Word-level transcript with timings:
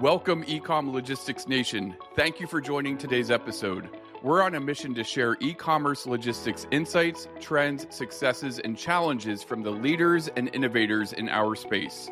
Welcome, 0.00 0.44
Ecom 0.44 0.92
Logistics 0.92 1.48
Nation. 1.48 1.96
Thank 2.14 2.38
you 2.38 2.46
for 2.46 2.60
joining 2.60 2.96
today's 2.96 3.32
episode. 3.32 3.88
We're 4.22 4.44
on 4.44 4.54
a 4.54 4.60
mission 4.60 4.94
to 4.94 5.02
share 5.02 5.36
e 5.40 5.52
commerce 5.52 6.06
logistics 6.06 6.68
insights, 6.70 7.26
trends, 7.40 7.84
successes, 7.90 8.60
and 8.60 8.78
challenges 8.78 9.42
from 9.42 9.64
the 9.64 9.72
leaders 9.72 10.28
and 10.36 10.54
innovators 10.54 11.14
in 11.14 11.28
our 11.28 11.56
space. 11.56 12.10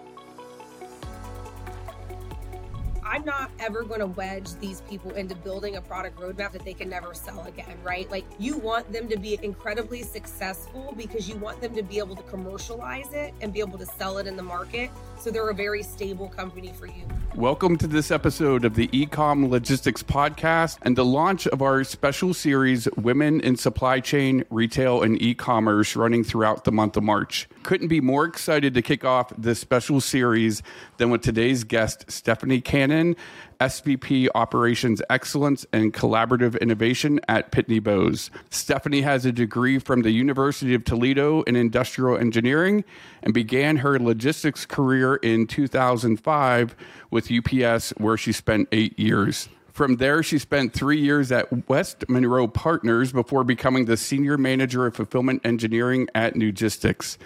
I'm 3.05 3.25
not 3.25 3.53
ever 3.61 3.85
going 3.85 4.01
to 4.01 4.09
wedge 4.09 4.53
these 4.61 4.81
people 4.83 5.13
into 5.13 5.37
building 5.37 5.77
a 5.77 5.81
product 5.81 6.19
roadmap 6.19 6.51
that 6.53 6.65
they 6.65 6.75
can 6.75 6.89
never 6.89 7.15
sell 7.15 7.47
again, 7.47 7.79
right? 7.85 8.11
Like 8.11 8.25
you 8.41 8.59
want 8.59 8.93
them 8.93 9.09
to 9.09 9.17
be 9.17 9.39
incredibly 9.45 10.03
successful 10.03 10.93
because 10.97 11.29
you 11.29 11.37
want 11.37 11.61
them 11.61 11.73
to 11.77 11.85
be 11.85 11.99
able 11.99 12.17
to 12.17 12.23
commercialize 12.25 13.13
it 13.13 13.33
and 13.41 13.53
be 13.53 13.61
able 13.61 13.79
to 13.79 13.87
sell 13.87 14.19
it 14.19 14.27
in 14.27 14.37
the 14.37 14.43
market. 14.43 14.91
So 15.19 15.31
they're 15.31 15.49
a 15.49 15.55
very 15.55 15.83
stable 15.83 16.29
company 16.29 16.73
for 16.79 16.87
you. 16.87 17.03
Welcome 17.35 17.77
to 17.79 17.87
this 17.87 18.11
episode 18.11 18.65
of 18.65 18.75
the 18.75 18.89
Ecom 18.89 19.51
Logistics 19.51 20.03
Podcast 20.03 20.79
and 20.83 20.97
the 20.97 21.05
launch 21.05 21.47
of 21.49 21.61
our 21.63 21.85
special 21.85 22.33
series, 22.33 22.89
Women 22.97 23.41
in 23.41 23.57
Supply 23.57 24.01
Chain, 24.01 24.45
Retail, 24.51 25.03
and 25.03 25.21
E-commerce, 25.21 25.97
running 25.97 26.23
throughout 26.23 26.65
the 26.65 26.73
month 26.73 26.97
of 26.97 27.03
March. 27.03 27.49
Couldn't 27.63 27.89
be 27.89 28.01
more 28.01 28.25
excited 28.25 28.73
to 28.75 28.83
kick 28.83 29.05
off 29.05 29.33
this 29.37 29.59
special 29.59 30.01
series 30.01 30.63
than 30.99 31.11
with 31.11 31.23
today's 31.23 31.65
guest, 31.65 32.11
Stephanie 32.11 32.61
Cannon, 32.61 33.17
SVP 33.59 34.29
Operations 34.35 35.03
Excellence 35.11 35.67
and 35.73 35.93
Collaborative 35.93 36.61
Innovation 36.61 37.21
at 37.29 37.53
Pitney 37.53 37.83
Bowes. 37.83 38.31
Stephanie 38.51 39.03
has 39.03 39.25
a 39.25 39.33
degree 39.33 39.79
from 39.79 40.03
the 40.03 40.11
University 40.11 40.75
of 40.75 40.85
Toledo 40.85 41.43
in 41.43 41.57
Industrial 41.57 42.17
Engineering 42.17 42.85
and 43.23 43.35
began 43.35 43.77
her 43.77 43.99
logistics 43.99 44.67
career 44.67 45.17
in 45.17 45.47
2005 45.47 46.77
with 47.11 47.31
UPS, 47.31 47.91
where 47.99 48.17
she 48.17 48.33
spent 48.33 48.69
eight 48.73 48.99
years. 48.99 49.49
From 49.77 49.97
there, 49.97 50.23
she 50.23 50.39
spent 50.39 50.73
three 50.73 50.99
years 50.99 51.31
at 51.31 51.69
West 51.69 52.09
Monroe 52.09 52.49
Partners 52.49 53.13
before 53.13 53.45
becoming 53.45 53.85
the 53.85 53.99
senior 53.99 54.39
manager 54.39 54.87
of 54.87 54.97
fulfillment 54.97 55.45
engineering 55.45 56.09
at 56.15 56.33
Newgistics. 56.33 57.19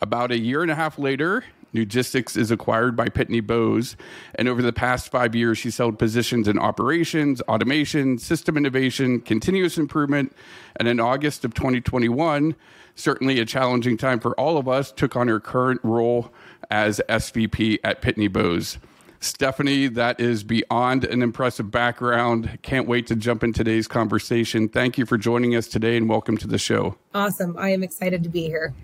About 0.00 0.32
a 0.32 0.38
year 0.38 0.62
and 0.62 0.70
a 0.70 0.74
half 0.74 0.98
later, 0.98 1.44
Newgistics 1.74 2.36
is 2.36 2.50
acquired 2.50 2.96
by 2.96 3.06
Pitney 3.06 3.46
Bowes, 3.46 3.96
and 4.36 4.48
over 4.48 4.62
the 4.62 4.72
past 4.72 5.10
five 5.10 5.34
years, 5.34 5.58
she's 5.58 5.76
held 5.76 5.98
positions 5.98 6.48
in 6.48 6.58
operations, 6.58 7.40
automation, 7.42 8.18
system 8.18 8.56
innovation, 8.56 9.20
continuous 9.20 9.76
improvement, 9.76 10.34
and 10.76 10.88
in 10.88 10.98
August 10.98 11.44
of 11.44 11.54
2021, 11.54 12.54
certainly 12.94 13.38
a 13.38 13.44
challenging 13.44 13.96
time 13.96 14.18
for 14.18 14.38
all 14.40 14.56
of 14.56 14.66
us, 14.66 14.90
took 14.90 15.14
on 15.14 15.28
her 15.28 15.40
current 15.40 15.80
role 15.82 16.32
as 16.70 17.00
SVP 17.08 17.78
at 17.84 18.00
Pitney 18.00 18.32
Bowes. 18.32 18.78
Stephanie, 19.20 19.88
that 19.88 20.20
is 20.20 20.44
beyond 20.44 21.04
an 21.04 21.22
impressive 21.22 21.70
background. 21.70 22.58
Can't 22.62 22.86
wait 22.86 23.06
to 23.08 23.16
jump 23.16 23.42
in 23.42 23.52
today's 23.52 23.88
conversation. 23.88 24.68
Thank 24.68 24.96
you 24.96 25.04
for 25.04 25.18
joining 25.18 25.56
us 25.56 25.66
today 25.66 25.96
and 25.96 26.08
welcome 26.08 26.36
to 26.38 26.46
the 26.46 26.58
show. 26.58 26.96
Awesome. 27.14 27.56
I 27.58 27.70
am 27.70 27.82
excited 27.82 28.22
to 28.22 28.28
be 28.28 28.42
here. 28.42 28.74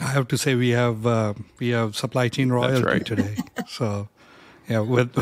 I 0.00 0.08
have 0.08 0.28
to 0.28 0.38
say 0.38 0.54
we 0.54 0.70
have 0.70 1.06
uh, 1.06 1.34
we 1.58 1.70
have 1.70 1.96
supply 1.96 2.28
chain 2.28 2.50
royalty 2.50 2.82
right. 2.82 3.04
today. 3.04 3.36
So 3.68 4.08
yeah, 4.68 4.80
with 4.80 5.16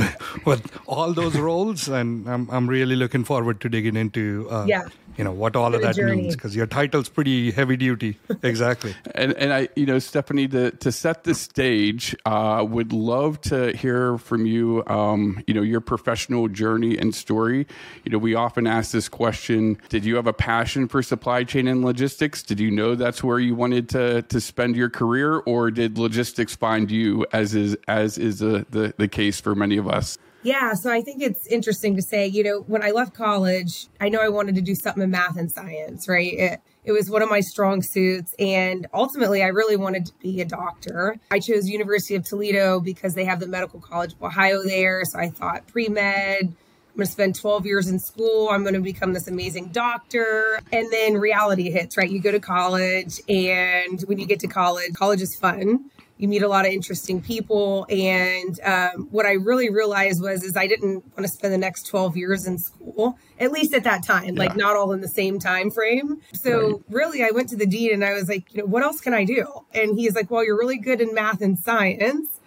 with 0.44 0.70
all 0.86 1.12
those 1.12 1.36
roles, 1.36 1.88
and 1.88 2.28
I'm 2.28 2.48
I'm 2.50 2.68
really 2.68 2.96
looking 2.96 3.24
forward 3.24 3.60
to 3.60 3.68
digging 3.68 3.96
into 3.96 4.48
uh, 4.50 4.64
yeah 4.66 4.88
you 5.16 5.24
know 5.24 5.32
what 5.32 5.56
all 5.56 5.74
of 5.74 5.82
that 5.82 5.94
journey. 5.94 6.22
means 6.22 6.36
because 6.36 6.54
your 6.54 6.66
title's 6.66 7.08
pretty 7.08 7.50
heavy 7.50 7.76
duty. 7.76 8.18
Exactly. 8.42 8.94
And 9.14 9.32
and 9.34 9.52
i 9.52 9.68
you 9.74 9.86
know 9.86 9.98
stephanie 9.98 10.48
to 10.48 10.70
to 10.72 10.92
set 10.92 11.24
the 11.24 11.34
stage 11.34 12.14
uh, 12.26 12.64
would 12.68 12.92
love 12.92 13.40
to 13.42 13.74
hear 13.76 14.18
from 14.18 14.44
you 14.44 14.84
um, 14.86 15.42
you 15.46 15.54
know 15.54 15.62
your 15.62 15.80
professional 15.80 16.48
journey 16.48 16.98
and 16.98 17.14
story. 17.14 17.66
You 18.04 18.12
know 18.12 18.18
we 18.18 18.34
often 18.34 18.66
ask 18.66 18.92
this 18.92 19.08
question 19.08 19.78
did 19.88 20.04
you 20.04 20.16
have 20.16 20.26
a 20.26 20.32
passion 20.32 20.88
for 20.88 21.02
supply 21.02 21.44
chain 21.44 21.68
and 21.68 21.84
logistics? 21.84 22.42
Did 22.42 22.60
you 22.60 22.70
know 22.70 22.94
that's 22.94 23.22
where 23.24 23.38
you 23.38 23.54
wanted 23.54 23.88
to 23.90 24.22
to 24.22 24.40
spend 24.40 24.76
your 24.76 24.90
career? 24.90 25.38
Or 25.38 25.70
did 25.70 25.96
logistics 25.96 26.54
find 26.54 26.90
you 26.90 27.26
as 27.32 27.54
is 27.54 27.76
as 27.88 28.18
is 28.18 28.40
the 28.40 28.66
the, 28.70 28.94
the 28.98 29.08
case 29.08 29.40
for 29.40 29.54
many 29.54 29.76
of 29.76 29.88
us 29.88 30.18
yeah, 30.44 30.74
so 30.74 30.92
I 30.92 31.00
think 31.00 31.22
it's 31.22 31.46
interesting 31.46 31.96
to 31.96 32.02
say, 32.02 32.26
you 32.26 32.44
know, 32.44 32.60
when 32.66 32.82
I 32.82 32.90
left 32.90 33.14
college, 33.14 33.88
I 33.98 34.10
know 34.10 34.20
I 34.20 34.28
wanted 34.28 34.54
to 34.56 34.60
do 34.60 34.74
something 34.74 35.02
in 35.02 35.10
math 35.10 35.38
and 35.38 35.50
science, 35.50 36.06
right? 36.06 36.32
It, 36.32 36.60
it 36.84 36.92
was 36.92 37.08
one 37.08 37.22
of 37.22 37.30
my 37.30 37.40
strong 37.40 37.82
suits. 37.82 38.34
And 38.38 38.86
ultimately, 38.92 39.42
I 39.42 39.48
really 39.48 39.76
wanted 39.76 40.06
to 40.06 40.12
be 40.20 40.42
a 40.42 40.44
doctor. 40.44 41.16
I 41.30 41.38
chose 41.38 41.68
University 41.68 42.14
of 42.14 42.24
Toledo 42.24 42.78
because 42.78 43.14
they 43.14 43.24
have 43.24 43.40
the 43.40 43.46
Medical 43.46 43.80
College 43.80 44.12
of 44.12 44.22
Ohio 44.22 44.62
there. 44.62 45.02
So 45.06 45.18
I 45.18 45.30
thought 45.30 45.66
pre 45.66 45.88
med, 45.88 46.42
I'm 46.42 46.98
going 46.98 47.06
to 47.06 47.12
spend 47.12 47.36
12 47.36 47.64
years 47.64 47.88
in 47.88 47.98
school. 47.98 48.50
I'm 48.50 48.62
going 48.62 48.74
to 48.74 48.80
become 48.80 49.14
this 49.14 49.26
amazing 49.26 49.68
doctor. 49.68 50.60
And 50.70 50.92
then 50.92 51.16
reality 51.16 51.70
hits, 51.70 51.96
right? 51.96 52.10
You 52.10 52.20
go 52.20 52.30
to 52.32 52.38
college, 52.38 53.18
and 53.28 54.00
when 54.02 54.18
you 54.18 54.26
get 54.26 54.40
to 54.40 54.46
college, 54.46 54.92
college 54.92 55.22
is 55.22 55.34
fun 55.34 55.90
you 56.16 56.28
meet 56.28 56.42
a 56.42 56.48
lot 56.48 56.64
of 56.64 56.72
interesting 56.72 57.20
people. 57.20 57.86
And 57.90 58.58
um, 58.62 59.08
what 59.10 59.26
i 59.26 59.32
really 59.32 59.70
realized 59.70 60.22
was 60.22 60.42
is 60.42 60.56
i 60.56 60.66
didn't 60.66 61.04
want 61.16 61.22
to 61.22 61.28
spend 61.28 61.52
the 61.52 61.58
next 61.58 61.86
12 61.86 62.16
years 62.16 62.46
in 62.46 62.58
school 62.58 63.18
at 63.40 63.50
least 63.50 63.74
at 63.74 63.84
that 63.84 64.04
time 64.04 64.36
yeah. 64.36 64.44
like 64.44 64.56
not 64.56 64.76
all 64.76 64.92
in 64.92 65.00
the 65.00 65.08
same 65.08 65.38
time 65.38 65.70
frame. 65.70 66.20
So 66.32 66.68
right. 66.68 66.80
really 66.88 67.24
i 67.24 67.30
went 67.30 67.48
to 67.50 67.56
the 67.56 67.66
dean 67.66 67.92
and 67.92 68.04
i 68.04 68.12
was 68.12 68.28
like 68.28 68.52
you 68.54 68.60
know 68.60 68.66
what 68.66 68.82
else 68.82 69.00
can 69.00 69.14
i 69.14 69.24
do? 69.24 69.46
And 69.72 69.98
he's 69.98 70.14
like 70.14 70.30
well 70.30 70.44
you're 70.44 70.58
really 70.58 70.78
good 70.78 71.00
in 71.00 71.14
math 71.14 71.40
and 71.40 71.58
science. 71.58 72.40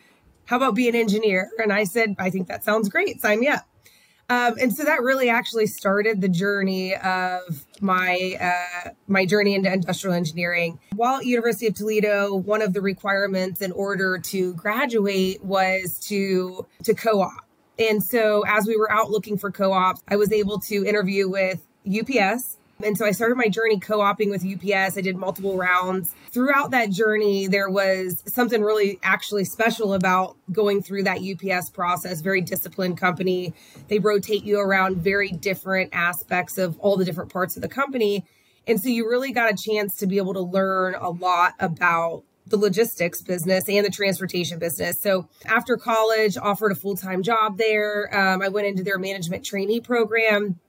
How 0.45 0.57
about 0.57 0.75
be 0.75 0.87
an 0.87 0.95
engineer? 0.95 1.49
And 1.57 1.73
i 1.73 1.83
said 1.83 2.15
i 2.19 2.29
think 2.29 2.47
that 2.47 2.63
sounds 2.63 2.89
great. 2.89 3.21
Sign 3.21 3.39
me 3.39 3.47
up 3.47 3.65
um, 4.29 4.55
and 4.59 4.75
so 4.75 4.83
that 4.83 5.01
really 5.03 5.29
actually 5.29 5.67
started 5.67 6.19
the 6.19 6.27
journey 6.27 6.95
of 6.95 7.65
my 7.79 8.37
uh, 8.41 8.89
my 9.07 9.25
journey 9.25 9.55
into 9.55 9.71
industrial 9.71 10.15
engineering. 10.15 10.79
While 10.95 11.19
at 11.19 11.25
University 11.25 11.67
of 11.67 11.75
Toledo, 11.75 12.35
one 12.35 12.61
of 12.61 12.73
the 12.73 12.81
requirements 12.81 13.61
in 13.61 13.71
order 13.71 14.17
to 14.17 14.53
graduate 14.55 15.43
was 15.43 15.99
to 16.07 16.65
to 16.83 16.93
co-op. 16.93 17.45
And 17.79 18.03
so 18.03 18.43
as 18.47 18.67
we 18.67 18.75
were 18.75 18.91
out 18.91 19.11
looking 19.11 19.37
for 19.37 19.51
co-ops, 19.51 20.01
I 20.07 20.17
was 20.17 20.31
able 20.33 20.59
to 20.61 20.85
interview 20.85 21.29
with 21.29 21.65
UPS 21.87 22.57
and 22.83 22.97
so 22.97 23.05
I 23.05 23.11
started 23.11 23.35
my 23.35 23.47
journey 23.47 23.79
co 23.79 24.05
oping 24.05 24.29
with 24.29 24.45
UPS. 24.45 24.97
I 24.97 25.01
did 25.01 25.17
multiple 25.17 25.57
rounds. 25.57 26.13
Throughout 26.31 26.71
that 26.71 26.91
journey, 26.91 27.47
there 27.47 27.69
was 27.69 28.23
something 28.27 28.61
really 28.61 28.99
actually 29.01 29.45
special 29.45 29.93
about 29.93 30.37
going 30.51 30.83
through 30.83 31.03
that 31.03 31.19
UPS 31.19 31.69
process. 31.71 32.21
Very 32.21 32.41
disciplined 32.41 32.97
company. 32.97 33.53
They 33.87 33.99
rotate 33.99 34.43
you 34.43 34.59
around 34.59 34.97
very 34.97 35.29
different 35.29 35.89
aspects 35.93 36.57
of 36.57 36.77
all 36.79 36.97
the 36.97 37.05
different 37.05 37.31
parts 37.31 37.55
of 37.55 37.61
the 37.61 37.69
company. 37.69 38.25
And 38.67 38.81
so 38.81 38.89
you 38.89 39.09
really 39.09 39.31
got 39.31 39.51
a 39.51 39.55
chance 39.55 39.95
to 39.97 40.07
be 40.07 40.17
able 40.17 40.33
to 40.33 40.41
learn 40.41 40.95
a 40.95 41.09
lot 41.09 41.53
about 41.59 42.23
the 42.45 42.57
logistics 42.57 43.21
business 43.21 43.67
and 43.67 43.85
the 43.85 43.89
transportation 43.89 44.59
business. 44.59 45.01
So 45.01 45.27
after 45.45 45.77
college, 45.77 46.37
offered 46.37 46.71
a 46.71 46.75
full 46.75 46.95
time 46.95 47.23
job 47.23 47.57
there. 47.57 48.15
Um, 48.15 48.41
I 48.41 48.49
went 48.49 48.67
into 48.67 48.83
their 48.83 48.99
management 48.99 49.45
trainee 49.45 49.81
program, 49.81 50.59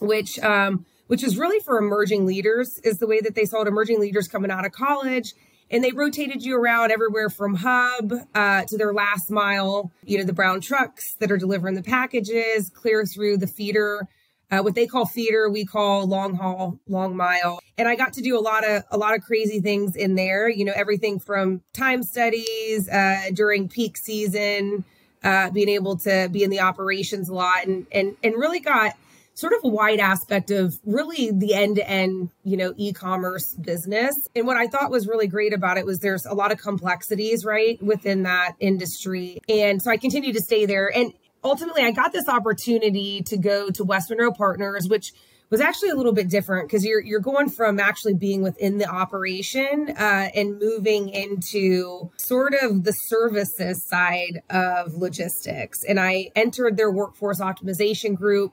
which 0.00 0.38
um, 0.40 0.86
which 1.10 1.24
is 1.24 1.36
really 1.36 1.58
for 1.58 1.76
emerging 1.76 2.24
leaders, 2.24 2.78
is 2.84 2.98
the 2.98 3.06
way 3.08 3.20
that 3.20 3.34
they 3.34 3.44
saw 3.44 3.62
it 3.62 3.66
emerging 3.66 3.98
leaders 3.98 4.28
coming 4.28 4.48
out 4.48 4.64
of 4.64 4.70
college. 4.70 5.34
And 5.68 5.82
they 5.82 5.90
rotated 5.90 6.44
you 6.44 6.56
around 6.56 6.92
everywhere 6.92 7.28
from 7.28 7.56
hub 7.56 8.12
uh, 8.32 8.62
to 8.68 8.78
their 8.78 8.92
last 8.92 9.28
mile, 9.28 9.90
you 10.04 10.18
know, 10.18 10.24
the 10.24 10.32
brown 10.32 10.60
trucks 10.60 11.16
that 11.18 11.32
are 11.32 11.36
delivering 11.36 11.74
the 11.74 11.82
packages, 11.82 12.70
clear 12.70 13.04
through 13.04 13.38
the 13.38 13.48
feeder. 13.48 14.06
Uh, 14.52 14.60
what 14.60 14.76
they 14.76 14.86
call 14.86 15.04
feeder, 15.04 15.50
we 15.50 15.64
call 15.64 16.06
long 16.06 16.34
haul, 16.36 16.78
long 16.86 17.16
mile. 17.16 17.58
And 17.76 17.88
I 17.88 17.96
got 17.96 18.12
to 18.12 18.22
do 18.22 18.38
a 18.38 18.42
lot 18.42 18.64
of 18.64 18.84
a 18.92 18.96
lot 18.96 19.16
of 19.16 19.22
crazy 19.22 19.60
things 19.60 19.96
in 19.96 20.14
there. 20.14 20.48
You 20.48 20.64
know, 20.64 20.72
everything 20.76 21.18
from 21.18 21.62
time 21.72 22.04
studies 22.04 22.88
uh, 22.88 23.32
during 23.34 23.68
peak 23.68 23.96
season, 23.96 24.84
uh, 25.24 25.50
being 25.50 25.70
able 25.70 25.96
to 25.98 26.28
be 26.30 26.44
in 26.44 26.50
the 26.50 26.60
operations 26.60 27.28
a 27.28 27.34
lot, 27.34 27.66
and 27.66 27.88
and 27.90 28.14
and 28.22 28.34
really 28.36 28.60
got 28.60 28.94
sort 29.34 29.52
of 29.52 29.60
a 29.64 29.68
wide 29.68 30.00
aspect 30.00 30.50
of 30.50 30.74
really 30.84 31.30
the 31.30 31.54
end 31.54 31.76
to 31.76 31.88
end, 31.88 32.30
you 32.44 32.56
know, 32.56 32.74
e 32.76 32.92
commerce 32.92 33.54
business. 33.54 34.14
And 34.34 34.46
what 34.46 34.56
I 34.56 34.66
thought 34.66 34.90
was 34.90 35.06
really 35.06 35.26
great 35.26 35.54
about 35.54 35.78
it 35.78 35.86
was 35.86 36.00
there's 36.00 36.26
a 36.26 36.34
lot 36.34 36.52
of 36.52 36.58
complexities, 36.58 37.44
right, 37.44 37.82
within 37.82 38.24
that 38.24 38.52
industry. 38.60 39.38
And 39.48 39.80
so 39.82 39.90
I 39.90 39.96
continued 39.96 40.34
to 40.36 40.42
stay 40.42 40.66
there. 40.66 40.90
And 40.94 41.12
ultimately, 41.42 41.82
I 41.82 41.92
got 41.92 42.12
this 42.12 42.28
opportunity 42.28 43.22
to 43.22 43.36
go 43.38 43.70
to 43.70 43.84
West 43.84 44.10
Monroe 44.10 44.32
Partners, 44.32 44.88
which 44.88 45.12
was 45.50 45.60
actually 45.60 45.90
a 45.90 45.96
little 45.96 46.12
bit 46.12 46.28
different 46.28 46.68
because 46.68 46.84
you're 46.84 47.00
you're 47.00 47.20
going 47.20 47.50
from 47.50 47.80
actually 47.80 48.14
being 48.14 48.42
within 48.42 48.78
the 48.78 48.86
operation 48.86 49.92
uh, 49.98 50.28
and 50.34 50.58
moving 50.60 51.08
into 51.08 52.10
sort 52.16 52.54
of 52.62 52.84
the 52.84 52.92
services 52.92 53.84
side 53.84 54.42
of 54.48 54.94
logistics. 54.94 55.82
And 55.82 55.98
I 55.98 56.30
entered 56.36 56.76
their 56.76 56.90
workforce 56.90 57.40
optimization 57.40 58.14
group 58.14 58.52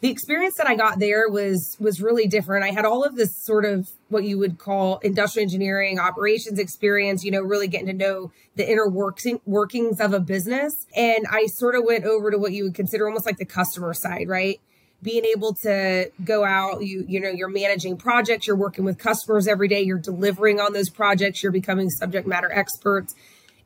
the 0.00 0.10
experience 0.10 0.56
that 0.56 0.66
I 0.66 0.76
got 0.76 0.98
there 0.98 1.28
was 1.28 1.76
was 1.80 2.02
really 2.02 2.26
different. 2.26 2.64
I 2.64 2.70
had 2.70 2.84
all 2.84 3.02
of 3.02 3.16
this 3.16 3.36
sort 3.36 3.64
of 3.64 3.88
what 4.08 4.24
you 4.24 4.38
would 4.38 4.58
call 4.58 4.98
industrial 4.98 5.44
engineering 5.44 5.98
operations 5.98 6.58
experience, 6.58 7.24
you 7.24 7.30
know, 7.30 7.40
really 7.40 7.68
getting 7.68 7.86
to 7.86 7.92
know 7.92 8.30
the 8.56 8.70
inner 8.70 8.88
working 8.88 9.40
workings 9.46 10.00
of 10.00 10.12
a 10.12 10.20
business. 10.20 10.86
And 10.94 11.26
I 11.30 11.46
sort 11.46 11.74
of 11.74 11.84
went 11.84 12.04
over 12.04 12.30
to 12.30 12.38
what 12.38 12.52
you 12.52 12.64
would 12.64 12.74
consider 12.74 13.06
almost 13.06 13.26
like 13.26 13.38
the 13.38 13.46
customer 13.46 13.94
side, 13.94 14.28
right? 14.28 14.60
Being 15.02 15.24
able 15.24 15.54
to 15.62 16.10
go 16.24 16.44
out, 16.44 16.82
you 16.82 17.04
you 17.08 17.18
know, 17.18 17.30
you're 17.30 17.48
managing 17.48 17.96
projects, 17.96 18.46
you're 18.46 18.56
working 18.56 18.84
with 18.84 18.98
customers 18.98 19.48
every 19.48 19.68
day, 19.68 19.82
you're 19.82 19.98
delivering 19.98 20.60
on 20.60 20.74
those 20.74 20.90
projects, 20.90 21.42
you're 21.42 21.52
becoming 21.52 21.88
subject 21.88 22.26
matter 22.26 22.52
experts 22.52 23.14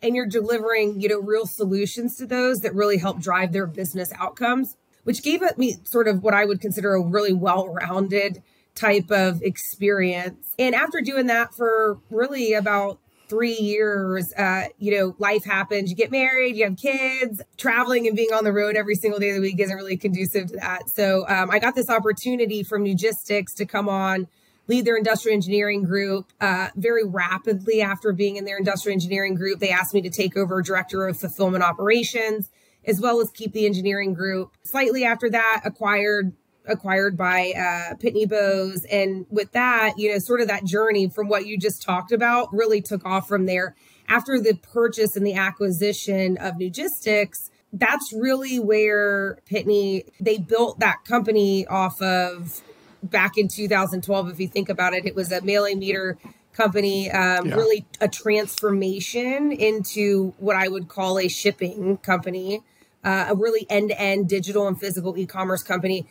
and 0.03 0.15
you're 0.15 0.27
delivering, 0.27 1.01
you 1.01 1.09
know, 1.09 1.21
real 1.21 1.47
solutions 1.47 2.17
to 2.17 2.27
those 2.27 2.61
that 2.61 2.75
really 2.75 2.99
help 2.99 3.21
drive 3.21 3.53
their 3.53 3.67
business 3.67 4.13
outcomes 4.19 4.77
which 5.05 5.23
gave 5.23 5.43
me 5.57 5.77
sort 5.85 6.09
of 6.09 6.23
what 6.23 6.35
I 6.35 6.45
would 6.45 6.61
consider 6.61 6.95
a 6.95 7.03
really 7.03 7.33
well 7.33 7.69
rounded 7.69 8.43
type 8.75 9.11
of 9.11 9.43
experience. 9.43 10.55
And 10.59 10.75
after 10.75 11.01
doing 11.01 11.27
that 11.27 11.55
for 11.55 11.99
really 12.11 12.55
about 12.55 12.99
three 13.29 13.57
years, 13.57 14.33
uh, 14.35 14.65
you 14.79 14.99
know, 14.99 15.15
life 15.19 15.45
happens. 15.45 15.89
You 15.89 15.97
get 15.97 16.11
married, 16.11 16.57
you 16.57 16.65
have 16.65 16.77
kids, 16.77 17.41
traveling 17.57 18.09
and 18.09 18.17
being 18.17 18.33
on 18.33 18.43
the 18.43 18.53
road 18.53 18.75
every 18.75 18.97
single 18.97 19.21
day 19.21 19.31
of 19.31 19.37
the 19.37 19.41
week 19.41 19.61
isn't 19.61 19.77
really 19.77 19.97
conducive 19.97 20.49
to 20.49 20.57
that. 20.57 20.91
So 20.91 21.27
um, 21.29 21.51
I 21.51 21.61
got 21.61 21.77
this 21.77 21.89
opportunity 21.89 22.65
from 22.65 22.85
Newgistics 22.85 23.55
to 23.57 23.67
come 23.67 23.89
on, 23.89 24.27
lead 24.67 24.85
their 24.85 24.97
industrial 24.97 25.37
engineering 25.37 25.85
group. 25.85 26.33
Uh, 26.41 26.69
very 26.75 27.05
rapidly 27.05 27.81
after 27.83 28.13
being 28.13 28.35
in 28.37 28.45
their 28.45 28.59
industrial 28.59 28.95
engineering 28.95 29.37
group, 29.37 29.61
they 29.61 29.71
asked 29.71 29.95
me 29.95 30.03
to 30.03 30.11
take 30.11 30.37
over 30.37 30.61
director 30.61 31.07
of 31.07 31.17
fulfillment 31.17 31.63
operations 31.63 32.51
as 32.87 33.01
well 33.01 33.21
as 33.21 33.31
keep 33.31 33.53
the 33.53 33.67
engineering 33.67 34.15
group. 34.15 34.53
Slightly 34.65 35.05
after 35.05 35.31
that, 35.31 35.63
acquired 35.65 36.33
acquired 36.67 37.17
by 37.17 37.53
uh, 37.57 37.95
Pitney 37.97 38.29
Bowes, 38.29 38.85
and 38.85 39.27
with 39.31 39.53
that, 39.53 39.95
you 39.97 40.13
know, 40.13 40.19
sort 40.19 40.41
of 40.41 40.49
that 40.49 40.65
journey 40.65 41.09
from 41.09 41.29
what 41.29 41.47
you 41.47 41.59
just 41.59 41.83
talked 41.83 42.13
about 42.13 42.53
really 42.53 42.81
took 42.81 43.05
off 43.05 43.27
from 43.27 43.47
there. 43.47 43.75
After 44.09 44.41
the 44.41 44.55
purchase 44.55 45.17
and 45.17 45.27
the 45.27 45.35
acquisition 45.35 46.37
of 46.39 46.55
Newgistics, 46.55 47.51
that's 47.73 48.13
really 48.13 48.59
where 48.59 49.39
Pitney 49.51 50.05
they 50.21 50.39
built 50.39 50.81
that 50.81 51.05
company 51.05 51.67
off 51.67 52.01
of 52.03 52.61
back 53.03 53.39
in 53.39 53.49
2012. 53.49 54.29
If 54.31 54.41
you 54.41 54.49
think 54.49 54.69
about 54.69 54.93
it, 54.95 55.07
it 55.07 55.15
was 55.15 55.33
a 55.33 55.41
mailing 55.43 55.79
meter 55.79 56.19
company, 56.61 57.11
um, 57.11 57.47
yeah. 57.47 57.55
really 57.55 57.87
a 58.01 58.09
transformation 58.09 59.53
into 59.53 60.35
what 60.39 60.57
I 60.57 60.69
would 60.69 60.89
call 60.89 61.19
a 61.19 61.29
shipping 61.29 61.97
company, 61.99 62.63
uh, 63.03 63.27
a 63.31 63.35
really 63.35 63.67
end 63.71 63.91
to 63.91 64.01
end 64.01 64.29
digital 64.29 64.69
and 64.69 64.79
physical 64.79 65.17
e 65.17 65.27
commerce 65.27 65.63
company. 65.63 66.07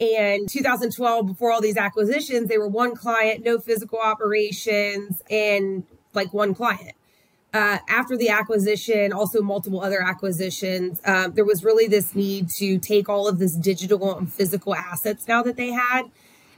And 0.00 0.48
2012, 0.48 1.26
before 1.26 1.52
all 1.52 1.60
these 1.60 1.76
acquisitions, 1.76 2.48
they 2.48 2.58
were 2.58 2.68
one 2.68 2.96
client, 2.96 3.44
no 3.44 3.58
physical 3.58 4.00
operations, 4.00 5.22
and 5.30 5.84
like 6.14 6.32
one 6.32 6.54
client. 6.54 6.94
Uh, 7.54 7.78
after 7.86 8.16
the 8.16 8.30
acquisition, 8.30 9.12
also 9.12 9.42
multiple 9.42 9.82
other 9.82 10.02
acquisitions, 10.02 11.00
um, 11.04 11.34
there 11.34 11.44
was 11.44 11.62
really 11.62 11.86
this 11.86 12.14
need 12.14 12.48
to 12.48 12.78
take 12.78 13.10
all 13.10 13.28
of 13.28 13.38
this 13.38 13.54
digital 13.54 14.16
and 14.16 14.32
physical 14.32 14.74
assets 14.74 15.28
now 15.28 15.42
that 15.42 15.56
they 15.56 15.70
had 15.70 16.04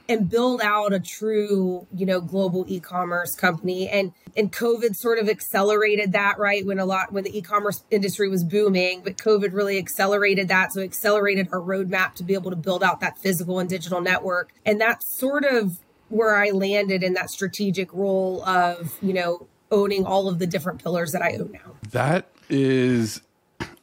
and 0.07 0.29
build 0.29 0.61
out 0.61 0.93
a 0.93 0.99
true, 0.99 1.87
you 1.93 2.05
know, 2.05 2.21
global 2.21 2.65
e-commerce 2.67 3.35
company. 3.35 3.89
And 3.89 4.13
and 4.37 4.51
COVID 4.51 4.95
sort 4.95 5.19
of 5.19 5.29
accelerated 5.29 6.11
that, 6.11 6.37
right? 6.37 6.65
When 6.65 6.79
a 6.79 6.85
lot 6.85 7.11
when 7.11 7.23
the 7.23 7.37
e-commerce 7.37 7.83
industry 7.89 8.29
was 8.29 8.43
booming, 8.43 9.01
but 9.03 9.17
COVID 9.17 9.53
really 9.53 9.77
accelerated 9.77 10.47
that. 10.49 10.73
So 10.73 10.81
accelerated 10.81 11.49
our 11.51 11.59
roadmap 11.59 12.15
to 12.15 12.23
be 12.23 12.33
able 12.33 12.51
to 12.51 12.57
build 12.57 12.83
out 12.83 12.99
that 12.99 13.17
physical 13.17 13.59
and 13.59 13.69
digital 13.69 14.01
network. 14.01 14.53
And 14.65 14.79
that's 14.79 15.13
sort 15.13 15.45
of 15.45 15.79
where 16.09 16.35
I 16.35 16.51
landed 16.51 17.03
in 17.03 17.13
that 17.13 17.29
strategic 17.29 17.91
role 17.93 18.43
of, 18.45 18.97
you 19.01 19.13
know, 19.13 19.47
owning 19.71 20.05
all 20.05 20.27
of 20.27 20.39
the 20.39 20.47
different 20.47 20.83
pillars 20.83 21.11
that 21.13 21.21
I 21.21 21.33
own 21.33 21.51
now. 21.51 21.73
That 21.91 22.27
is 22.49 23.21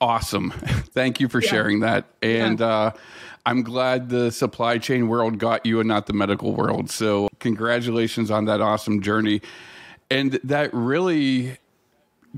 awesome. 0.01 0.51
Thank 0.95 1.21
you 1.21 1.29
for 1.29 1.41
yeah. 1.43 1.49
sharing 1.49 1.81
that. 1.81 2.07
And 2.23 2.61
yeah. 2.61 2.67
uh 2.67 2.91
I'm 3.45 3.63
glad 3.63 4.09
the 4.09 4.31
supply 4.31 4.79
chain 4.79 5.09
world 5.09 5.39
got 5.39 5.67
you 5.67 5.81
and 5.81 5.89
not 5.89 6.07
the 6.07 6.13
medical 6.13 6.55
world. 6.55 6.91
So, 6.91 7.29
congratulations 7.41 8.31
on 8.31 8.45
that 8.45 8.61
awesome 8.61 9.03
journey. 9.03 9.43
And 10.11 10.33
that 10.45 10.73
really 10.73 11.59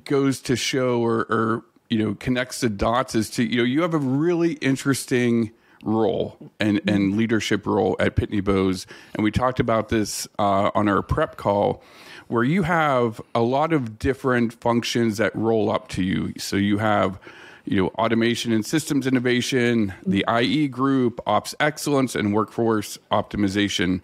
goes 0.05 0.41
to 0.43 0.57
show 0.57 1.01
or, 1.01 1.27
or 1.29 1.65
you 1.91 1.99
know, 1.99 2.15
connects 2.15 2.61
the 2.61 2.69
dots 2.69 3.15
as 3.15 3.31
to, 3.31 3.45
you 3.45 3.59
know, 3.59 3.65
you 3.65 3.83
have 3.83 3.95
a 3.95 3.99
really 3.99 4.55
interesting 4.55 5.53
role 5.85 6.37
and, 6.59 6.81
and 6.89 7.17
leadership 7.17 7.67
role 7.67 7.97
at 8.01 8.17
Pitney 8.17 8.43
Bowes. 8.43 8.87
And 9.15 9.23
we 9.23 9.31
talked 9.31 9.61
about 9.61 9.91
this 9.91 10.27
uh, 10.39 10.71
on 10.75 10.89
our 10.89 11.03
prep 11.03 11.37
call 11.37 11.83
where 12.29 12.45
you 12.45 12.63
have 12.63 13.21
a 13.35 13.43
lot 13.43 13.73
of 13.73 13.99
different 13.99 14.53
functions 14.55 15.19
that 15.19 15.35
roll 15.37 15.71
up 15.71 15.89
to 15.89 16.03
you. 16.03 16.33
So 16.39 16.57
you 16.57 16.79
have 16.79 17.19
you 17.65 17.83
know, 17.83 17.89
automation 17.91 18.53
and 18.53 18.65
systems 18.65 19.07
innovation, 19.07 19.95
the 20.05 20.25
IE 20.41 20.69
group, 20.69 21.21
ops 21.27 21.55
excellence, 21.61 22.15
and 22.15 22.35
workforce 22.35 22.99
optimization, 23.11 24.03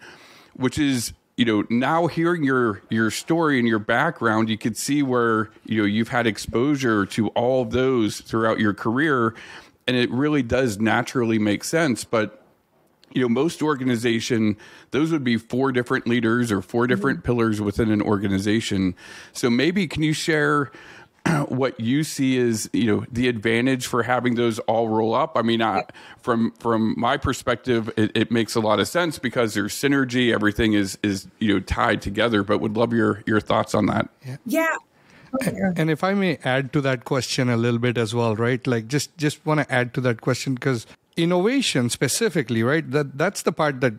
which 0.55 0.79
is 0.79 1.13
you 1.37 1.45
know 1.45 1.65
now 1.69 2.07
hearing 2.07 2.43
your 2.43 2.81
your 2.89 3.09
story 3.09 3.57
and 3.57 3.67
your 3.67 3.79
background 3.79 4.49
you 4.49 4.57
could 4.57 4.77
see 4.77 5.01
where 5.01 5.49
you 5.65 5.77
know 5.77 5.85
you've 5.85 6.09
had 6.09 6.27
exposure 6.27 7.05
to 7.05 7.29
all 7.29 7.61
of 7.61 7.71
those 7.71 8.21
throughout 8.21 8.59
your 8.59 8.73
career 8.73 9.33
and 9.87 9.95
it 9.97 10.11
really 10.11 10.43
does 10.43 10.79
naturally 10.79 11.39
make 11.39 11.63
sense 11.63 12.03
but 12.03 12.45
you 13.13 13.21
know 13.21 13.29
most 13.29 13.63
organization 13.63 14.57
those 14.91 15.11
would 15.11 15.23
be 15.23 15.37
four 15.37 15.71
different 15.71 16.05
leaders 16.05 16.51
or 16.51 16.61
four 16.61 16.85
different 16.85 17.19
mm-hmm. 17.19 17.25
pillars 17.25 17.61
within 17.61 17.89
an 17.89 18.01
organization 18.01 18.93
so 19.33 19.49
maybe 19.49 19.87
can 19.87 20.03
you 20.03 20.13
share 20.13 20.71
what 21.47 21.79
you 21.79 22.03
see 22.03 22.37
is 22.37 22.69
you 22.73 22.85
know 22.85 23.05
the 23.11 23.27
advantage 23.27 23.87
for 23.87 24.03
having 24.03 24.35
those 24.35 24.59
all 24.59 24.87
roll 24.87 25.13
up. 25.13 25.37
I 25.37 25.41
mean 25.41 25.61
I, 25.61 25.83
from 26.21 26.51
from 26.59 26.95
my 26.97 27.17
perspective 27.17 27.91
it, 27.97 28.11
it, 28.15 28.31
makes 28.31 28.55
a 28.55 28.59
lot 28.59 28.79
of 28.79 28.87
sense 28.87 29.19
because 29.19 29.53
there's 29.53 29.73
synergy. 29.73 30.33
Everything 30.33 30.73
is 30.73 30.97
is 31.03 31.27
you 31.39 31.53
know 31.53 31.59
tied 31.59 32.01
together 32.01 32.43
but 32.43 32.59
would 32.59 32.75
love 32.75 32.93
your 32.93 33.23
your 33.25 33.39
thoughts 33.39 33.75
on 33.75 33.85
that. 33.87 34.09
Yeah, 34.25 34.37
yeah. 34.45 34.75
And, 35.45 35.79
and 35.79 35.89
if 35.89 36.03
i 36.03 36.13
may 36.13 36.37
add 36.43 36.73
to 36.73 36.81
that 36.81 37.05
question 37.05 37.49
a 37.49 37.55
little 37.55 37.79
bit 37.79 37.97
as 37.97 38.13
well 38.13 38.35
right? 38.35 38.65
Like 38.65 38.87
just 38.87 39.17
just 39.17 39.45
want 39.45 39.61
to 39.61 39.71
add 39.71 39.93
to 39.93 40.01
that 40.01 40.21
question 40.21 40.55
because 40.55 40.85
innovation 41.15 41.89
specifically 41.89 42.63
right? 42.63 42.89
That 42.89 43.17
that's 43.17 43.43
the 43.43 43.51
part 43.51 43.79
that 43.81 43.93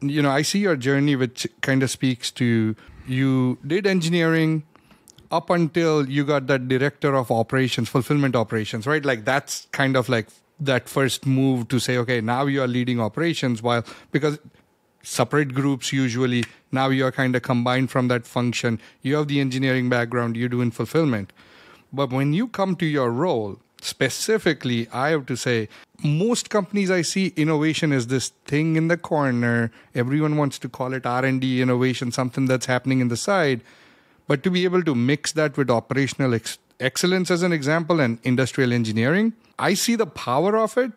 you 0.00 0.20
know 0.20 0.30
i 0.30 0.42
see 0.42 0.58
your 0.58 0.76
journey 0.76 1.16
which 1.16 1.46
kind 1.62 1.82
of 1.82 1.90
speaks 1.90 2.30
to 2.30 2.76
you 3.06 3.58
did 3.66 3.86
engineering 3.86 4.64
up 5.30 5.50
until 5.50 6.08
you 6.08 6.24
got 6.24 6.46
that 6.46 6.68
director 6.68 7.14
of 7.14 7.30
operations, 7.30 7.88
fulfillment 7.88 8.36
operations, 8.36 8.86
right? 8.86 9.04
Like 9.04 9.24
that's 9.24 9.66
kind 9.72 9.96
of 9.96 10.08
like 10.08 10.28
that 10.60 10.88
first 10.88 11.26
move 11.26 11.68
to 11.68 11.78
say, 11.78 11.96
okay, 11.98 12.20
now 12.20 12.46
you 12.46 12.62
are 12.62 12.68
leading 12.68 13.00
operations 13.00 13.62
while 13.62 13.84
because 14.10 14.38
separate 15.02 15.54
groups 15.54 15.92
usually 15.92 16.44
now 16.72 16.88
you 16.88 17.04
are 17.04 17.12
kind 17.12 17.36
of 17.36 17.42
combined 17.42 17.90
from 17.90 18.08
that 18.08 18.26
function. 18.26 18.80
You 19.02 19.16
have 19.16 19.28
the 19.28 19.40
engineering 19.40 19.88
background, 19.88 20.36
you're 20.36 20.48
doing 20.48 20.70
fulfillment. 20.70 21.32
But 21.92 22.10
when 22.10 22.32
you 22.32 22.48
come 22.48 22.76
to 22.76 22.86
your 22.86 23.10
role, 23.10 23.58
specifically, 23.80 24.88
I 24.92 25.10
have 25.10 25.26
to 25.26 25.36
say, 25.36 25.68
most 26.02 26.50
companies 26.50 26.90
I 26.90 27.02
see 27.02 27.32
innovation 27.36 27.92
is 27.92 28.08
this 28.08 28.30
thing 28.46 28.76
in 28.76 28.88
the 28.88 28.96
corner. 28.96 29.70
Everyone 29.94 30.36
wants 30.36 30.58
to 30.60 30.68
call 30.68 30.92
it 30.92 31.06
R&D 31.06 31.62
innovation, 31.62 32.10
something 32.10 32.46
that's 32.46 32.66
happening 32.66 33.00
in 33.00 33.08
the 33.08 33.16
side 33.16 33.60
but 34.26 34.42
to 34.42 34.50
be 34.50 34.64
able 34.64 34.82
to 34.82 34.94
mix 34.94 35.32
that 35.32 35.56
with 35.56 35.70
operational 35.70 36.34
ex- 36.34 36.58
excellence, 36.80 37.30
as 37.30 37.42
an 37.42 37.52
example, 37.52 38.00
and 38.00 38.18
industrial 38.22 38.72
engineering, 38.72 39.34
I 39.58 39.74
see 39.74 39.96
the 39.96 40.06
power 40.06 40.56
of 40.56 40.76
it. 40.76 40.92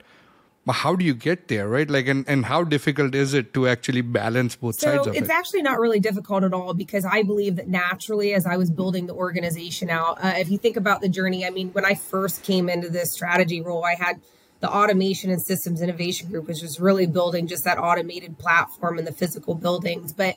But 0.65 0.74
how 0.74 0.95
do 0.95 1.05
you 1.05 1.15
get 1.15 1.48
there, 1.48 1.67
right? 1.67 1.89
Like, 1.89 2.07
and, 2.07 2.25
and 2.27 2.45
how 2.45 2.63
difficult 2.63 3.15
is 3.15 3.33
it 3.33 3.53
to 3.53 3.67
actually 3.67 4.01
balance 4.01 4.55
both 4.55 4.75
so 4.75 4.88
sides 4.88 5.07
of 5.07 5.13
it's 5.13 5.21
it? 5.21 5.24
It's 5.24 5.31
actually 5.31 5.62
not 5.63 5.79
really 5.79 6.00
difficult 6.00 6.43
at 6.43 6.53
all 6.53 6.74
because 6.74 7.05
I 7.05 7.24
believe 7.24 7.55
that 7.55 7.67
naturally, 7.67 8.33
as 8.33 8.45
I 8.45 8.57
was 8.57 8.69
building 8.69 9.07
the 9.07 9.13
organization 9.13 9.89
out, 9.89 10.24
uh, 10.24 10.33
if 10.36 10.51
you 10.51 10.57
think 10.57 10.75
about 10.75 11.01
the 11.01 11.09
journey, 11.09 11.45
I 11.45 11.50
mean, 11.50 11.69
when 11.69 11.86
I 11.86 11.95
first 11.95 12.43
came 12.43 12.69
into 12.69 12.89
this 12.89 13.13
strategy 13.13 13.62
role, 13.62 13.83
I 13.83 13.95
had 13.95 14.21
the 14.59 14.69
automation 14.69 15.31
and 15.31 15.41
systems 15.41 15.81
innovation 15.81 16.29
group, 16.29 16.48
which 16.48 16.62
was 16.62 16.79
really 16.79 17.07
building 17.07 17.48
just 17.48 17.63
that 17.63 17.79
automated 17.79 18.38
platform 18.38 19.00
in 19.00 19.05
the 19.05 19.13
physical 19.13 19.55
buildings. 19.55 20.13
But 20.13 20.36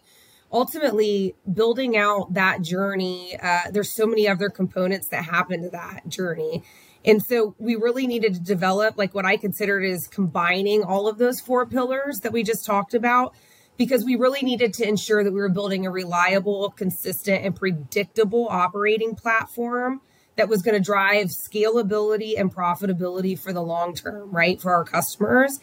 ultimately 0.53 1.35
building 1.53 1.97
out 1.97 2.35
that 2.35 2.63
journey 2.63 3.37
uh, 3.43 3.63
there's 3.71 3.91
so 3.91 4.07
many 4.07 4.29
other 4.29 4.49
components 4.49 5.09
that 5.09 5.25
happen 5.25 5.63
to 5.63 5.71
that 5.71 6.07
journey. 6.09 6.63
And 7.05 7.23
so 7.23 7.55
we 7.59 7.75
really 7.75 8.07
needed 8.07 8.35
to 8.35 8.41
develop 8.41 8.97
like 8.97 9.15
what 9.15 9.27
i 9.27 9.37
considered 9.37 9.83
is 9.83 10.07
combining 10.07 10.85
all 10.85 11.09
of 11.09 11.19
those 11.19 11.41
four 11.41 11.67
pillars 11.67 12.21
that 12.21 12.33
we 12.33 12.43
just 12.43 12.65
talked 12.65 12.95
about 12.95 13.35
because 13.77 14.05
we 14.05 14.17
really 14.17 14.43
needed 14.43 14.75
to 14.75 14.87
ensure 14.87 15.25
that 15.25 15.33
we 15.33 15.41
were 15.41 15.49
building 15.49 15.87
a 15.87 15.91
reliable 15.91 16.71
consistent 16.71 17.45
and 17.45 17.57
predictable 17.57 18.47
operating 18.49 19.17
platform 19.17 20.01
that 20.37 20.49
was 20.49 20.63
going 20.63 20.75
to 20.75 20.81
drive 20.81 21.29
scalability 21.29 22.39
and 22.39 22.55
profitability 22.55 23.39
for 23.39 23.53
the 23.53 23.63
long 23.63 23.95
term 23.95 24.31
right 24.31 24.61
for 24.61 24.73
our 24.73 24.85
customers 24.85 25.59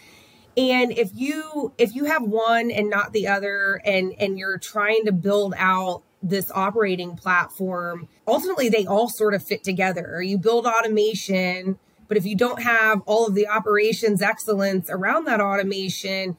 And 0.57 0.91
if 0.91 1.11
you 1.13 1.73
if 1.77 1.95
you 1.95 2.05
have 2.05 2.23
one 2.23 2.71
and 2.71 2.89
not 2.89 3.13
the 3.13 3.27
other 3.27 3.81
and 3.85 4.13
and 4.19 4.37
you're 4.37 4.57
trying 4.57 5.05
to 5.05 5.11
build 5.11 5.53
out 5.57 6.01
this 6.21 6.51
operating 6.51 7.15
platform, 7.15 8.07
ultimately 8.27 8.69
they 8.69 8.85
all 8.85 9.09
sort 9.09 9.33
of 9.33 9.43
fit 9.43 9.63
together. 9.63 10.21
You 10.21 10.37
build 10.37 10.65
automation, 10.65 11.79
but 12.07 12.17
if 12.17 12.25
you 12.25 12.35
don't 12.35 12.61
have 12.63 13.01
all 13.05 13.27
of 13.27 13.35
the 13.35 13.47
operations 13.47 14.21
excellence 14.21 14.89
around 14.89 15.25
that 15.25 15.39
automation, 15.39 16.37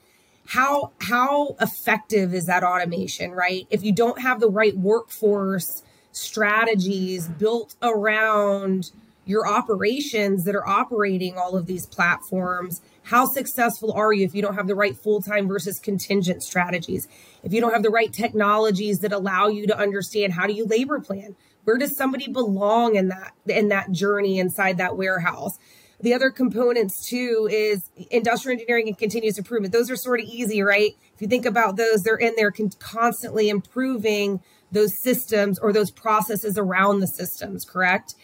how 0.49 0.91
how 1.01 1.57
effective 1.61 2.35
is 2.35 2.47
that 2.47 2.63
automation, 2.63 3.31
right? 3.31 3.67
If 3.71 3.85
you 3.85 3.93
don't 3.93 4.21
have 4.21 4.41
the 4.41 4.51
right 4.51 4.77
workforce 4.77 5.83
strategies 6.13 7.29
built 7.29 7.77
around 7.83 8.91
your 9.25 9.47
operations 9.47 10.45
that 10.45 10.57
are 10.57 10.67
operating 10.67 11.39
all 11.39 11.57
of 11.57 11.67
these 11.67 11.87
platforms, 11.87 12.81
how 13.11 13.27
successful 13.27 13.93
are 13.93 14.13
you 14.13 14.25
if 14.25 14.37
you 14.37 14.41
don't 14.41 14.55
have 14.55 14.69
the 14.69 14.75
right 14.77 14.97
full-time 14.97 15.49
versus 15.49 15.81
contingent 15.81 16.45
strategies? 16.45 17.09
If 17.43 17.53
you 17.53 17.61
don't 17.61 17.73
have 17.73 17.83
the 17.83 17.91
right 17.91 18.13
technologies 18.13 19.01
that 19.01 19.13
allow 19.13 19.49
you 19.49 19.67
to 19.67 19.77
understand 19.77 20.33
how 20.33 20.47
do 20.47 20.53
you 20.53 20.65
labor 20.65 21.01
plan? 21.01 21.35
Where 21.65 21.77
does 21.77 21.97
somebody 21.97 22.29
belong 22.29 22.95
in 22.95 23.09
that 23.09 23.33
in 23.47 23.69
that 23.69 23.91
journey 23.91 24.39
inside 24.39 24.79
that 24.79 24.97
warehouse? 24.97 25.59
The 26.01 26.15
other 26.15 26.31
components 26.31 27.05
too 27.05 27.49
is 27.51 27.91
industrial 28.13 28.55
engineering 28.55 28.87
and 28.87 28.97
continuous 28.97 29.39
improvement. 29.39 29.73
Those 29.73 29.91
are 29.91 29.97
sort 29.97 30.21
of 30.21 30.27
easy, 30.27 30.63
right? 30.63 30.93
If 31.13 31.21
you 31.21 31.27
think 31.27 31.47
about 31.47 31.77
those, 31.77 32.03
they're 32.03 32.17
in 32.17 32.35
there 32.37 32.53
con- 32.53 32.71
constantly 32.79 33.49
improving 33.49 34.41
those 34.71 34.97
systems 35.03 35.59
or 35.59 35.73
those 35.73 35.91
processes 35.91 36.57
around 36.57 37.01
the 37.01 37.09
systems, 37.09 37.65
correct? 37.65 38.15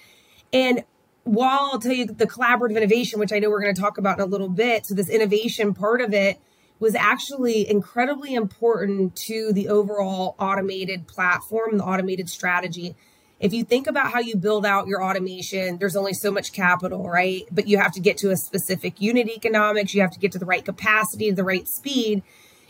And 0.53 0.85
while 1.27 1.71
I'll 1.73 1.79
tell 1.79 1.93
you 1.93 2.07
the 2.07 2.27
collaborative 2.27 2.77
innovation, 2.77 3.21
which 3.21 3.33
I 3.33 3.39
know 3.39 3.51
we're 3.51 3.63
going 3.63 3.75
to 3.75 3.81
talk 3.81 3.99
about 3.99 4.19
in 4.19 4.25
a 4.25 4.27
little 4.27 4.49
bit, 4.49 4.87
so 4.87 4.95
this 4.95 5.09
innovation 5.09 5.75
part 5.75 6.01
of 6.01 6.15
it 6.15 6.41
was 6.79 6.95
actually 6.95 7.69
incredibly 7.69 8.35
important 8.35 9.17
to 9.17 9.53
the 9.53 9.69
overall 9.69 10.37
automated 10.39 11.07
platform, 11.07 11.79
the 11.79 11.85
automated 11.85 12.29
strategy 12.29 12.97
if 13.39 13.53
you 13.53 13.65
think 13.65 13.87
about 13.87 14.13
how 14.13 14.21
you 14.21 14.37
build 14.37 14.65
out 14.65 14.87
your 14.87 15.03
automation, 15.03 15.79
there's 15.79 15.97
only 15.97 16.15
so 16.15 16.31
much 16.31 16.53
capital, 16.53 17.09
right? 17.09 17.43
But 17.53 17.69
you 17.69 17.79
have 17.79 17.93
to 17.93 18.01
get 18.01 18.17
to 18.19 18.31
a 18.31 18.37
specific 18.37 19.01
unit 19.01 19.29
economics, 19.29 19.95
you 19.95 20.01
have 20.01 20.13
to 20.13 20.19
get 20.19 20.33
to 20.33 20.39
the 20.39 20.47
right 20.47 20.65
capacity, 20.65 21.31
the 21.31 21.45
right 21.45 21.69
speed. 21.69 22.23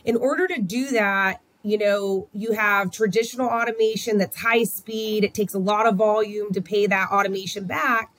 In 0.04 0.16
order 0.16 0.48
to 0.48 0.60
do 0.60 0.90
that, 0.90 1.40
you 1.62 1.78
know, 1.78 2.28
you 2.32 2.52
have 2.52 2.90
traditional 2.90 3.48
automation 3.48 4.18
that's 4.18 4.40
high 4.40 4.64
speed, 4.64 5.24
it 5.24 5.34
takes 5.34 5.54
a 5.54 5.58
lot 5.58 5.86
of 5.86 5.96
volume 5.96 6.52
to 6.52 6.60
pay 6.60 6.86
that 6.86 7.10
automation 7.10 7.66
back. 7.66 8.12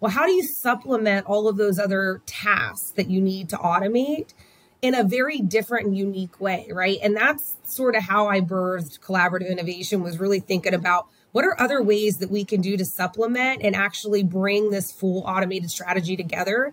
Well, 0.00 0.10
how 0.10 0.26
do 0.26 0.32
you 0.32 0.42
supplement 0.42 1.26
all 1.26 1.48
of 1.48 1.56
those 1.56 1.78
other 1.78 2.20
tasks 2.26 2.90
that 2.92 3.08
you 3.08 3.20
need 3.20 3.48
to 3.50 3.56
automate 3.56 4.34
in 4.82 4.94
a 4.94 5.02
very 5.02 5.38
different 5.38 5.86
and 5.86 5.96
unique 5.96 6.40
way, 6.40 6.68
right? 6.70 6.98
And 7.02 7.16
that's 7.16 7.56
sort 7.64 7.96
of 7.96 8.02
how 8.02 8.28
I 8.28 8.40
birthed 8.40 9.00
collaborative 9.00 9.50
innovation 9.50 10.02
was 10.02 10.18
really 10.18 10.40
thinking 10.40 10.74
about 10.74 11.06
what 11.32 11.44
are 11.44 11.60
other 11.60 11.82
ways 11.82 12.18
that 12.18 12.30
we 12.30 12.44
can 12.44 12.60
do 12.60 12.76
to 12.76 12.84
supplement 12.84 13.62
and 13.62 13.74
actually 13.74 14.22
bring 14.22 14.70
this 14.70 14.92
full 14.92 15.24
automated 15.26 15.70
strategy 15.70 16.16
together 16.16 16.72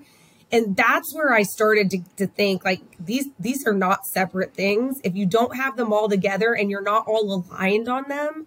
and 0.51 0.75
that's 0.75 1.15
where 1.15 1.33
i 1.33 1.41
started 1.41 1.89
to, 1.89 1.99
to 2.15 2.27
think 2.27 2.63
like 2.63 2.81
these 2.99 3.27
these 3.39 3.65
are 3.65 3.73
not 3.73 4.05
separate 4.05 4.53
things 4.53 4.99
if 5.03 5.15
you 5.15 5.25
don't 5.25 5.55
have 5.55 5.77
them 5.77 5.91
all 5.91 6.07
together 6.07 6.53
and 6.53 6.69
you're 6.69 6.81
not 6.81 7.07
all 7.07 7.33
aligned 7.33 7.89
on 7.89 8.07
them 8.07 8.45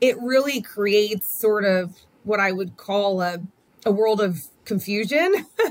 it 0.00 0.16
really 0.20 0.60
creates 0.60 1.40
sort 1.40 1.64
of 1.64 1.96
what 2.22 2.38
i 2.38 2.52
would 2.52 2.76
call 2.76 3.20
a, 3.20 3.38
a 3.86 3.90
world 3.90 4.20
of 4.20 4.42
confusion 4.66 5.32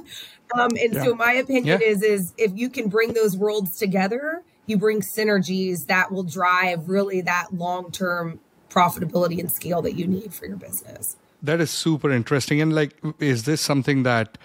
um, 0.58 0.72
and 0.82 0.94
yeah. 0.94 1.04
so 1.04 1.14
my 1.14 1.34
opinion 1.34 1.80
yeah. 1.80 1.88
is 1.88 2.02
is 2.02 2.34
if 2.38 2.52
you 2.56 2.70
can 2.70 2.88
bring 2.90 3.14
those 3.14 3.38
worlds 3.38 3.78
together 3.78 4.42
you 4.66 4.78
bring 4.78 5.02
synergies 5.02 5.88
that 5.88 6.12
will 6.12 6.24
drive 6.24 6.90
really 6.90 7.22
that 7.22 7.54
long-term 7.54 8.40
profitability 8.70 9.40
and 9.40 9.52
scale 9.52 9.82
that 9.82 9.94
you 9.94 10.06
need 10.06 10.34
for 10.34 10.46
your 10.46 10.58
business. 10.58 11.16
That 11.42 11.62
is 11.62 11.72
super 11.72 12.12
interesting. 12.12 12.62
And 12.62 12.74
like, 12.74 12.96
is 13.20 13.44
this 13.44 13.62
something 13.62 14.04
that, 14.04 14.38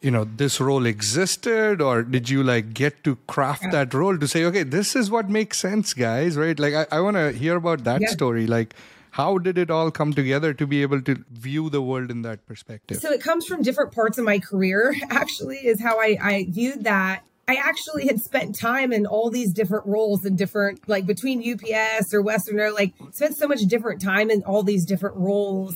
you 0.00 0.10
know, 0.10 0.24
this 0.24 0.60
role 0.60 0.86
existed 0.86 1.80
or 1.80 2.02
did 2.02 2.28
you 2.28 2.42
like 2.42 2.72
get 2.72 3.04
to 3.04 3.16
craft 3.26 3.64
yeah. 3.64 3.70
that 3.70 3.94
role 3.94 4.18
to 4.18 4.26
say, 4.26 4.44
okay, 4.44 4.62
this 4.62 4.96
is 4.96 5.10
what 5.10 5.28
makes 5.28 5.58
sense, 5.58 5.94
guys, 5.94 6.36
right? 6.36 6.58
Like, 6.58 6.74
I, 6.74 6.86
I 6.90 7.00
want 7.00 7.16
to 7.16 7.32
hear 7.32 7.56
about 7.56 7.84
that 7.84 8.02
story. 8.08 8.46
Like, 8.46 8.74
how 9.12 9.38
did 9.38 9.58
it 9.58 9.70
all 9.70 9.90
come 9.90 10.12
together 10.12 10.52
to 10.54 10.66
be 10.66 10.82
able 10.82 11.00
to 11.02 11.24
view 11.30 11.70
the 11.70 11.82
world 11.82 12.10
in 12.10 12.22
that 12.22 12.44
perspective 12.46 12.98
so 12.98 13.10
it 13.10 13.20
comes 13.20 13.46
from 13.46 13.62
different 13.62 13.92
parts 13.92 14.18
of 14.18 14.24
my 14.24 14.38
career 14.38 14.94
actually 15.10 15.58
is 15.58 15.80
how 15.80 15.98
i, 16.00 16.16
I 16.20 16.46
viewed 16.48 16.84
that 16.84 17.24
I 17.50 17.54
actually 17.54 18.06
had 18.06 18.20
spent 18.20 18.56
time 18.56 18.92
in 18.92 19.06
all 19.06 19.28
these 19.28 19.52
different 19.52 19.84
roles 19.84 20.24
and 20.24 20.38
different, 20.38 20.88
like 20.88 21.04
between 21.04 21.42
UPS 21.42 22.14
or 22.14 22.22
West 22.22 22.48
Monroe, 22.48 22.72
like 22.72 22.94
spent 23.10 23.36
so 23.36 23.48
much 23.48 23.62
different 23.62 24.00
time 24.00 24.30
in 24.30 24.44
all 24.44 24.62
these 24.62 24.86
different 24.86 25.16
roles. 25.16 25.74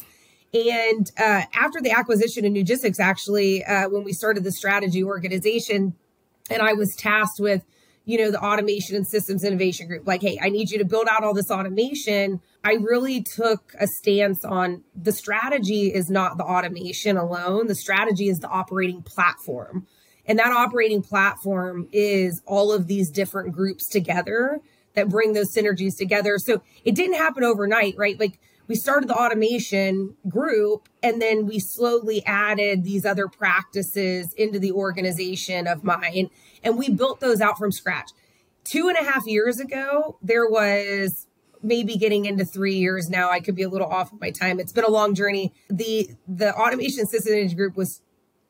And 0.55 1.11
uh, 1.19 1.43
after 1.53 1.81
the 1.83 1.91
acquisition 1.91 2.45
of 2.45 2.53
Newgistics, 2.53 3.01
actually, 3.01 3.65
uh, 3.65 3.89
when 3.89 4.05
we 4.05 4.13
started 4.13 4.45
the 4.45 4.53
strategy 4.53 5.03
organization, 5.03 5.95
and 6.49 6.63
I 6.63 6.75
was 6.75 6.95
tasked 6.95 7.41
with, 7.41 7.65
you 8.05 8.19
know, 8.19 8.31
the 8.31 8.41
automation 8.41 8.95
and 8.95 9.05
systems 9.05 9.43
innovation 9.43 9.89
group, 9.89 10.07
like, 10.07 10.23
hey, 10.23 10.39
I 10.41 10.51
need 10.51 10.71
you 10.71 10.79
to 10.79 10.85
build 10.85 11.09
out 11.11 11.25
all 11.25 11.35
this 11.35 11.51
automation. 11.51 12.41
I 12.65 12.75
really 12.75 13.23
took 13.23 13.75
a 13.79 13.87
stance 13.87 14.43
on 14.43 14.85
the 14.97 15.13
strategy 15.13 15.93
is 15.93 16.09
not 16.09 16.39
the 16.39 16.45
automation 16.45 17.19
alone. 17.19 17.67
The 17.67 17.75
strategy 17.75 18.29
is 18.29 18.41
the 18.41 18.49
operating 18.49 19.03
platform. 19.03 19.87
And 20.25 20.39
that 20.39 20.51
operating 20.51 21.03
platform 21.03 21.89
is 21.93 22.41
all 22.47 22.73
of 22.73 22.87
these 22.87 23.11
different 23.11 23.53
groups 23.53 23.87
together 23.87 24.61
that 24.95 25.11
bring 25.11 25.35
those 25.35 25.55
synergies 25.55 25.99
together. 25.99 26.39
So 26.39 26.63
it 26.85 26.95
didn't 26.95 27.17
happen 27.17 27.45
overnight, 27.45 27.97
right? 27.99 28.19
Like 28.19 28.41
we 28.67 28.77
started 28.77 29.11
the 29.11 29.15
automation 29.15 30.17
group 30.27 30.89
and 31.03 31.21
then 31.21 31.45
we 31.45 31.59
slowly 31.59 32.25
added 32.25 32.85
these 32.85 33.05
other 33.05 33.29
practices 33.29 34.33
into 34.35 34.59
the 34.59 34.73
organization 34.73 35.67
of 35.67 35.85
mine 35.85 36.31
and 36.63 36.79
we 36.79 36.89
built 36.89 37.21
those 37.21 37.43
out 37.43 37.59
from 37.59 37.73
scratch. 37.73 38.11
Two 38.63 38.89
and 38.89 38.97
a 38.97 39.05
half 39.05 39.27
years 39.27 39.61
ago, 39.61 40.17
there 40.23 40.49
was 40.49 41.27
maybe 41.65 41.97
getting 41.97 42.27
into 42.27 42.45
three 42.45 42.77
years 42.77 43.09
now. 43.09 43.31
I 43.31 43.41
could 43.41 43.57
be 43.57 43.63
a 43.63 43.69
little 43.69 43.89
off 43.89 44.13
of 44.13 44.21
my 44.21 44.31
time. 44.31 44.61
It's 44.61 44.73
been 44.73 44.85
a 44.85 44.91
long 44.91 45.15
journey. 45.15 45.53
The 45.69 46.11
the 46.29 46.55
automation 46.55 47.07
systems 47.07 47.55
group 47.55 47.77
was 47.77 48.03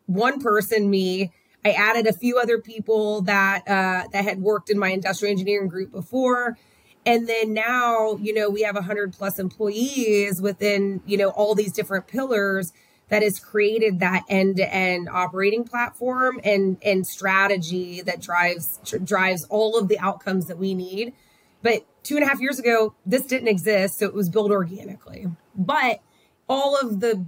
one 0.07 0.41
person, 0.41 0.91
me, 0.91 1.33
I 1.65 1.71
added 1.71 2.07
a 2.07 2.13
few 2.13 2.39
other 2.39 2.59
people 2.59 3.23
that 3.23 3.67
uh, 3.67 4.07
that 4.13 4.25
had 4.25 4.43
worked 4.43 4.69
in 4.69 4.79
my 4.79 4.91
industrial 4.91 5.33
engineering 5.33 5.69
group 5.69 5.91
before. 5.91 6.59
And 7.07 7.27
then 7.29 7.53
now, 7.53 8.17
you 8.17 8.33
know, 8.33 8.49
we 8.49 8.63
have 8.63 8.75
100 8.75 9.13
plus 9.13 9.39
employees 9.39 10.41
within, 10.41 11.03
you 11.05 11.19
know, 11.19 11.29
all 11.31 11.55
these 11.55 11.73
different 11.73 12.07
pillars 12.07 12.73
that 13.09 13.23
has 13.23 13.39
created 13.39 14.01
that 14.01 14.25
end-to-end 14.31 15.11
operating 15.11 15.65
platform 15.65 16.41
and 16.45 16.79
and 16.83 17.07
strategy 17.07 18.03
that 18.03 18.21
drives 18.21 18.79
tr- 18.85 18.99
drives 18.99 19.45
all 19.45 19.79
of 19.79 19.89
the 19.89 19.99
outcomes 19.99 20.47
that 20.47 20.59
we 20.59 20.75
need. 20.75 21.15
But 21.63 21.87
two 22.05 22.17
and 22.17 22.25
a 22.25 22.29
half 22.29 22.41
years 22.41 22.59
ago, 22.61 22.95
this 23.05 23.27
didn't 23.27 23.49
exist, 23.49 23.99
so 23.99 24.07
it 24.07 24.15
was 24.15 24.29
built 24.29 24.53
organically. 24.53 25.27
But 25.57 26.01
all 26.49 26.79
of 26.79 27.01
the 27.01 27.27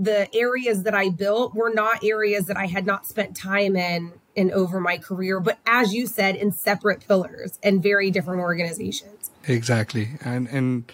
the 0.00 0.32
areas 0.34 0.84
that 0.84 0.94
I 0.94 1.08
built 1.08 1.54
were 1.54 1.72
not 1.74 2.04
areas 2.04 2.46
that 2.46 2.56
I 2.56 2.66
had 2.66 2.86
not 2.86 3.06
spent 3.06 3.36
time 3.36 3.74
in 3.74 4.12
in 4.36 4.52
over 4.52 4.78
my 4.78 4.98
career, 4.98 5.40
but 5.40 5.58
as 5.66 5.92
you 5.92 6.06
said, 6.06 6.36
in 6.36 6.52
separate 6.52 7.00
pillars 7.00 7.58
and 7.62 7.82
very 7.82 8.10
different 8.10 8.40
organizations. 8.40 9.30
Exactly. 9.48 10.10
And 10.24 10.46
and 10.48 10.92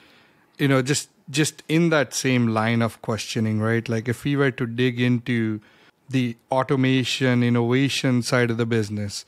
you 0.59 0.69
know, 0.69 0.81
just 0.81 1.11
just 1.29 1.63
in 1.69 1.91
that 1.91 2.15
same 2.15 2.49
line 2.49 2.83
of 2.83 3.01
questioning, 3.03 3.61
right? 3.61 3.87
Like 3.89 4.09
if 4.09 4.25
we 4.25 4.37
were 4.37 4.51
to 4.53 4.67
dig 4.67 5.01
into 5.01 5.61
the 6.09 6.37
automation 6.51 7.43
innovation 7.43 8.23
side 8.23 8.51
of 8.51 8.57
the 8.57 8.67
business, 8.67 9.25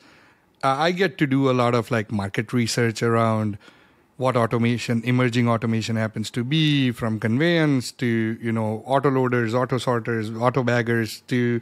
I 0.63 0.91
get 0.91 1.17
to 1.19 1.27
do 1.27 1.49
a 1.49 1.53
lot 1.53 1.75
of 1.75 1.91
like 1.91 2.11
market 2.11 2.53
research 2.53 3.03
around 3.03 3.57
what 4.17 4.35
automation, 4.35 5.01
emerging 5.03 5.47
automation 5.47 5.95
happens 5.95 6.29
to 6.31 6.43
be 6.43 6.91
from 6.91 7.19
conveyance 7.19 7.91
to, 7.93 8.37
you 8.41 8.51
know, 8.51 8.83
auto 8.85 9.09
loaders, 9.09 9.53
auto 9.53 9.77
sorters, 9.77 10.31
auto 10.31 10.63
baggers 10.63 11.21
to, 11.27 11.61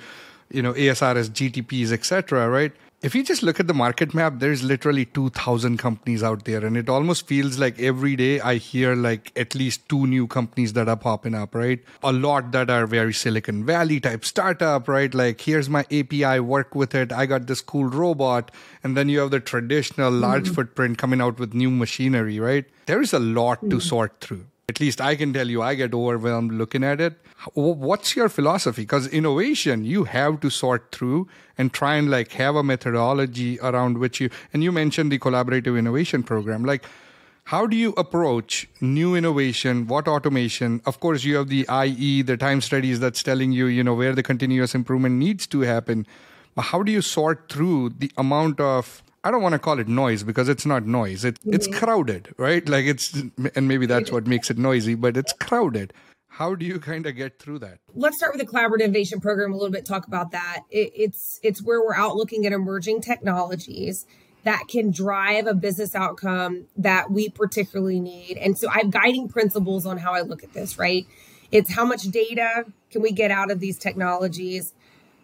you 0.50 0.62
know, 0.62 0.74
ASRS, 0.74 1.30
GTPs, 1.30 1.92
etc. 1.92 2.50
right? 2.50 2.72
If 3.02 3.14
you 3.14 3.24
just 3.24 3.44
look 3.44 3.60
at 3.60 3.68
the 3.68 3.74
market 3.74 4.14
map, 4.14 4.36
there's 4.38 4.64
literally 4.64 5.06
2,000 5.06 5.78
companies 5.78 6.24
out 6.24 6.46
there. 6.46 6.66
And 6.66 6.76
it 6.76 6.90
almost 6.90 7.28
feels 7.28 7.60
like 7.60 7.80
every 7.80 8.16
day 8.16 8.40
I 8.40 8.56
hear 8.56 8.96
like 8.96 9.32
at 9.36 9.54
least 9.54 9.88
two 9.88 10.08
new 10.08 10.28
companies 10.28 10.74
that 10.74 10.88
are 10.88 10.96
popping 10.96 11.36
up, 11.36 11.54
right? 11.54 11.80
A 12.04 12.12
lot 12.12 12.52
that 12.54 12.70
are 12.70 12.88
very 12.88 13.14
Silicon 13.14 13.66
Valley 13.66 14.00
type 14.00 14.26
startup, 14.26 14.88
right? 14.88 15.14
Like, 15.14 15.42
here's 15.42 15.70
my 15.70 15.86
API, 15.92 16.40
work 16.40 16.74
with 16.74 16.96
it. 16.96 17.12
I 17.12 17.26
got 17.26 17.48
this 17.48 17.62
cool 17.62 17.86
robot. 17.86 18.50
And 18.84 18.98
then 18.98 19.10
you 19.10 19.20
have 19.20 19.32
the 19.32 19.40
traditional 19.40 20.12
large 20.12 20.46
mm-hmm. 20.46 20.54
footprint 20.56 20.98
coming 20.98 21.22
out 21.22 21.38
with 21.38 21.54
new 21.54 21.70
machinery, 21.70 22.40
right? 22.40 22.66
There 22.88 23.02
is 23.02 23.14
a 23.14 23.20
lot 23.20 23.60
mm-hmm. 23.60 23.70
to 23.70 23.80
sort 23.80 24.20
through. 24.22 24.46
At 24.68 24.80
least 24.80 25.00
I 25.00 25.16
can 25.16 25.32
tell 25.32 25.48
you, 25.48 25.62
I 25.62 25.76
get 25.76 25.94
overwhelmed 25.94 26.52
looking 26.52 26.84
at 26.84 27.00
it. 27.00 27.14
What's 27.54 28.16
your 28.16 28.30
philosophy? 28.30 28.82
Because 28.82 29.08
innovation, 29.08 29.86
you 29.86 30.06
have 30.06 30.40
to 30.40 30.50
sort 30.50 30.92
through 30.92 31.28
and 31.58 31.72
try 31.72 31.96
and 31.96 32.10
like 32.10 32.32
have 32.34 32.56
a 32.56 32.64
methodology 32.64 33.60
around 33.60 34.00
which 34.00 34.20
you, 34.20 34.30
and 34.54 34.64
you 34.64 34.72
mentioned 34.72 35.12
the 35.12 35.20
collaborative 35.20 35.78
innovation 35.78 36.24
program. 36.24 36.66
Like, 36.66 36.84
how 37.50 37.68
do 37.68 37.78
you 37.78 37.94
approach 37.96 38.68
new 38.82 39.14
innovation? 39.16 39.86
What 39.86 40.08
automation? 40.08 40.82
Of 40.88 41.00
course, 41.00 41.24
you 41.24 41.36
have 41.36 41.48
the 41.48 41.68
IE, 41.86 42.24
the 42.24 42.38
time 42.38 42.60
studies 42.60 43.00
that's 43.00 43.22
telling 43.22 43.52
you, 43.52 43.68
you 43.68 43.84
know, 43.84 43.94
where 43.94 44.16
the 44.16 44.24
continuous 44.24 44.74
improvement 44.74 45.16
needs 45.16 45.46
to 45.48 45.62
happen. 45.62 46.08
But 46.56 46.64
how 46.64 46.82
do 46.82 46.92
you 46.92 47.04
sort 47.04 47.50
through 47.50 47.90
the 48.00 48.12
amount 48.18 48.60
of 48.60 49.04
I 49.26 49.32
don't 49.32 49.42
want 49.42 49.54
to 49.54 49.60
call 49.60 49.80
it 49.80 49.88
noise 49.88 50.22
because 50.22 50.48
it's 50.48 50.68
not 50.68 50.86
noise. 50.86 51.26
It. 51.26 51.40
It's 51.46 51.68
crowded, 51.68 52.36
right? 52.38 52.68
Like 52.70 52.86
it's, 52.86 53.12
and 53.56 53.68
maybe 53.68 53.88
that's 53.88 54.12
what 54.12 54.28
makes 54.28 54.52
it 54.52 54.60
noisy, 54.60 54.94
but 54.94 55.18
it's 55.18 55.34
crowded. 55.34 55.94
How 56.28 56.54
do 56.54 56.64
you 56.64 56.80
kind 56.80 57.08
of 57.08 57.16
get 57.16 57.40
through 57.40 57.60
that? 57.60 57.80
Let's 57.96 58.18
start 58.18 58.36
with 58.36 58.46
the 58.46 58.48
collaborative 58.48 58.84
innovation 58.84 59.20
program 59.20 59.52
a 59.52 59.56
little 59.56 59.72
bit. 59.72 59.84
Talk 59.84 60.06
about 60.06 60.30
that. 60.32 60.60
It, 60.70 60.92
it's 60.94 61.40
it's 61.42 61.64
where 61.64 61.82
we're 61.82 61.96
out 61.96 62.16
looking 62.16 62.46
at 62.46 62.52
emerging 62.52 63.02
technologies 63.02 64.06
that 64.44 64.66
can 64.70 64.92
drive 64.92 65.48
a 65.48 65.56
business 65.56 65.96
outcome 65.96 66.68
that 66.78 67.10
we 67.10 67.30
particularly 67.30 68.00
need. 68.00 68.38
And 68.38 68.56
so 68.56 68.70
I 68.70 68.80
have 68.80 68.92
guiding 68.92 69.28
principles 69.28 69.88
on 69.88 69.98
how 69.98 70.14
I 70.14 70.22
look 70.22 70.44
at 70.44 70.54
this. 70.54 70.78
Right? 70.78 71.08
It's 71.52 71.74
how 71.74 71.86
much 71.86 72.04
data 72.04 72.66
can 72.92 73.02
we 73.02 73.12
get 73.12 73.32
out 73.32 73.50
of 73.50 73.60
these 73.60 73.80
technologies 73.80 74.75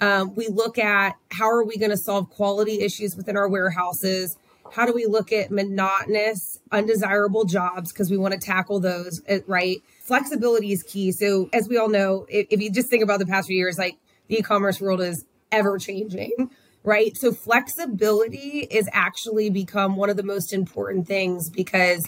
um, 0.01 0.33
we 0.35 0.47
look 0.47 0.79
at 0.79 1.15
how 1.31 1.45
are 1.45 1.63
we 1.63 1.77
going 1.77 1.91
to 1.91 1.97
solve 1.97 2.29
quality 2.31 2.81
issues 2.81 3.15
within 3.15 3.37
our 3.37 3.47
warehouses? 3.47 4.35
How 4.73 4.85
do 4.85 4.93
we 4.93 5.05
look 5.05 5.31
at 5.31 5.51
monotonous, 5.51 6.59
undesirable 6.71 7.45
jobs 7.45 7.91
because 7.91 8.09
we 8.09 8.17
want 8.17 8.33
to 8.33 8.39
tackle 8.39 8.79
those, 8.79 9.21
uh, 9.29 9.39
right? 9.45 9.77
Flexibility 10.01 10.71
is 10.71 10.81
key. 10.81 11.11
So, 11.11 11.49
as 11.53 11.69
we 11.69 11.77
all 11.77 11.89
know, 11.89 12.25
if, 12.29 12.47
if 12.49 12.61
you 12.61 12.71
just 12.71 12.89
think 12.89 13.03
about 13.03 13.19
the 13.19 13.25
past 13.25 13.47
few 13.47 13.57
years, 13.57 13.77
like 13.77 13.97
the 14.27 14.39
e 14.39 14.41
commerce 14.41 14.81
world 14.81 15.01
is 15.01 15.25
ever 15.51 15.77
changing, 15.77 16.49
right? 16.83 17.15
So, 17.15 17.31
flexibility 17.31 18.67
is 18.71 18.89
actually 18.93 19.49
become 19.49 19.97
one 19.97 20.09
of 20.09 20.17
the 20.17 20.23
most 20.23 20.51
important 20.51 21.05
things 21.05 21.49
because 21.49 22.07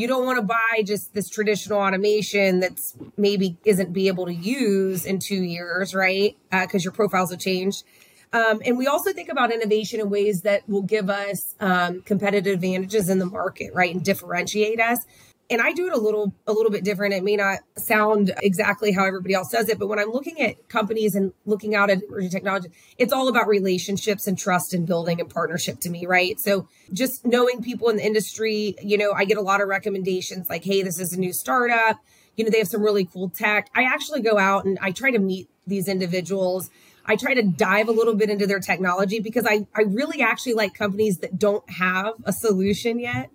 you 0.00 0.06
don't 0.06 0.24
want 0.24 0.38
to 0.38 0.42
buy 0.42 0.82
just 0.82 1.12
this 1.12 1.28
traditional 1.28 1.78
automation 1.78 2.60
that's 2.60 2.96
maybe 3.18 3.58
isn't 3.66 3.92
be 3.92 4.08
able 4.08 4.24
to 4.24 4.32
use 4.32 5.04
in 5.04 5.18
two 5.18 5.42
years, 5.42 5.94
right? 5.94 6.36
Because 6.50 6.82
uh, 6.82 6.84
your 6.84 6.92
profiles 6.92 7.30
have 7.30 7.38
changed. 7.38 7.84
Um, 8.32 8.62
and 8.64 8.78
we 8.78 8.86
also 8.86 9.12
think 9.12 9.28
about 9.28 9.52
innovation 9.52 10.00
in 10.00 10.08
ways 10.08 10.42
that 10.42 10.66
will 10.68 10.82
give 10.82 11.10
us 11.10 11.54
um, 11.60 12.00
competitive 12.02 12.54
advantages 12.54 13.10
in 13.10 13.18
the 13.18 13.26
market, 13.26 13.74
right, 13.74 13.92
and 13.94 14.02
differentiate 14.02 14.80
us 14.80 15.04
and 15.50 15.60
I 15.60 15.72
do 15.72 15.88
it 15.88 15.92
a 15.92 15.98
little 15.98 16.32
a 16.46 16.52
little 16.52 16.70
bit 16.70 16.84
different. 16.84 17.12
It 17.12 17.24
may 17.24 17.36
not 17.36 17.58
sound 17.76 18.32
exactly 18.42 18.92
how 18.92 19.04
everybody 19.04 19.34
else 19.34 19.50
does 19.50 19.68
it, 19.68 19.78
but 19.78 19.88
when 19.88 19.98
I'm 19.98 20.10
looking 20.10 20.40
at 20.40 20.68
companies 20.68 21.16
and 21.16 21.32
looking 21.44 21.74
out 21.74 21.90
at 21.90 22.02
emerging 22.04 22.30
technology, 22.30 22.68
it's 22.96 23.12
all 23.12 23.28
about 23.28 23.48
relationships 23.48 24.26
and 24.28 24.38
trust 24.38 24.72
and 24.72 24.86
building 24.86 25.20
and 25.20 25.28
partnership 25.28 25.80
to 25.80 25.90
me, 25.90 26.06
right? 26.06 26.38
So 26.38 26.68
just 26.92 27.26
knowing 27.26 27.62
people 27.62 27.88
in 27.88 27.96
the 27.96 28.06
industry, 28.06 28.76
you 28.80 28.96
know, 28.96 29.12
I 29.12 29.24
get 29.24 29.38
a 29.38 29.42
lot 29.42 29.60
of 29.60 29.68
recommendations 29.68 30.48
like, 30.48 30.64
hey, 30.64 30.82
this 30.82 31.00
is 31.00 31.12
a 31.12 31.18
new 31.18 31.32
startup. 31.32 31.98
You 32.36 32.44
know, 32.44 32.50
they 32.50 32.58
have 32.58 32.68
some 32.68 32.82
really 32.82 33.04
cool 33.04 33.28
tech. 33.28 33.68
I 33.74 33.82
actually 33.82 34.22
go 34.22 34.38
out 34.38 34.64
and 34.64 34.78
I 34.80 34.92
try 34.92 35.10
to 35.10 35.18
meet 35.18 35.48
these 35.66 35.88
individuals. 35.88 36.70
I 37.04 37.16
try 37.16 37.34
to 37.34 37.42
dive 37.42 37.88
a 37.88 37.92
little 37.92 38.14
bit 38.14 38.30
into 38.30 38.46
their 38.46 38.60
technology 38.60 39.18
because 39.18 39.44
I, 39.46 39.66
I 39.74 39.82
really 39.82 40.22
actually 40.22 40.54
like 40.54 40.74
companies 40.74 41.18
that 41.18 41.38
don't 41.38 41.68
have 41.68 42.14
a 42.24 42.32
solution 42.32 43.00
yet 43.00 43.30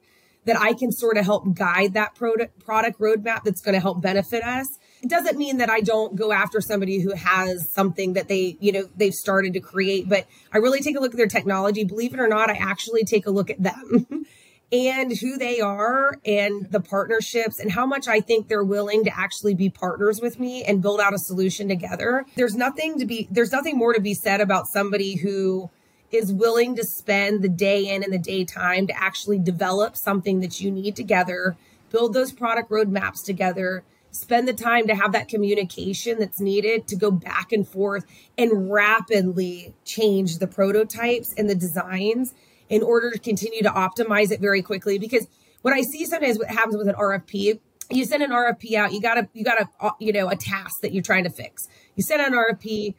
that 0.45 0.59
I 0.59 0.73
can 0.73 0.91
sort 0.91 1.17
of 1.17 1.25
help 1.25 1.53
guide 1.53 1.93
that 1.93 2.15
product 2.15 2.63
product 2.63 2.99
roadmap 2.99 3.43
that's 3.43 3.61
going 3.61 3.73
to 3.73 3.79
help 3.79 4.01
benefit 4.01 4.43
us. 4.43 4.67
It 5.01 5.09
doesn't 5.09 5.37
mean 5.37 5.57
that 5.57 5.69
I 5.69 5.81
don't 5.81 6.15
go 6.15 6.31
after 6.31 6.61
somebody 6.61 6.99
who 6.99 7.13
has 7.13 7.69
something 7.71 8.13
that 8.13 8.27
they, 8.27 8.57
you 8.59 8.71
know, 8.71 8.89
they've 8.95 9.13
started 9.13 9.53
to 9.53 9.59
create, 9.59 10.07
but 10.09 10.25
I 10.51 10.57
really 10.57 10.81
take 10.81 10.95
a 10.95 10.99
look 10.99 11.11
at 11.11 11.17
their 11.17 11.27
technology. 11.27 11.83
Believe 11.83 12.13
it 12.13 12.19
or 12.19 12.27
not, 12.27 12.49
I 12.49 12.53
actually 12.53 13.03
take 13.03 13.27
a 13.27 13.31
look 13.31 13.49
at 13.49 13.61
them. 13.61 14.25
and 14.71 15.15
who 15.17 15.37
they 15.37 15.61
are 15.61 16.19
and 16.25 16.69
the 16.71 16.79
partnerships 16.79 17.59
and 17.59 17.71
how 17.71 17.85
much 17.85 18.07
I 18.07 18.19
think 18.19 18.47
they're 18.47 18.63
willing 18.63 19.03
to 19.05 19.17
actually 19.17 19.53
be 19.53 19.69
partners 19.69 20.19
with 20.21 20.39
me 20.39 20.63
and 20.63 20.81
build 20.81 20.99
out 20.99 21.13
a 21.13 21.19
solution 21.19 21.67
together. 21.67 22.25
There's 22.35 22.55
nothing 22.55 22.99
to 22.99 23.05
be 23.05 23.27
there's 23.29 23.51
nothing 23.51 23.77
more 23.77 23.93
to 23.93 24.01
be 24.01 24.13
said 24.13 24.41
about 24.41 24.67
somebody 24.67 25.15
who 25.15 25.69
is 26.15 26.33
willing 26.33 26.75
to 26.75 26.83
spend 26.83 27.41
the 27.41 27.49
day 27.49 27.87
in 27.87 28.03
and 28.03 28.13
the 28.13 28.17
daytime 28.17 28.87
to 28.87 28.97
actually 28.97 29.39
develop 29.39 29.95
something 29.95 30.39
that 30.39 30.59
you 30.61 30.71
need 30.71 30.95
together, 30.95 31.55
build 31.91 32.13
those 32.13 32.31
product 32.31 32.69
roadmaps 32.69 33.23
together, 33.23 33.83
spend 34.11 34.47
the 34.47 34.53
time 34.53 34.87
to 34.87 34.95
have 34.95 35.11
that 35.11 35.27
communication 35.27 36.19
that's 36.19 36.39
needed 36.39 36.87
to 36.87 36.95
go 36.95 37.11
back 37.11 37.51
and 37.51 37.67
forth 37.67 38.05
and 38.37 38.71
rapidly 38.71 39.73
change 39.83 40.37
the 40.39 40.47
prototypes 40.47 41.33
and 41.37 41.49
the 41.49 41.55
designs 41.55 42.33
in 42.69 42.81
order 42.81 43.11
to 43.11 43.19
continue 43.19 43.61
to 43.61 43.69
optimize 43.69 44.31
it 44.31 44.39
very 44.39 44.61
quickly. 44.61 44.97
Because 44.97 45.27
what 45.61 45.73
I 45.73 45.81
see 45.81 46.05
sometimes 46.05 46.37
what 46.37 46.49
happens 46.49 46.77
with 46.77 46.87
an 46.87 46.95
RFP 46.95 47.59
you 47.91 48.05
send 48.05 48.23
an 48.23 48.31
RFP 48.31 48.73
out 48.73 48.93
you 48.93 49.01
got 49.01 49.15
to 49.15 49.29
you 49.33 49.43
got 49.43 49.59
to 49.59 49.69
uh, 49.79 49.91
you 49.99 50.11
know 50.11 50.27
a 50.29 50.35
task 50.35 50.81
that 50.81 50.91
you're 50.91 51.03
trying 51.03 51.23
to 51.23 51.29
fix. 51.29 51.67
You 51.95 52.03
send 52.03 52.21
an 52.21 52.33
RFP 52.33 52.95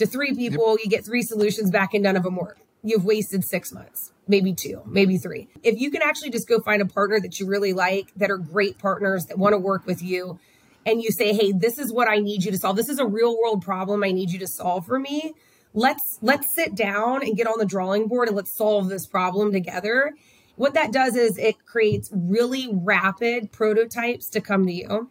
to 0.00 0.06
three 0.06 0.34
people, 0.34 0.72
yep. 0.72 0.80
you 0.84 0.90
get 0.90 1.04
three 1.04 1.22
solutions 1.22 1.70
back 1.70 1.94
and 1.94 2.02
none 2.02 2.16
of 2.16 2.22
them 2.22 2.36
work. 2.36 2.58
You've 2.82 3.04
wasted 3.04 3.44
six 3.44 3.72
months, 3.72 4.12
maybe 4.26 4.54
two, 4.54 4.82
maybe 4.86 5.18
three. 5.18 5.48
If 5.62 5.78
you 5.78 5.90
can 5.90 6.02
actually 6.02 6.30
just 6.30 6.48
go 6.48 6.60
find 6.60 6.80
a 6.80 6.86
partner 6.86 7.20
that 7.20 7.38
you 7.38 7.46
really 7.46 7.74
like, 7.74 8.12
that 8.16 8.30
are 8.30 8.38
great 8.38 8.78
partners 8.78 9.26
that 9.26 9.38
want 9.38 9.52
to 9.52 9.58
work 9.58 9.86
with 9.86 10.02
you, 10.02 10.38
and 10.86 11.02
you 11.02 11.10
say, 11.10 11.34
"Hey, 11.34 11.52
this 11.52 11.78
is 11.78 11.92
what 11.92 12.08
I 12.08 12.16
need 12.16 12.42
you 12.42 12.50
to 12.50 12.56
solve. 12.56 12.76
This 12.76 12.88
is 12.88 12.98
a 12.98 13.06
real 13.06 13.38
world 13.38 13.62
problem 13.62 14.02
I 14.02 14.12
need 14.12 14.30
you 14.30 14.38
to 14.38 14.46
solve 14.46 14.86
for 14.86 14.98
me." 14.98 15.34
Let's 15.74 16.18
let's 16.22 16.52
sit 16.54 16.74
down 16.74 17.22
and 17.22 17.36
get 17.36 17.46
on 17.46 17.58
the 17.58 17.66
drawing 17.66 18.08
board 18.08 18.28
and 18.28 18.36
let's 18.36 18.56
solve 18.56 18.88
this 18.88 19.06
problem 19.06 19.52
together. 19.52 20.14
What 20.56 20.74
that 20.74 20.92
does 20.92 21.16
is 21.16 21.36
it 21.36 21.64
creates 21.66 22.10
really 22.12 22.68
rapid 22.72 23.52
prototypes 23.52 24.30
to 24.30 24.40
come 24.40 24.66
to 24.66 24.72
you. 24.72 25.10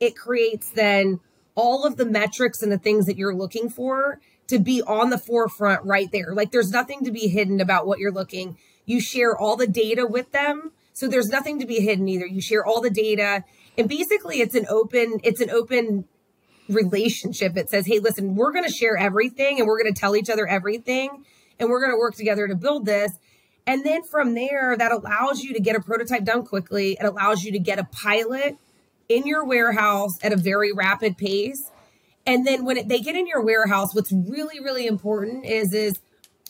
It 0.00 0.16
creates 0.16 0.70
then 0.70 1.20
all 1.54 1.84
of 1.84 1.96
the 1.96 2.06
metrics 2.06 2.62
and 2.62 2.72
the 2.72 2.78
things 2.78 3.06
that 3.06 3.18
you're 3.18 3.34
looking 3.34 3.68
for 3.68 4.20
to 4.50 4.58
be 4.58 4.82
on 4.82 5.10
the 5.10 5.18
forefront 5.18 5.84
right 5.84 6.10
there. 6.10 6.34
Like 6.34 6.50
there's 6.50 6.72
nothing 6.72 7.04
to 7.04 7.12
be 7.12 7.28
hidden 7.28 7.60
about 7.60 7.86
what 7.86 8.00
you're 8.00 8.10
looking. 8.10 8.58
You 8.84 9.00
share 9.00 9.36
all 9.36 9.56
the 9.56 9.68
data 9.68 10.06
with 10.06 10.32
them. 10.32 10.72
So 10.92 11.06
there's 11.06 11.28
nothing 11.28 11.60
to 11.60 11.66
be 11.66 11.80
hidden 11.80 12.08
either. 12.08 12.26
You 12.26 12.40
share 12.40 12.64
all 12.64 12.80
the 12.80 12.90
data 12.90 13.44
and 13.78 13.88
basically 13.88 14.40
it's 14.40 14.56
an 14.56 14.66
open 14.68 15.20
it's 15.22 15.40
an 15.40 15.50
open 15.50 16.04
relationship. 16.68 17.56
It 17.56 17.70
says, 17.70 17.86
"Hey, 17.86 18.00
listen, 18.00 18.34
we're 18.34 18.52
going 18.52 18.64
to 18.64 18.72
share 18.72 18.96
everything 18.96 19.58
and 19.58 19.68
we're 19.68 19.80
going 19.80 19.92
to 19.94 19.98
tell 19.98 20.16
each 20.16 20.28
other 20.28 20.48
everything 20.48 21.24
and 21.58 21.70
we're 21.70 21.80
going 21.80 21.92
to 21.92 21.98
work 21.98 22.16
together 22.16 22.48
to 22.48 22.56
build 22.56 22.86
this." 22.86 23.12
And 23.68 23.86
then 23.86 24.02
from 24.02 24.34
there, 24.34 24.76
that 24.76 24.90
allows 24.90 25.44
you 25.44 25.54
to 25.54 25.60
get 25.60 25.76
a 25.76 25.80
prototype 25.80 26.24
done 26.24 26.44
quickly. 26.44 26.96
It 27.00 27.04
allows 27.04 27.44
you 27.44 27.52
to 27.52 27.60
get 27.60 27.78
a 27.78 27.84
pilot 27.84 28.58
in 29.08 29.28
your 29.28 29.44
warehouse 29.44 30.18
at 30.24 30.32
a 30.32 30.36
very 30.36 30.72
rapid 30.72 31.16
pace 31.16 31.70
and 32.26 32.46
then 32.46 32.64
when 32.64 32.76
it, 32.76 32.88
they 32.88 33.00
get 33.00 33.16
in 33.16 33.26
your 33.26 33.42
warehouse, 33.42 33.94
what's 33.94 34.12
really, 34.12 34.60
really 34.60 34.86
important 34.86 35.44
is, 35.44 35.72
is 35.72 36.00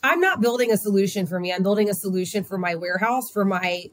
I'm 0.02 0.20
not 0.20 0.40
building 0.40 0.72
a 0.72 0.76
solution 0.76 1.26
for 1.26 1.38
me. 1.38 1.52
I'm 1.52 1.62
building 1.62 1.88
a 1.88 1.94
solution 1.94 2.44
for 2.44 2.58
my 2.58 2.74
warehouse, 2.74 3.30
for 3.30 3.44
my 3.44 3.84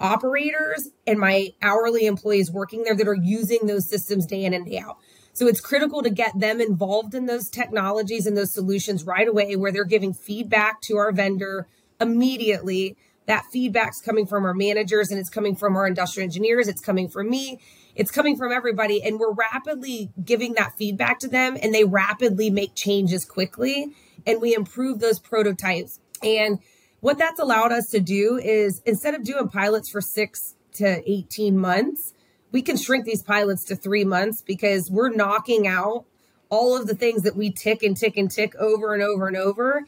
operators 0.00 0.88
and 1.06 1.18
my 1.18 1.50
hourly 1.62 2.06
employees 2.06 2.50
working 2.50 2.82
there 2.82 2.96
that 2.96 3.06
are 3.06 3.14
using 3.14 3.66
those 3.66 3.88
systems 3.88 4.26
day 4.26 4.44
in 4.44 4.52
and 4.52 4.66
day 4.66 4.78
out. 4.78 4.98
So 5.32 5.46
it's 5.46 5.60
critical 5.60 6.02
to 6.02 6.10
get 6.10 6.38
them 6.38 6.60
involved 6.60 7.14
in 7.14 7.26
those 7.26 7.48
technologies 7.48 8.26
and 8.26 8.36
those 8.36 8.52
solutions 8.52 9.04
right 9.04 9.26
away 9.26 9.56
where 9.56 9.72
they're 9.72 9.84
giving 9.84 10.12
feedback 10.12 10.82
to 10.82 10.96
our 10.96 11.12
vendor 11.12 11.68
immediately. 12.00 12.96
That 13.26 13.46
feedback's 13.46 14.00
coming 14.00 14.26
from 14.26 14.44
our 14.44 14.52
managers 14.52 15.10
and 15.10 15.18
it's 15.18 15.30
coming 15.30 15.56
from 15.56 15.76
our 15.76 15.86
industrial 15.86 16.24
engineers. 16.24 16.68
It's 16.68 16.82
coming 16.82 17.08
from 17.08 17.30
me 17.30 17.60
it's 17.94 18.10
coming 18.10 18.36
from 18.36 18.52
everybody 18.52 19.02
and 19.02 19.18
we're 19.18 19.32
rapidly 19.32 20.10
giving 20.24 20.54
that 20.54 20.76
feedback 20.76 21.18
to 21.20 21.28
them 21.28 21.56
and 21.60 21.74
they 21.74 21.84
rapidly 21.84 22.50
make 22.50 22.74
changes 22.74 23.24
quickly 23.24 23.92
and 24.26 24.40
we 24.40 24.54
improve 24.54 25.00
those 25.00 25.18
prototypes. 25.18 26.00
And 26.22 26.60
what 27.00 27.18
that's 27.18 27.40
allowed 27.40 27.72
us 27.72 27.88
to 27.90 28.00
do 28.00 28.38
is 28.38 28.80
instead 28.86 29.14
of 29.14 29.24
doing 29.24 29.48
pilots 29.48 29.88
for 29.88 30.00
6 30.00 30.54
to 30.74 31.10
18 31.10 31.58
months 31.58 32.14
we 32.52 32.62
can 32.62 32.76
shrink 32.76 33.06
these 33.06 33.22
pilots 33.22 33.64
to 33.64 33.76
3 33.76 34.04
months 34.04 34.42
because 34.42 34.90
we're 34.90 35.08
knocking 35.08 35.66
out 35.66 36.04
all 36.50 36.76
of 36.76 36.86
the 36.86 36.94
things 36.94 37.22
that 37.22 37.34
we 37.34 37.50
tick 37.50 37.82
and 37.82 37.96
tick 37.96 38.16
and 38.16 38.30
tick 38.30 38.54
over 38.56 38.92
and 38.92 39.02
over 39.02 39.26
and 39.26 39.36
over. 39.38 39.86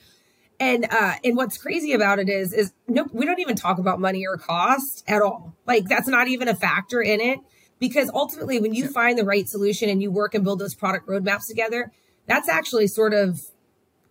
And 0.59 0.87
uh 0.91 1.15
and 1.23 1.37
what's 1.37 1.59
crazy 1.59 1.93
about 1.93 2.19
it 2.19 2.29
is 2.31 2.53
is 2.53 2.73
no 2.89 3.07
we 3.13 3.27
don't 3.27 3.41
even 3.41 3.55
talk 3.55 3.79
about 3.79 4.01
money 4.01 4.27
or 4.27 4.39
cost 4.39 5.05
at 5.07 5.21
all. 5.21 5.55
Like 5.67 5.85
that's 5.87 6.09
not 6.09 6.29
even 6.29 6.49
a 6.49 6.55
factor 6.55 7.03
in 7.03 7.21
it 7.21 7.41
because 7.79 8.11
ultimately 8.15 8.61
when 8.61 8.75
you 8.75 8.89
find 8.89 9.19
the 9.19 9.25
right 9.25 9.49
solution 9.49 9.89
and 9.89 10.03
you 10.03 10.11
work 10.11 10.35
and 10.35 10.45
build 10.45 10.59
those 10.59 10.75
product 10.75 11.07
roadmaps 11.09 11.47
together 11.49 11.93
that's 12.27 12.49
actually 12.49 12.87
sort 12.87 13.13
of 13.13 13.41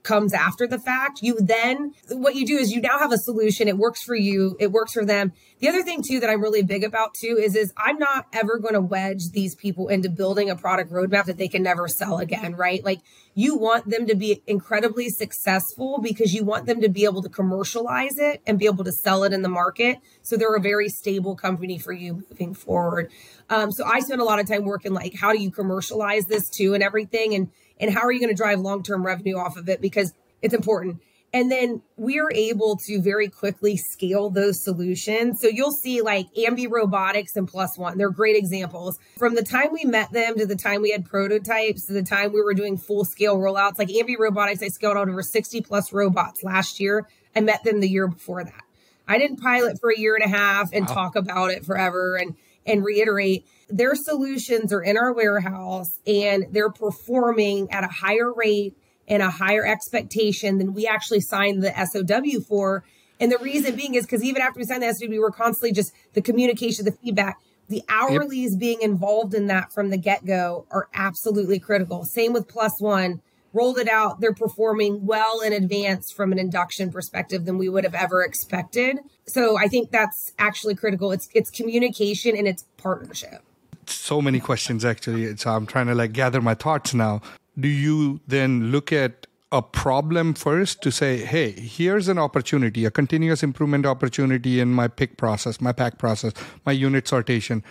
comes 0.03 0.33
after 0.33 0.67
the 0.67 0.79
fact. 0.79 1.21
You 1.21 1.37
then, 1.39 1.93
what 2.09 2.35
you 2.35 2.45
do 2.45 2.57
is 2.57 2.71
you 2.71 2.81
now 2.81 2.99
have 2.99 3.11
a 3.11 3.17
solution. 3.17 3.67
It 3.67 3.77
works 3.77 4.03
for 4.03 4.15
you. 4.15 4.55
It 4.59 4.71
works 4.71 4.93
for 4.93 5.05
them. 5.05 5.31
The 5.59 5.69
other 5.69 5.81
thing 5.81 6.03
too 6.05 6.19
that 6.19 6.29
I'm 6.29 6.41
really 6.41 6.61
big 6.61 6.83
about 6.83 7.13
too 7.13 7.39
is, 7.41 7.55
is 7.55 7.73
I'm 7.77 7.97
not 7.97 8.27
ever 8.33 8.57
going 8.59 8.73
to 8.73 8.81
wedge 8.81 9.31
these 9.31 9.55
people 9.55 9.87
into 9.87 10.09
building 10.09 10.49
a 10.49 10.55
product 10.55 10.91
roadmap 10.91 11.25
that 11.25 11.37
they 11.37 11.47
can 11.47 11.63
never 11.63 11.87
sell 11.87 12.19
again, 12.19 12.55
right? 12.55 12.83
Like 12.83 12.99
you 13.33 13.57
want 13.57 13.89
them 13.89 14.05
to 14.07 14.15
be 14.15 14.43
incredibly 14.45 15.09
successful 15.09 15.99
because 16.01 16.33
you 16.33 16.43
want 16.43 16.65
them 16.65 16.81
to 16.81 16.89
be 16.89 17.05
able 17.05 17.21
to 17.23 17.29
commercialize 17.29 18.17
it 18.17 18.41
and 18.45 18.59
be 18.59 18.65
able 18.65 18.83
to 18.83 18.91
sell 18.91 19.23
it 19.23 19.33
in 19.33 19.41
the 19.41 19.49
market. 19.49 19.99
So 20.21 20.35
they're 20.35 20.55
a 20.55 20.61
very 20.61 20.89
stable 20.89 21.35
company 21.35 21.79
for 21.79 21.93
you 21.93 22.25
moving 22.29 22.53
forward. 22.53 23.09
Um, 23.49 23.71
so 23.71 23.85
I 23.85 24.01
spend 24.01 24.21
a 24.21 24.25
lot 24.25 24.39
of 24.39 24.47
time 24.47 24.65
working 24.65 24.93
like, 24.93 25.15
how 25.15 25.31
do 25.31 25.41
you 25.41 25.49
commercialize 25.49 26.25
this 26.25 26.49
too 26.49 26.73
and 26.73 26.83
everything? 26.83 27.33
And 27.33 27.49
and 27.79 27.93
how 27.93 28.01
are 28.01 28.12
you 28.12 28.19
going 28.19 28.29
to 28.29 28.36
drive 28.36 28.59
long-term 28.59 29.05
revenue 29.05 29.38
off 29.38 29.57
of 29.57 29.69
it 29.69 29.81
because 29.81 30.13
it's 30.41 30.53
important 30.53 30.99
and 31.33 31.51
then 31.51 31.81
we 31.97 32.19
are 32.19 32.31
able 32.31 32.77
to 32.86 33.01
very 33.01 33.27
quickly 33.27 33.75
scale 33.75 34.29
those 34.29 34.63
solutions. 34.63 35.41
So 35.41 35.47
you'll 35.47 35.71
see 35.71 36.01
like 36.01 36.27
Ambi 36.36 36.69
Robotics 36.69 37.36
and 37.36 37.47
Plus 37.47 37.75
One. 37.75 37.97
They're 37.97 38.12
great 38.12 38.36
examples. 38.36 38.99
From 39.17 39.33
the 39.33 39.43
time 39.43 39.69
we 39.71 39.83
met 39.83 40.12
them 40.12 40.38
to 40.38 40.45
the 40.45 40.55
time 40.55 40.83
we 40.83 40.91
had 40.91 41.05
prototypes 41.05 41.88
to 41.88 41.93
the 41.93 42.03
time 42.03 42.33
we 42.33 42.41
were 42.41 42.53
doing 42.53 42.77
full 42.77 43.03
scale 43.03 43.38
rollouts, 43.38 43.79
like 43.79 43.89
Ambi 43.89 44.15
Robotics, 44.17 44.62
I 44.62 44.67
scaled 44.67 44.95
out 44.95 45.09
over 45.09 45.23
60 45.23 45.62
plus 45.62 45.91
robots 45.91 46.43
last 46.43 46.79
year. 46.79 47.07
I 47.36 47.39
met 47.39 47.63
them 47.63 47.79
the 47.79 47.89
year 47.89 48.07
before 48.07 48.43
that. 48.43 48.63
I 49.07 49.17
didn't 49.17 49.38
pilot 49.38 49.79
for 49.81 49.89
a 49.89 49.99
year 49.99 50.15
and 50.15 50.23
a 50.23 50.38
half 50.38 50.71
and 50.71 50.88
wow. 50.88 50.93
talk 50.93 51.15
about 51.15 51.49
it 51.49 51.65
forever 51.65 52.15
and 52.15 52.36
and 52.65 52.84
reiterate 52.84 53.45
their 53.69 53.95
solutions 53.95 54.71
are 54.71 54.82
in 54.82 54.97
our 54.97 55.13
warehouse 55.13 55.99
and 56.06 56.45
they're 56.52 56.69
performing 56.69 57.71
at 57.71 57.84
a 57.84 57.88
higher 57.88 58.32
rate 58.32 58.76
and 59.08 59.21
a 59.23 59.30
higher 59.30 59.65
expectation 59.65 60.60
than 60.60 60.73
we 60.73 60.88
actually 60.88 61.19
signed 61.19 61.63
the 61.63 61.73
SOW 61.91 62.39
for. 62.47 62.84
And 63.19 63.32
the 63.32 63.38
reason 63.39 63.76
being 63.76 63.95
is 63.95 64.06
because 64.06 64.23
even 64.23 64.41
after 64.41 64.60
we 64.60 64.65
signed 64.65 64.84
the 64.84 64.93
SOW, 64.93 65.08
we 65.10 65.19
were 65.19 65.32
constantly 65.32 65.71
just 65.71 65.91
the 66.13 66.21
communication, 66.21 66.86
the 66.86 66.91
feedback, 66.91 67.39
the 67.69 67.84
hourlies 67.89 68.52
yep. 68.52 68.60
being 68.60 68.82
involved 68.82 69.34
in 69.34 69.47
that 69.47 69.73
from 69.73 69.89
the 69.89 69.97
get 69.97 70.26
go 70.26 70.65
are 70.71 70.88
absolutely 70.93 71.60
critical. 71.60 72.06
Same 72.06 72.34
with 72.34 72.47
Plus 72.47 72.80
One. 72.80 73.21
Rolled 73.53 73.77
it 73.77 73.87
out. 73.87 74.19
They're 74.19 74.33
performing 74.33 75.05
well 75.05 75.41
in 75.41 75.53
advance 75.53 76.11
from 76.11 76.31
an 76.31 76.39
induction 76.39 76.91
perspective 76.91 77.45
than 77.45 77.57
we 77.57 77.69
would 77.69 77.83
have 77.83 77.93
ever 77.93 78.23
expected. 78.23 78.99
So 79.27 79.57
I 79.57 79.67
think 79.67 79.91
that's 79.91 80.33
actually 80.39 80.75
critical. 80.75 81.11
It's 81.11 81.29
it's 81.33 81.49
communication 81.49 82.35
and 82.35 82.47
it's 82.47 82.65
partnership 82.77 83.43
so 83.89 84.21
many 84.21 84.39
questions 84.39 84.85
actually. 84.85 85.35
So 85.37 85.51
I'm 85.51 85.65
trying 85.65 85.87
to 85.87 85.95
like 85.95 86.13
gather 86.13 86.41
my 86.41 86.53
thoughts 86.53 86.93
now. 86.93 87.21
Do 87.59 87.67
you 87.67 88.21
then 88.27 88.71
look 88.71 88.91
at 88.91 89.27
a 89.51 89.61
problem 89.61 90.33
first 90.33 90.81
to 90.81 90.91
say, 90.91 91.23
hey, 91.23 91.51
here's 91.51 92.07
an 92.07 92.17
opportunity, 92.17 92.85
a 92.85 92.91
continuous 92.91 93.43
improvement 93.43 93.85
opportunity 93.85 94.59
in 94.59 94.69
my 94.69 94.87
pick 94.87 95.15
process, 95.15 95.61
my 95.61 95.71
pack 95.71 95.99
process, 95.99 96.33
my 96.65 96.71
unit 96.71 97.05
sortation, 97.05 97.61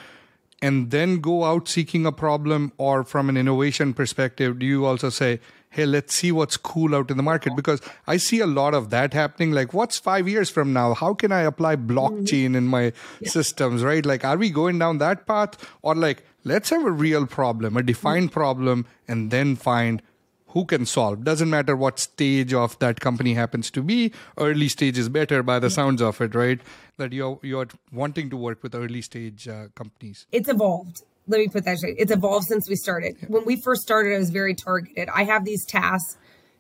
and 0.61 0.93
then 0.93 1.21
go 1.21 1.45
out 1.45 1.67
seeking 1.67 2.07
a 2.07 2.13
problem? 2.13 2.73
Or 2.79 3.03
from 3.03 3.29
an 3.29 3.37
innovation 3.37 3.95
perspective, 3.95 4.61
do 4.61 4.67
you 4.67 4.87
also 4.87 5.11
say, 5.11 5.41
hey, 5.73 5.87
let's 5.87 6.15
see 6.15 6.31
what's 6.31 6.59
cool 6.59 6.95
out 6.95 7.11
in 7.11 7.17
the 7.17 7.23
market? 7.23 7.57
Because 7.57 7.81
I 8.07 8.19
see 8.19 8.41
a 8.41 8.47
lot 8.47 8.75
of 8.75 8.91
that 8.91 9.15
happening. 9.15 9.53
Like, 9.53 9.73
what's 9.73 9.99
five 9.99 10.29
years 10.29 10.51
from 10.51 10.75
now? 10.75 10.93
How 10.93 11.15
can 11.15 11.33
I 11.33 11.41
apply 11.41 11.77
blockchain 11.77 12.49
mm-hmm. 12.49 12.57
in 12.57 12.67
my 12.67 12.93
yeah. 13.21 13.31
systems, 13.31 13.83
right? 13.83 14.05
Like, 14.05 14.23
are 14.23 14.37
we 14.37 14.51
going 14.51 14.79
down 14.79 14.99
that 14.99 15.27
path? 15.27 15.57
Or 15.81 15.95
like, 15.95 16.25
let's 16.45 16.69
have 16.69 16.85
a 16.85 16.91
real 16.91 17.27
problem, 17.27 17.79
a 17.79 17.83
defined 17.83 18.27
mm-hmm. 18.27 18.35
problem, 18.35 18.87
and 19.09 19.31
then 19.31 19.57
find 19.57 20.03
who 20.49 20.67
can 20.67 20.85
solve. 20.85 21.25
Doesn't 21.25 21.49
matter 21.49 21.75
what 21.75 21.99
stage 21.99 22.53
of 22.53 22.79
that 22.79 23.01
company 23.01 23.33
happens 23.33 23.71
to 23.71 23.83
be. 23.83 24.13
Early 24.37 24.69
stage 24.69 24.99
is 24.99 25.09
better 25.09 25.43
by 25.43 25.59
the 25.59 25.71
sounds 25.71 26.03
of 26.03 26.21
it, 26.21 26.35
right? 26.35 26.61
That 26.99 27.15
you're 27.15 27.41
you're 27.43 27.69
wanting 27.91 28.29
to 28.29 28.37
work 28.37 28.63
with 28.63 28.75
early 28.75 29.01
stage 29.01 29.49
uh, 29.49 29.69
companies. 29.75 30.27
It's 30.31 30.51
evolved 30.51 31.03
let 31.29 31.39
me 31.39 31.49
put 31.49 31.65
that 31.65 31.79
straight. 31.79 31.97
It's 31.99 32.11
evolved 32.11 32.47
since 32.47 32.69
we 32.69 32.77
started. 32.77 33.17
When 33.29 33.45
we 33.45 33.57
first 33.57 33.83
started, 33.83 34.15
I 34.15 34.19
was 34.19 34.31
very 34.31 34.55
targeted. 34.55 35.09
I 35.09 35.25
have 35.25 35.45
these 35.45 35.65
tasks 35.65 36.17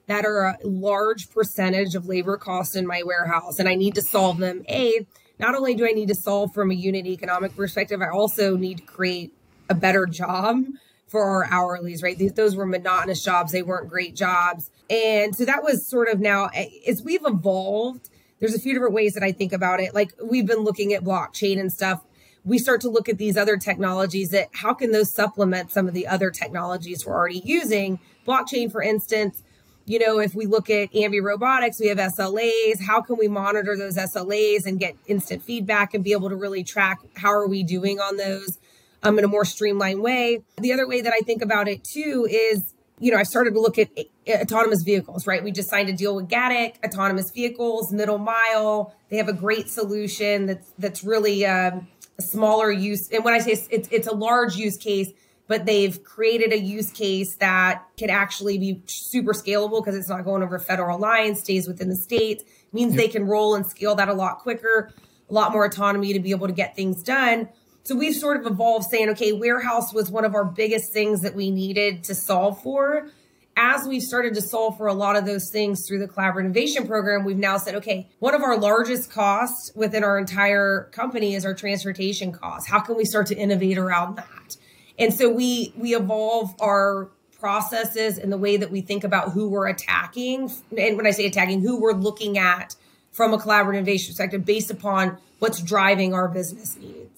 that 0.06 0.24
are 0.24 0.46
a 0.46 0.58
large 0.64 1.30
percentage 1.30 1.94
of 1.94 2.06
labor 2.06 2.36
cost 2.36 2.76
in 2.76 2.86
my 2.86 3.02
warehouse, 3.04 3.58
and 3.58 3.68
I 3.68 3.74
need 3.74 3.94
to 3.96 4.02
solve 4.02 4.38
them. 4.38 4.64
A, 4.68 5.06
not 5.38 5.54
only 5.54 5.74
do 5.74 5.86
I 5.86 5.92
need 5.92 6.08
to 6.08 6.14
solve 6.14 6.52
from 6.52 6.70
a 6.70 6.74
unit 6.74 7.06
economic 7.06 7.56
perspective, 7.56 8.00
I 8.02 8.08
also 8.08 8.56
need 8.56 8.78
to 8.78 8.84
create 8.84 9.32
a 9.68 9.74
better 9.74 10.06
job 10.06 10.64
for 11.08 11.24
our 11.24 11.46
hourlies, 11.48 12.02
right? 12.02 12.16
These, 12.16 12.32
those 12.32 12.56
were 12.56 12.66
monotonous 12.66 13.22
jobs. 13.22 13.52
They 13.52 13.62
weren't 13.62 13.88
great 13.88 14.16
jobs. 14.16 14.70
And 14.88 15.36
so 15.36 15.44
that 15.44 15.62
was 15.62 15.88
sort 15.88 16.08
of 16.08 16.20
now, 16.20 16.48
eh, 16.54 16.68
as 16.88 17.02
we've 17.02 17.24
evolved, 17.24 18.08
there's 18.40 18.54
a 18.54 18.58
few 18.58 18.72
different 18.72 18.94
ways 18.94 19.14
that 19.14 19.22
I 19.22 19.30
think 19.32 19.52
about 19.52 19.78
it. 19.78 19.94
Like 19.94 20.12
we've 20.22 20.46
been 20.46 20.60
looking 20.60 20.94
at 20.94 21.04
blockchain 21.04 21.60
and 21.60 21.72
stuff 21.72 22.02
we 22.44 22.58
start 22.58 22.80
to 22.80 22.88
look 22.88 23.08
at 23.08 23.18
these 23.18 23.36
other 23.36 23.56
technologies 23.56 24.30
that 24.30 24.48
how 24.52 24.74
can 24.74 24.92
those 24.92 25.12
supplement 25.12 25.70
some 25.70 25.86
of 25.86 25.94
the 25.94 26.06
other 26.06 26.30
technologies 26.30 27.06
we're 27.06 27.14
already 27.14 27.42
using 27.44 27.98
blockchain 28.26 28.70
for 28.70 28.82
instance 28.82 29.42
you 29.84 29.98
know 29.98 30.18
if 30.18 30.34
we 30.34 30.46
look 30.46 30.70
at 30.70 30.92
ambi 30.92 31.22
robotics 31.22 31.80
we 31.80 31.88
have 31.88 31.98
slas 31.98 32.80
how 32.86 33.00
can 33.00 33.16
we 33.16 33.28
monitor 33.28 33.76
those 33.76 33.96
slas 33.96 34.66
and 34.66 34.78
get 34.78 34.96
instant 35.06 35.42
feedback 35.42 35.94
and 35.94 36.04
be 36.04 36.12
able 36.12 36.28
to 36.28 36.36
really 36.36 36.64
track 36.64 36.98
how 37.16 37.32
are 37.32 37.48
we 37.48 37.62
doing 37.62 37.98
on 37.98 38.16
those 38.16 38.58
um, 39.04 39.18
in 39.18 39.24
a 39.24 39.28
more 39.28 39.44
streamlined 39.44 40.02
way 40.02 40.42
the 40.58 40.72
other 40.72 40.86
way 40.86 41.00
that 41.00 41.12
i 41.12 41.20
think 41.20 41.42
about 41.42 41.68
it 41.68 41.82
too 41.84 42.26
is 42.30 42.74
you 43.02 43.10
know, 43.10 43.18
I 43.18 43.24
started 43.24 43.54
to 43.54 43.60
look 43.60 43.78
at 43.78 43.90
autonomous 44.28 44.82
vehicles, 44.84 45.26
right? 45.26 45.42
We 45.42 45.50
just 45.50 45.68
signed 45.68 45.88
a 45.88 45.92
deal 45.92 46.14
with 46.14 46.28
Gatik, 46.28 46.76
autonomous 46.84 47.32
vehicles, 47.32 47.92
middle 47.92 48.18
mile. 48.18 48.94
They 49.08 49.16
have 49.16 49.28
a 49.28 49.32
great 49.32 49.68
solution 49.68 50.46
that's 50.46 50.72
that's 50.78 51.02
really 51.02 51.44
um, 51.44 51.88
a 52.18 52.22
smaller 52.22 52.70
use. 52.70 53.08
And 53.10 53.24
when 53.24 53.34
I 53.34 53.38
say 53.38 53.52
it's, 53.70 53.88
it's 53.90 54.06
a 54.06 54.14
large 54.14 54.56
use 54.56 54.76
case, 54.76 55.10
but 55.48 55.66
they've 55.66 56.02
created 56.02 56.52
a 56.52 56.58
use 56.58 56.90
case 56.90 57.36
that 57.36 57.84
can 57.96 58.10
actually 58.10 58.58
be 58.58 58.82
super 58.86 59.32
scalable 59.32 59.82
because 59.82 59.96
it's 59.96 60.08
not 60.08 60.24
going 60.24 60.42
over 60.42 60.58
federal 60.58 60.98
lines, 60.98 61.40
stays 61.40 61.66
within 61.66 61.88
the 61.88 61.96
state, 61.96 62.42
means 62.72 62.94
yep. 62.94 63.04
they 63.04 63.08
can 63.08 63.26
roll 63.26 63.54
and 63.54 63.66
scale 63.66 63.94
that 63.96 64.08
a 64.08 64.14
lot 64.14 64.38
quicker, 64.38 64.92
a 65.28 65.32
lot 65.32 65.52
more 65.52 65.64
autonomy 65.64 66.12
to 66.12 66.20
be 66.20 66.30
able 66.30 66.46
to 66.46 66.52
get 66.52 66.76
things 66.76 67.02
done. 67.02 67.48
So 67.84 67.96
we've 67.96 68.14
sort 68.14 68.36
of 68.36 68.46
evolved 68.46 68.88
saying, 68.88 69.08
okay, 69.10 69.32
warehouse 69.32 69.92
was 69.92 70.10
one 70.10 70.24
of 70.24 70.34
our 70.34 70.44
biggest 70.44 70.92
things 70.92 71.22
that 71.22 71.34
we 71.34 71.50
needed 71.50 72.04
to 72.04 72.14
solve 72.14 72.62
for 72.62 73.10
as 73.56 73.86
we've 73.86 74.02
started 74.02 74.34
to 74.34 74.40
solve 74.40 74.76
for 74.76 74.86
a 74.86 74.94
lot 74.94 75.16
of 75.16 75.26
those 75.26 75.50
things 75.50 75.86
through 75.86 75.98
the 75.98 76.08
collaborative 76.08 76.46
innovation 76.46 76.86
program, 76.86 77.24
we've 77.24 77.36
now 77.36 77.58
said, 77.58 77.74
okay, 77.76 78.08
one 78.18 78.34
of 78.34 78.42
our 78.42 78.56
largest 78.58 79.10
costs 79.10 79.70
within 79.74 80.04
our 80.04 80.18
entire 80.18 80.88
company 80.92 81.34
is 81.34 81.44
our 81.44 81.54
transportation 81.54 82.32
costs. 82.32 82.68
How 82.68 82.80
can 82.80 82.96
we 82.96 83.04
start 83.04 83.26
to 83.28 83.36
innovate 83.36 83.78
around 83.78 84.16
that? 84.16 84.56
And 84.98 85.12
so 85.12 85.28
we 85.28 85.72
we 85.76 85.94
evolve 85.94 86.54
our 86.60 87.10
processes 87.38 88.18
and 88.18 88.30
the 88.30 88.38
way 88.38 88.56
that 88.56 88.70
we 88.70 88.80
think 88.80 89.04
about 89.04 89.32
who 89.32 89.48
we're 89.48 89.66
attacking. 89.66 90.50
And 90.76 90.96
when 90.96 91.06
I 91.06 91.10
say 91.10 91.26
attacking, 91.26 91.60
who 91.60 91.80
we're 91.80 91.92
looking 91.92 92.38
at 92.38 92.76
from 93.10 93.34
a 93.34 93.38
collaborative 93.38 93.78
innovation 93.78 94.12
perspective 94.12 94.44
based 94.44 94.70
upon 94.70 95.18
what's 95.40 95.60
driving 95.60 96.14
our 96.14 96.28
business 96.28 96.76
needs. 96.76 97.11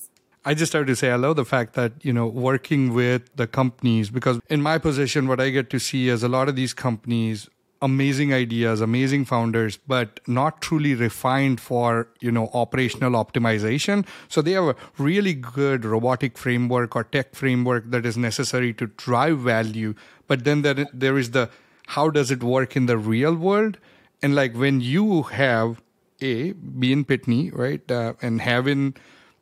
I 0.45 0.55
just 0.55 0.73
have 0.75 0.87
to 0.87 0.97
say 0.97 1.11
I 1.11 1.17
love 1.17 1.37
the 1.37 1.45
fact 1.45 1.75
that, 1.75 1.93
you 2.03 2.13
know, 2.13 2.27
working 2.27 2.93
with 2.93 3.35
the 3.37 3.47
companies, 3.47 4.11
because 4.11 4.41
in 4.49 4.61
my 4.61 4.79
position, 4.79 5.27
what 5.27 5.41
I 5.41 5.51
get 5.51 5.71
to 5.71 5.79
see 5.79 6.09
is 6.09 6.23
a 6.23 6.29
lot 6.29 6.49
of 6.49 6.57
these 6.57 6.75
companies, 6.75 7.49
amazing 7.81 8.35
ideas, 8.35 8.81
amazing 8.81 9.25
founders, 9.25 9.79
but 9.87 10.21
not 10.27 10.61
truly 10.61 10.95
refined 10.95 11.61
for, 11.61 12.09
you 12.21 12.31
know, 12.31 12.51
operational 12.53 13.13
optimization. 13.13 14.07
So 14.29 14.43
they 14.43 14.53
have 14.53 14.65
a 14.65 14.77
really 14.99 15.33
good 15.33 15.85
robotic 15.85 16.37
framework 16.37 16.95
or 16.95 17.05
tech 17.05 17.35
framework 17.35 17.91
that 17.91 18.05
is 18.05 18.17
necessary 18.17 18.75
to 18.75 18.87
drive 18.87 19.39
value. 19.39 19.95
But 20.27 20.45
then 20.45 20.63
there, 20.63 20.87
there 20.93 21.17
is 21.17 21.31
the 21.31 21.51
how 21.89 22.11
does 22.11 22.31
it 22.31 22.43
work 22.43 22.77
in 22.77 22.87
the 22.87 22.97
real 22.97 23.35
world? 23.35 23.79
And 24.23 24.35
like 24.35 24.55
when 24.55 24.81
you 24.81 25.23
have 25.23 25.83
a, 26.21 26.53
be 26.53 26.93
in 26.93 27.05
Pitney, 27.05 27.51
right, 27.53 27.91
uh, 27.91 28.15
and 28.23 28.41
having 28.41 28.95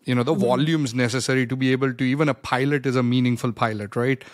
you 0.04 0.14
know 0.14 0.22
the 0.22 0.32
mm-hmm. 0.32 0.42
volumes 0.42 0.94
necessary 0.94 1.46
to 1.46 1.56
be 1.56 1.72
able 1.72 1.92
to 1.92 2.04
even 2.04 2.28
a 2.28 2.34
pilot 2.34 2.86
is 2.86 2.96
a 2.96 3.02
meaningful 3.02 3.52
pilot 3.52 3.96
right 3.96 4.24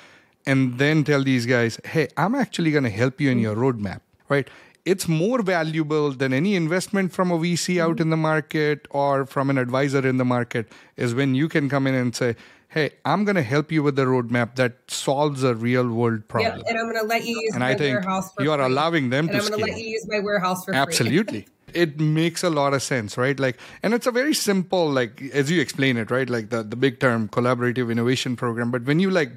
and 0.47 0.79
then 0.79 1.05
tell 1.05 1.23
these 1.23 1.47
guys 1.47 1.79
hey 1.85 2.09
i'm 2.17 2.35
actually 2.35 2.71
going 2.71 2.85
to 2.85 2.91
help 2.91 3.21
you 3.21 3.31
in 3.31 3.39
your 3.39 3.55
mm-hmm. 3.55 3.85
roadmap 3.85 4.01
right 4.29 4.49
it's 4.85 5.07
more 5.07 5.43
valuable 5.43 6.13
than 6.13 6.33
any 6.33 6.55
investment 6.55 7.13
from 7.13 7.31
a 7.31 7.39
vc 7.39 7.81
out 7.81 7.97
mm-hmm. 7.97 8.03
in 8.03 8.11
the 8.11 8.17
market 8.17 8.87
or 8.91 9.27
from 9.27 9.51
an 9.51 9.59
advisor 9.59 10.07
in 10.07 10.17
the 10.17 10.25
market 10.25 10.73
is 10.97 11.15
when 11.15 11.35
you 11.35 11.49
can 11.49 11.69
come 11.69 11.87
in 11.87 11.95
and 11.95 12.15
say 12.15 12.35
hey 12.69 12.91
i'm 13.05 13.25
going 13.25 13.37
to 13.37 13.43
help 13.43 13.71
you 13.73 13.83
with 13.83 13.97
the 13.97 14.05
roadmap 14.05 14.55
that 14.57 14.77
solves 14.89 15.43
a 15.43 15.55
real 15.55 15.89
world 15.89 16.27
problem 16.29 16.63
and 16.67 16.79
i'm 16.79 16.85
going 16.85 17.03
to 17.03 17.07
let 17.07 17.25
you 17.27 17.39
use 17.41 17.55
and 17.55 17.61
my 17.61 17.71
I 17.71 17.75
think 17.75 17.95
warehouse 17.95 18.33
for 18.33 18.43
you 18.43 18.53
are 18.53 18.59
free. 18.59 18.67
allowing 18.67 19.11
them 19.11 19.29
and 19.29 19.39
to 19.39 19.45
i'm 19.45 19.49
going 19.51 19.61
to 19.61 19.73
let 19.73 19.79
you 19.79 19.89
use 19.89 20.07
my 20.09 20.21
warehouse 20.21 20.65
for 20.65 20.75
absolutely 20.75 21.47
it 21.75 22.01
makes 22.01 22.43
a 22.43 22.51
lot 22.51 22.75
of 22.75 22.83
sense 22.83 23.17
right 23.17 23.39
like 23.39 23.59
and 23.83 23.95
it's 23.95 24.07
a 24.07 24.11
very 24.11 24.35
simple 24.35 24.91
like 24.91 25.23
as 25.33 25.51
you 25.51 25.61
explain 25.61 25.97
it 25.97 26.11
right 26.11 26.31
like 26.31 26.51
the, 26.51 26.63
the 26.63 26.77
big 26.77 27.01
term 27.01 27.29
collaborative 27.29 27.91
innovation 27.91 28.37
program 28.37 28.71
but 28.71 28.85
when 28.85 29.01
you 29.01 29.11
like 29.11 29.31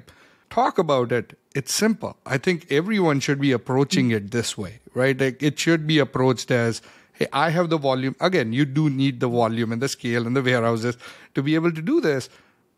talk 0.52 0.76
about 0.78 1.10
it, 1.12 1.38
it's 1.54 1.72
simple. 1.72 2.16
I 2.26 2.36
think 2.36 2.70
everyone 2.70 3.20
should 3.20 3.40
be 3.40 3.52
approaching 3.52 4.10
it 4.10 4.30
this 4.32 4.58
way, 4.58 4.80
right? 4.92 5.18
Like 5.18 5.42
it 5.42 5.58
should 5.58 5.86
be 5.86 5.98
approached 5.98 6.50
as, 6.50 6.82
hey, 7.14 7.26
I 7.32 7.48
have 7.50 7.70
the 7.70 7.78
volume. 7.78 8.14
Again, 8.20 8.52
you 8.52 8.66
do 8.66 8.90
need 8.90 9.20
the 9.20 9.28
volume 9.28 9.72
and 9.72 9.80
the 9.80 9.88
scale 9.88 10.26
and 10.26 10.36
the 10.36 10.42
warehouses 10.42 10.98
to 11.34 11.42
be 11.42 11.54
able 11.54 11.72
to 11.72 11.80
do 11.80 12.02
this. 12.02 12.28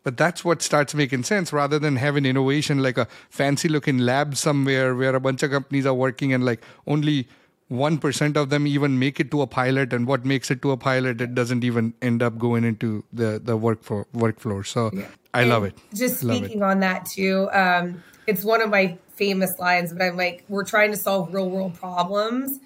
But 0.03 0.15
that's 0.15 0.45
what 0.45 0.61
starts 0.61 0.93
making 0.93 1.23
sense 1.23 1.51
rather 1.51 1.77
than 1.77 1.97
having 1.97 2.25
innovation 2.25 2.81
like 2.81 2.97
a 2.97 3.07
fancy 3.29 3.67
looking 3.67 3.97
lab 3.97 4.37
somewhere 4.37 4.95
where 4.95 5.15
a 5.15 5.19
bunch 5.19 5.43
of 5.43 5.51
companies 5.51 5.85
are 5.85 5.95
working 5.95 6.31
and 6.31 6.45
like 6.45 6.61
only 6.87 7.27
1% 7.71 8.37
of 8.37 8.49
them 8.49 8.67
even 8.67 8.99
make 8.99 9.19
it 9.19 9.31
to 9.31 9.41
a 9.41 9.47
pilot 9.47 9.91
and 9.91 10.05
what 10.05 10.23
makes 10.23 10.51
it 10.51 10.61
to 10.61 10.71
a 10.71 10.77
pilot 10.77 11.19
it 11.19 11.33
doesn't 11.33 11.63
even 11.63 11.93
end 12.01 12.21
up 12.21 12.37
going 12.37 12.63
into 12.63 13.03
the 13.11 13.41
the 13.43 13.57
work 13.57 13.83
for 13.83 14.05
workflow. 14.13 14.65
So 14.65 14.91
yeah. 14.93 15.07
i 15.33 15.41
and 15.41 15.49
love 15.49 15.63
it. 15.63 15.75
just 15.93 16.19
speaking 16.19 16.61
on 16.61 16.81
that 16.81 17.05
too 17.05 17.49
um, 17.51 18.03
it's 18.27 18.43
one 18.43 18.61
of 18.61 18.69
my 18.69 18.97
famous 19.15 19.51
lines 19.57 19.91
but 19.91 20.01
i'm 20.03 20.17
like 20.17 20.43
we're 20.47 20.65
trying 20.65 20.91
to 20.91 20.97
solve 20.97 21.33
real 21.33 21.49
world 21.49 21.73
problems 21.73 22.59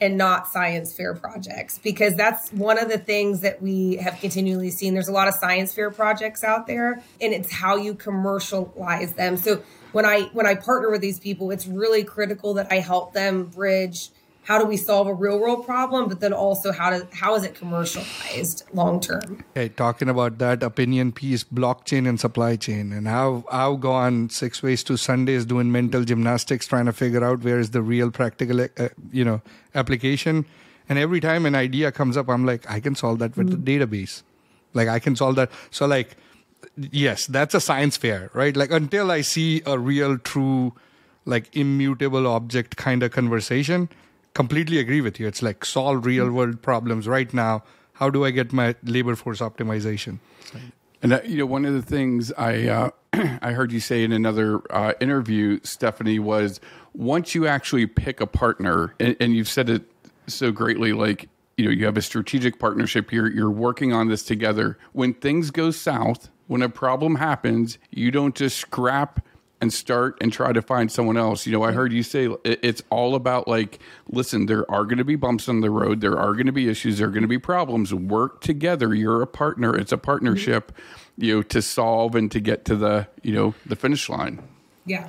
and 0.00 0.16
not 0.16 0.46
science 0.46 0.94
fair 0.94 1.14
projects 1.14 1.78
because 1.78 2.14
that's 2.14 2.52
one 2.52 2.78
of 2.78 2.88
the 2.88 2.98
things 2.98 3.40
that 3.40 3.62
we 3.62 3.94
have 3.96 4.18
continually 4.20 4.70
seen. 4.70 4.92
There's 4.92 5.06
a 5.06 5.12
lot 5.12 5.28
of 5.28 5.34
science 5.34 5.72
fair 5.72 5.90
projects 5.90 6.42
out 6.42 6.66
there 6.66 7.00
and 7.20 7.32
it's 7.32 7.50
how 7.50 7.76
you 7.76 7.94
commercialize 7.94 9.12
them. 9.14 9.36
So 9.36 9.62
when 9.94 10.04
i 10.04 10.22
when 10.32 10.44
i 10.44 10.54
partner 10.54 10.90
with 10.90 11.00
these 11.00 11.20
people 11.20 11.50
it's 11.50 11.66
really 11.66 12.02
critical 12.02 12.54
that 12.54 12.66
i 12.70 12.80
help 12.80 13.12
them 13.14 13.44
bridge 13.44 14.10
how 14.44 14.58
do 14.58 14.66
we 14.66 14.76
solve 14.76 15.06
a 15.06 15.14
real 15.14 15.38
world 15.38 15.66
problem 15.66 16.08
but 16.08 16.20
then 16.20 16.32
also 16.32 16.72
how 16.72 16.90
to 16.90 17.06
how 17.12 17.34
is 17.34 17.44
it 17.44 17.54
commercialized 17.54 18.64
long 18.72 19.00
term? 19.00 19.44
Okay 19.50 19.68
talking 19.68 20.08
about 20.08 20.38
that 20.38 20.62
opinion 20.62 21.12
piece 21.12 21.44
blockchain 21.44 22.08
and 22.08 22.20
supply 22.20 22.56
chain 22.56 22.92
and 22.92 23.08
how 23.08 23.44
i've 23.50 23.80
gone 23.80 24.28
six 24.30 24.62
ways 24.62 24.84
to 24.84 24.96
sundays 24.96 25.44
doing 25.44 25.72
mental 25.72 26.04
gymnastics 26.04 26.66
trying 26.66 26.86
to 26.86 26.92
figure 26.92 27.24
out 27.24 27.42
where 27.42 27.58
is 27.58 27.70
the 27.70 27.82
real 27.82 28.10
practical 28.10 28.60
uh, 28.60 28.88
you 29.10 29.24
know 29.24 29.40
application. 29.74 30.46
And 30.88 30.98
every 30.98 31.18
time 31.18 31.46
an 31.46 31.54
idea 31.54 31.90
comes 31.90 32.16
up 32.16 32.28
i'm 32.28 32.44
like 32.44 32.70
i 32.70 32.80
can 32.80 32.94
solve 32.94 33.18
that 33.18 33.36
with 33.36 33.50
mm-hmm. 33.50 33.64
the 33.64 33.78
database. 33.78 34.22
Like 34.74 34.88
i 34.88 34.98
can 34.98 35.16
solve 35.16 35.36
that. 35.36 35.50
So 35.70 35.86
like 35.86 36.16
yes 36.76 37.26
that's 37.26 37.54
a 37.54 37.60
science 37.60 37.96
fair 37.96 38.30
right? 38.34 38.56
Like 38.56 38.70
until 38.70 39.10
i 39.10 39.20
see 39.20 39.62
a 39.66 39.78
real 39.78 40.18
true 40.18 40.74
like 41.26 41.54
immutable 41.56 42.26
object 42.26 42.76
kind 42.76 43.02
of 43.02 43.10
conversation 43.10 43.88
completely 44.34 44.78
agree 44.78 45.00
with 45.00 45.18
you. 45.18 45.26
It's 45.26 45.42
like 45.42 45.64
solve 45.64 46.04
real 46.04 46.30
world 46.30 46.60
problems 46.62 47.08
right 47.08 47.32
now. 47.32 47.62
How 47.94 48.10
do 48.10 48.24
I 48.24 48.30
get 48.30 48.52
my 48.52 48.74
labor 48.82 49.16
force 49.16 49.40
optimization? 49.40 50.18
And 51.02 51.12
uh, 51.12 51.20
you 51.24 51.38
know, 51.38 51.46
one 51.46 51.64
of 51.64 51.74
the 51.74 51.82
things 51.82 52.32
I 52.32 52.66
uh, 52.68 52.90
I 53.12 53.52
heard 53.52 53.72
you 53.72 53.80
say 53.80 54.02
in 54.02 54.12
another 54.12 54.60
uh, 54.70 54.94
interview, 55.00 55.60
Stephanie, 55.62 56.18
was 56.18 56.60
once 56.92 57.34
you 57.34 57.46
actually 57.46 57.86
pick 57.86 58.20
a 58.20 58.26
partner, 58.26 58.94
and, 58.98 59.16
and 59.20 59.34
you've 59.34 59.48
said 59.48 59.70
it 59.70 59.82
so 60.26 60.50
greatly, 60.50 60.92
like 60.92 61.28
you 61.56 61.66
know, 61.66 61.70
you 61.70 61.84
have 61.84 61.96
a 61.96 62.02
strategic 62.02 62.58
partnership 62.58 63.10
here. 63.10 63.26
You're 63.26 63.50
working 63.50 63.92
on 63.92 64.08
this 64.08 64.24
together. 64.24 64.76
When 64.92 65.14
things 65.14 65.50
go 65.50 65.70
south, 65.70 66.30
when 66.48 66.62
a 66.62 66.68
problem 66.68 67.16
happens, 67.16 67.78
you 67.90 68.10
don't 68.10 68.34
just 68.34 68.58
scrap 68.58 69.24
and 69.64 69.72
start 69.72 70.18
and 70.20 70.30
try 70.30 70.52
to 70.52 70.60
find 70.60 70.92
someone 70.92 71.16
else. 71.16 71.46
You 71.46 71.52
know, 71.52 71.62
I 71.62 71.72
heard 71.72 71.90
you 71.90 72.02
say 72.02 72.28
it's 72.44 72.82
all 72.90 73.14
about 73.14 73.48
like, 73.48 73.80
listen, 74.10 74.44
there 74.44 74.70
are 74.70 74.84
going 74.84 74.98
to 74.98 75.04
be 75.04 75.16
bumps 75.16 75.48
on 75.48 75.62
the 75.62 75.70
road, 75.70 76.02
there 76.02 76.18
are 76.18 76.34
going 76.34 76.46
to 76.46 76.52
be 76.52 76.68
issues, 76.68 76.98
there 76.98 77.08
are 77.08 77.10
going 77.10 77.22
to 77.22 77.28
be 77.28 77.38
problems. 77.38 77.94
Work 77.94 78.42
together. 78.42 78.94
You're 78.94 79.22
a 79.22 79.26
partner. 79.26 79.74
It's 79.74 79.92
a 79.92 79.98
partnership, 79.98 80.70
you 81.16 81.36
know, 81.36 81.42
to 81.42 81.62
solve 81.62 82.14
and 82.14 82.30
to 82.30 82.40
get 82.40 82.66
to 82.66 82.76
the, 82.76 83.08
you 83.22 83.32
know, 83.32 83.54
the 83.64 83.74
finish 83.74 84.08
line. 84.10 84.42
Yeah. 84.84 85.08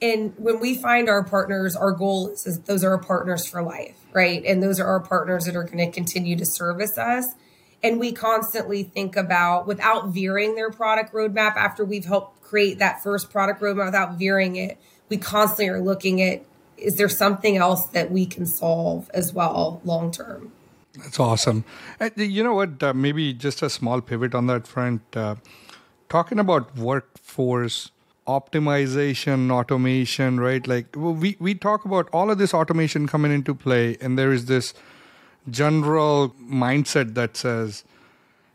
And 0.00 0.32
when 0.38 0.60
we 0.60 0.74
find 0.74 1.08
our 1.08 1.22
partners, 1.22 1.76
our 1.76 1.92
goal 1.92 2.30
is, 2.30 2.46
is 2.46 2.60
those 2.60 2.82
are 2.82 2.92
our 2.92 2.98
partners 2.98 3.46
for 3.46 3.62
life, 3.62 3.96
right? 4.14 4.42
And 4.44 4.62
those 4.62 4.80
are 4.80 4.86
our 4.86 5.00
partners 5.00 5.44
that 5.44 5.54
are 5.54 5.64
going 5.64 5.78
to 5.78 5.90
continue 5.90 6.36
to 6.36 6.46
service 6.46 6.96
us 6.96 7.26
and 7.84 8.00
we 8.00 8.12
constantly 8.12 8.82
think 8.82 9.14
about 9.14 9.66
without 9.66 10.08
veering 10.08 10.54
their 10.54 10.70
product 10.70 11.12
roadmap 11.12 11.54
after 11.56 11.84
we've 11.84 12.06
helped 12.06 12.33
create 12.44 12.78
that 12.78 13.02
first 13.02 13.30
product 13.30 13.60
roadmap 13.60 13.86
without 13.86 14.18
veering 14.18 14.56
it. 14.56 14.78
We 15.08 15.16
constantly 15.16 15.68
are 15.68 15.80
looking 15.80 16.22
at 16.22 16.44
is 16.76 16.96
there 16.96 17.08
something 17.08 17.56
else 17.56 17.86
that 17.86 18.10
we 18.10 18.26
can 18.26 18.46
solve 18.46 19.10
as 19.14 19.32
well 19.32 19.80
long 19.84 20.10
term? 20.10 20.52
That's 20.96 21.18
awesome. 21.18 21.64
Uh, 22.00 22.10
you 22.16 22.44
know 22.44 22.54
what 22.54 22.82
uh, 22.82 22.94
maybe 22.94 23.32
just 23.32 23.62
a 23.62 23.70
small 23.70 24.00
pivot 24.00 24.34
on 24.34 24.46
that 24.46 24.66
front 24.66 25.02
uh, 25.16 25.36
talking 26.08 26.38
about 26.38 26.76
workforce 26.76 27.90
optimization 28.26 29.50
automation 29.50 30.40
right? 30.40 30.66
Like 30.66 30.94
we 30.96 31.36
we 31.38 31.54
talk 31.54 31.84
about 31.84 32.08
all 32.12 32.30
of 32.30 32.38
this 32.38 32.54
automation 32.54 33.06
coming 33.06 33.32
into 33.32 33.54
play 33.54 33.96
and 34.00 34.18
there 34.18 34.32
is 34.32 34.46
this 34.46 34.74
general 35.50 36.34
mindset 36.40 37.14
that 37.14 37.36
says, 37.36 37.84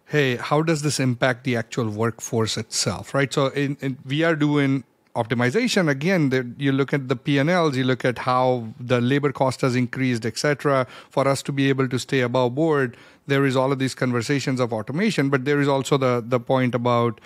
hey, 0.10 0.38
how 0.38 0.64
does 0.64 0.82
this 0.82 1.00
impact 1.00 1.44
the 1.44 1.56
actual 1.56 1.88
workforce 1.88 2.58
itself, 2.58 3.14
right? 3.14 3.32
So 3.32 3.48
in, 3.48 3.78
in, 3.80 4.00
we 4.06 4.24
are 4.24 4.36
doing 4.36 4.84
optimization. 5.16 5.88
Again 5.90 6.56
you 6.58 6.72
look 6.72 6.94
at 6.94 7.08
the 7.10 7.16
p&l's 7.16 7.76
you 7.76 7.84
look 7.84 8.06
at 8.06 8.20
how 8.20 8.68
the 8.80 9.02
labor 9.02 9.32
cost 9.32 9.62
has 9.62 9.76
increased 9.76 10.26
etc 10.26 10.86
for 11.10 11.28
us 11.28 11.42
to 11.44 11.52
be 11.52 11.68
able 11.68 11.90
to 11.90 11.98
stay 11.98 12.22
above 12.22 12.54
board 12.56 12.96
there 13.26 13.46
is 13.46 13.56
all 13.56 13.72
of 13.72 13.80
these 13.80 13.96
conversations 13.96 14.60
of 14.60 14.72
automation 14.72 15.30
but 15.30 15.46
there 15.46 15.60
is 15.60 15.68
also 15.68 15.98
the 15.98 16.24
the 16.26 16.40
point 16.40 16.76
about 16.76 17.20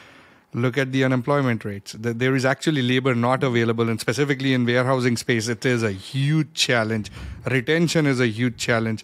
look 0.53 0.77
at 0.77 0.91
the 0.91 1.03
unemployment 1.03 1.65
rates. 1.65 1.95
There 1.97 2.35
is 2.35 2.45
actually 2.45 2.81
labor 2.81 3.15
not 3.15 3.43
available 3.43 3.89
and 3.89 3.99
specifically 3.99 4.53
in 4.53 4.65
warehousing 4.65 5.17
space 5.17 5.47
it 5.47 5.65
is 5.65 5.83
a 5.83 5.91
huge 5.91 6.53
challenge. 6.53 7.11
Retention 7.45 8.05
is 8.05 8.19
a 8.19 8.27
huge 8.27 8.57
challenge 8.57 9.03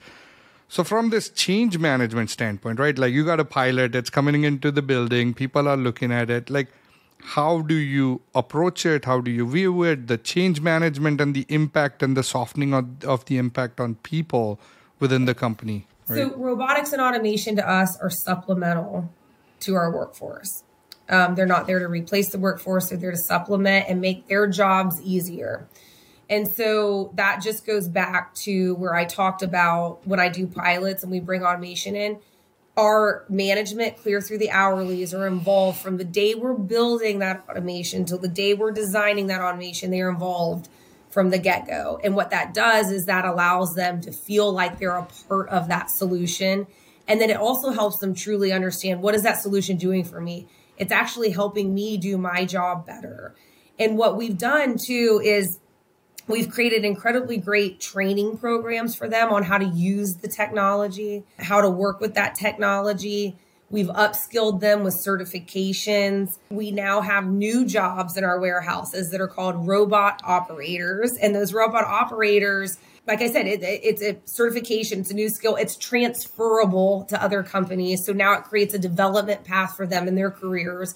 so 0.70 0.84
from 0.84 1.10
this 1.10 1.30
change 1.30 1.78
management 1.80 2.30
standpoint, 2.30 2.80
right? 2.80 2.98
Like 2.98 3.12
you 3.12 3.26
got 3.26 3.40
a 3.40 3.46
pilot, 3.46 3.92
that's 3.92 4.12
coming 4.12 4.44
into 4.44 4.72
the 4.72 4.84
building, 4.84 5.34
people 5.34 5.68
are 5.68 5.76
looking 5.76 6.12
at 6.12 6.30
it. 6.30 6.50
Like 6.50 6.68
how 7.22 7.62
do 7.62 7.74
you 7.74 8.22
approach 8.34 8.86
it? 8.86 9.06
How 9.06 9.20
do 9.20 9.32
you 9.32 9.50
view 9.50 9.84
it? 9.84 10.08
The 10.08 10.18
change 10.18 10.62
management 10.62 11.20
and 11.20 11.36
the 11.36 11.46
impact 11.50 12.02
and 12.04 12.16
the 12.16 12.24
softening 12.24 12.74
of, 12.74 13.04
of 13.04 13.26
the 13.26 13.38
impact 13.38 13.80
on 13.80 13.96
people 13.96 14.60
within 15.00 15.26
the 15.26 15.34
company. 15.34 15.88
Right? 16.08 16.18
So 16.18 16.36
robotics 16.36 16.94
and 16.94 17.02
automation 17.02 17.56
to 17.58 17.68
us 17.68 17.98
are 18.00 18.10
supplemental 18.10 19.12
to 19.62 19.76
our 19.76 19.92
workforce. 19.92 20.64
Um, 21.10 21.34
they're 21.34 21.48
not 21.48 21.66
there 21.66 21.80
to 21.80 21.88
replace 21.88 22.30
the 22.30 22.38
workforce. 22.38 22.90
They're 22.90 22.98
there 22.98 23.12
to 23.12 23.18
supplement 23.18 23.90
and 23.90 24.00
make 24.00 24.28
their 24.28 24.48
jobs 24.48 25.02
easier. 25.02 25.68
And 26.30 26.48
so 26.48 27.12
that 27.15 27.42
just 27.42 27.65
goes 27.65 27.88
back 27.88 28.36
to 28.36 28.76
where 28.76 28.94
I 28.94 29.06
talked 29.06 29.42
about 29.42 30.06
when 30.06 30.20
I 30.20 30.30
do 30.30 30.46
pilots 30.46 31.02
and 31.02 31.12
we 31.12 31.20
bring 31.20 31.44
automation 31.44 31.96
in, 31.96 32.20
our 32.78 33.26
management 33.28 33.98
clear 33.98 34.22
through 34.22 34.38
the 34.38 34.50
hourlies 34.50 35.18
are 35.18 35.28
involved 35.28 35.80
from 35.80 35.98
the 35.98 36.06
day 36.06 36.36
we're 36.36 36.54
building 36.54 37.20
that 37.20 37.44
automation 37.50 38.06
till 38.06 38.20
the 38.20 38.28
day 38.28 38.54
we're 38.54 38.72
designing 38.72 39.28
that 39.28 39.42
automation. 39.42 39.92
They're 39.92 40.10
involved 40.10 40.70
from 41.10 41.32
the 41.32 41.39
get 41.39 41.68
go. 41.68 42.00
And 42.04 42.15
what 42.15 42.30
that 42.30 42.54
does 42.54 42.92
is 42.92 43.06
that 43.06 43.26
allows 43.26 43.74
them 43.74 44.00
to 44.02 44.12
feel 44.12 44.52
like 44.52 44.78
they're 44.78 44.96
a 44.96 45.08
part 45.28 45.50
of 45.50 45.68
that 45.68 45.89
solution. 45.89 46.68
And 47.08 47.20
then 47.20 47.32
it 47.32 47.38
also 47.38 47.72
helps 47.72 47.98
them 47.98 48.13
truly 48.13 48.52
understand 48.52 49.02
what 49.02 49.15
is 49.15 49.24
that 49.24 49.42
solution 49.42 49.78
doing 49.78 50.04
for 50.04 50.22
me? 50.22 50.48
It's 50.78 50.92
actually 50.92 51.32
helping 51.32 51.74
me 51.74 51.98
do 51.98 52.18
my 52.18 52.46
job 52.46 52.86
better. 52.86 53.36
And 53.80 53.98
what 53.98 54.15
we've 54.15 54.38
done 54.38 54.78
too 54.78 55.20
is 55.24 55.60
We've 56.30 56.48
created 56.48 56.86
incredibly 56.86 57.38
great 57.38 57.80
training 57.80 58.38
programs 58.38 58.94
for 58.94 59.10
them 59.10 59.32
on 59.32 59.42
how 59.42 59.58
to 59.58 59.65
use 59.65 60.18
the 60.18 60.28
technology, 60.28 61.24
how 61.39 61.60
to 61.60 61.70
work 61.72 62.00
with 62.00 62.13
that 62.13 62.36
technology. 62.36 63.36
We've 63.72 63.88
upskilled 63.88 64.60
them 64.60 64.84
with 64.84 64.94
certifications. 64.94 66.38
We 66.52 66.70
now 66.70 67.02
have 67.02 67.26
new 67.26 67.65
jobs 67.65 68.15
in 68.15 68.24
our 68.24 68.39
warehouses 68.39 69.10
that 69.10 69.20
are 69.20 69.28
called 69.28 69.68
robot 69.68 70.22
operators. 70.24 71.18
And 71.18 71.34
those 71.34 71.52
robot 71.52 71.86
operators, 71.86 72.78
like 73.08 73.24
I 73.24 73.32
said, 73.32 73.48
it, 73.48 73.63
it's 73.63 74.04
a 74.04 74.18
certification, 74.26 75.00
it's 75.00 75.10
a 75.10 75.15
new 75.15 75.30
skill, 75.30 75.56
it's 75.56 75.76
transferable 75.76 77.06
to 77.06 77.20
other 77.20 77.42
companies. 77.42 78.06
So 78.06 78.13
now 78.13 78.34
it 78.34 78.44
creates 78.44 78.76
a 78.76 78.80
development 78.80 79.46
path 79.46 79.76
for 79.76 79.88
them 79.88 80.08
in 80.08 80.13
their 80.13 80.30
careers. 80.30 80.94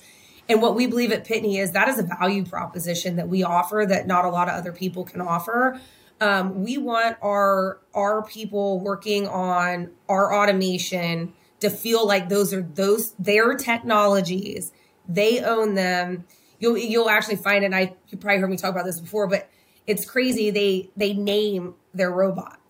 And 0.49 0.61
what 0.61 0.75
we 0.75 0.87
believe 0.87 1.11
at 1.11 1.25
Pitney 1.25 1.57
is 1.57 1.71
that 1.71 1.87
is 1.87 1.99
a 1.99 2.03
value 2.03 2.45
proposition 2.45 3.15
that 3.15 3.29
we 3.29 3.43
offer 3.43 3.85
that 3.87 4.07
not 4.07 4.25
a 4.25 4.29
lot 4.29 4.49
of 4.49 4.55
other 4.55 4.71
people 4.71 5.03
can 5.03 5.21
offer. 5.21 5.79
Um, 6.19 6.63
we 6.63 6.77
want 6.77 7.17
our 7.21 7.79
our 7.93 8.23
people 8.23 8.79
working 8.79 9.27
on 9.27 9.91
our 10.07 10.33
automation 10.33 11.33
to 11.59 11.69
feel 11.69 12.05
like 12.05 12.29
those 12.29 12.53
are 12.53 12.61
those 12.61 13.13
their 13.13 13.55
technologies. 13.55 14.71
They 15.07 15.39
own 15.39 15.75
them. 15.75 16.25
You'll 16.59 16.77
you'll 16.77 17.09
actually 17.09 17.37
find, 17.37 17.63
and 17.63 17.75
I 17.75 17.95
you 18.09 18.17
probably 18.17 18.39
heard 18.39 18.49
me 18.49 18.57
talk 18.57 18.71
about 18.71 18.85
this 18.85 18.99
before, 18.99 19.27
but 19.27 19.49
it's 19.87 20.05
crazy. 20.05 20.49
They 20.49 20.91
they 20.95 21.13
name 21.13 21.75
their 21.93 22.11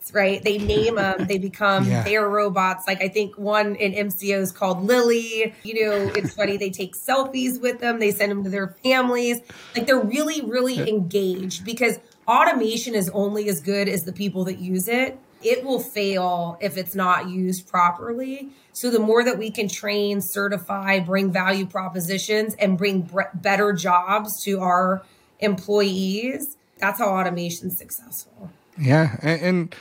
robots, 0.03 0.13
right? 0.13 0.43
They 0.43 0.57
name 0.57 0.95
them, 0.95 1.27
they 1.27 1.37
become 1.37 1.85
yeah. 1.89 2.03
their 2.03 2.27
robots. 2.27 2.87
Like 2.87 3.01
I 3.01 3.07
think 3.07 3.37
one 3.37 3.75
in 3.75 4.07
MCO 4.07 4.39
is 4.39 4.51
called 4.51 4.83
Lily. 4.83 5.53
You 5.63 5.85
know, 5.85 6.11
it's 6.15 6.33
funny. 6.33 6.57
They 6.57 6.69
take 6.69 6.95
selfies 6.95 7.61
with 7.61 7.79
them, 7.79 7.99
they 7.99 8.11
send 8.11 8.31
them 8.31 8.43
to 8.43 8.49
their 8.49 8.75
families. 8.83 9.39
Like 9.75 9.87
they're 9.87 9.99
really, 9.99 10.41
really 10.41 10.89
engaged 10.89 11.65
because 11.65 11.99
automation 12.27 12.95
is 12.95 13.09
only 13.09 13.49
as 13.49 13.61
good 13.61 13.87
as 13.87 14.03
the 14.03 14.13
people 14.13 14.45
that 14.45 14.59
use 14.59 14.87
it. 14.87 15.19
It 15.41 15.65
will 15.65 15.81
fail 15.81 16.57
if 16.61 16.77
it's 16.77 16.95
not 16.95 17.27
used 17.27 17.67
properly. 17.67 18.49
So 18.71 18.89
the 18.89 18.99
more 18.99 19.25
that 19.25 19.37
we 19.37 19.51
can 19.51 19.67
train, 19.67 20.21
certify, 20.21 20.99
bring 20.99 21.33
value 21.33 21.65
propositions, 21.65 22.55
and 22.55 22.77
bring 22.77 23.09
better 23.33 23.73
jobs 23.73 24.41
to 24.45 24.61
our 24.61 25.03
employees, 25.39 26.55
that's 26.77 26.97
how 26.97 27.09
automation's 27.09 27.77
successful. 27.77 28.51
Yeah, 28.77 29.17
and, 29.21 29.41
and 29.41 29.75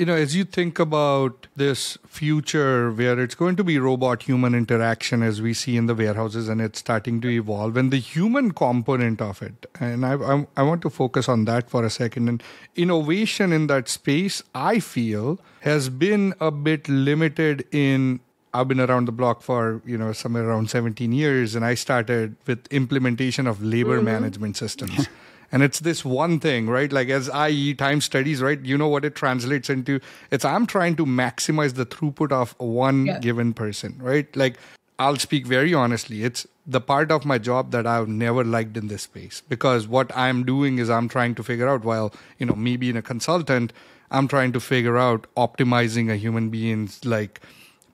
you 0.00 0.06
know, 0.06 0.14
as 0.14 0.34
you 0.34 0.44
think 0.44 0.78
about 0.78 1.46
this 1.56 1.98
future 2.06 2.90
where 2.90 3.20
it's 3.20 3.34
going 3.34 3.54
to 3.56 3.62
be 3.62 3.78
robot 3.78 4.22
human 4.22 4.54
interaction 4.54 5.22
as 5.22 5.42
we 5.42 5.52
see 5.52 5.76
in 5.76 5.84
the 5.84 5.94
warehouses 5.94 6.48
and 6.48 6.58
it's 6.58 6.78
starting 6.78 7.20
to 7.20 7.28
evolve, 7.28 7.76
and 7.76 7.92
the 7.92 7.98
human 7.98 8.52
component 8.52 9.20
of 9.20 9.42
it, 9.42 9.66
and 9.78 10.06
I, 10.06 10.14
I, 10.14 10.46
I 10.56 10.62
want 10.62 10.80
to 10.82 10.90
focus 10.90 11.28
on 11.28 11.44
that 11.44 11.68
for 11.68 11.84
a 11.84 11.90
second. 11.90 12.30
And 12.30 12.42
innovation 12.76 13.52
in 13.52 13.66
that 13.66 13.90
space, 13.90 14.42
I 14.54 14.80
feel, 14.80 15.38
has 15.60 15.90
been 15.90 16.32
a 16.40 16.50
bit 16.50 16.88
limited 16.88 17.66
in 17.70 18.20
I've 18.52 18.68
been 18.68 18.80
around 18.80 19.04
the 19.06 19.12
block 19.12 19.42
for, 19.42 19.80
you 19.86 19.96
know, 19.96 20.12
somewhere 20.12 20.48
around 20.48 20.70
17 20.70 21.12
years 21.12 21.54
and 21.54 21.64
I 21.64 21.74
started 21.74 22.34
with 22.46 22.66
implementation 22.72 23.46
of 23.46 23.62
labor 23.62 23.96
mm-hmm. 23.96 24.06
management 24.06 24.56
systems. 24.56 25.08
and 25.52 25.62
it's 25.62 25.80
this 25.80 26.04
one 26.04 26.38
thing, 26.38 26.68
right? 26.68 26.92
Like 26.92 27.08
as 27.08 27.28
IE 27.28 27.74
time 27.74 28.00
studies, 28.00 28.40
right? 28.40 28.60
You 28.64 28.78
know 28.78 28.88
what 28.88 29.04
it 29.04 29.14
translates 29.14 29.68
into? 29.68 30.00
It's 30.30 30.44
I'm 30.44 30.66
trying 30.66 30.96
to 30.96 31.06
maximize 31.06 31.74
the 31.74 31.86
throughput 31.86 32.32
of 32.32 32.54
one 32.58 33.06
yeah. 33.06 33.18
given 33.18 33.52
person, 33.52 33.96
right? 34.00 34.34
Like 34.36 34.56
I'll 34.98 35.16
speak 35.16 35.46
very 35.46 35.74
honestly. 35.74 36.24
It's 36.24 36.46
the 36.66 36.80
part 36.80 37.10
of 37.10 37.24
my 37.24 37.38
job 37.38 37.72
that 37.72 37.86
I've 37.86 38.08
never 38.08 38.44
liked 38.44 38.76
in 38.76 38.88
this 38.88 39.02
space 39.02 39.42
because 39.48 39.88
what 39.88 40.14
I'm 40.16 40.44
doing 40.44 40.78
is 40.78 40.90
I'm 40.90 41.08
trying 41.08 41.34
to 41.36 41.42
figure 41.42 41.68
out 41.68 41.84
while, 41.84 42.12
you 42.38 42.46
know, 42.46 42.54
me 42.54 42.76
being 42.76 42.96
a 42.96 43.02
consultant, 43.02 43.72
I'm 44.10 44.28
trying 44.28 44.52
to 44.52 44.60
figure 44.60 44.98
out 44.98 45.26
optimizing 45.36 46.12
a 46.12 46.16
human 46.16 46.50
being's 46.50 47.04
like 47.04 47.40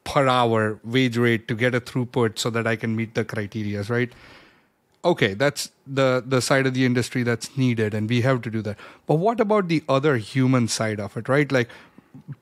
per 0.04 0.26
hour 0.26 0.78
wage 0.84 1.16
rate 1.16 1.48
to 1.48 1.54
get 1.54 1.74
a 1.74 1.80
throughput 1.80 2.38
so 2.38 2.50
that 2.50 2.66
I 2.66 2.76
can 2.76 2.96
meet 2.96 3.14
the 3.14 3.24
criterias, 3.24 3.88
right? 3.88 4.12
Okay, 5.06 5.34
that's 5.34 5.70
the 5.86 6.22
the 6.26 6.40
side 6.40 6.66
of 6.66 6.74
the 6.74 6.84
industry 6.84 7.22
that's 7.22 7.56
needed, 7.56 7.94
and 7.94 8.08
we 8.08 8.22
have 8.22 8.42
to 8.42 8.50
do 8.50 8.62
that. 8.62 8.76
But 9.06 9.16
what 9.16 9.40
about 9.40 9.68
the 9.68 9.82
other 9.88 10.16
human 10.16 10.66
side 10.68 10.98
of 10.98 11.16
it, 11.16 11.28
right? 11.28 11.50
Like 11.50 11.68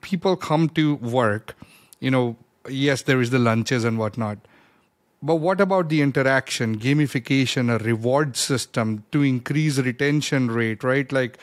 people 0.00 0.36
come 0.36 0.68
to 0.70 0.94
work, 0.96 1.54
you 2.00 2.10
know, 2.10 2.36
yes, 2.68 3.02
there 3.02 3.20
is 3.20 3.30
the 3.30 3.38
lunches 3.38 3.84
and 3.84 3.98
whatnot. 3.98 4.38
But 5.22 5.36
what 5.36 5.60
about 5.60 5.88
the 5.88 6.02
interaction, 6.02 6.78
gamification, 6.78 7.74
a 7.74 7.82
reward 7.82 8.36
system 8.36 9.04
to 9.10 9.22
increase 9.22 9.78
retention 9.78 10.50
rate, 10.50 10.84
right? 10.84 11.10
Like, 11.10 11.38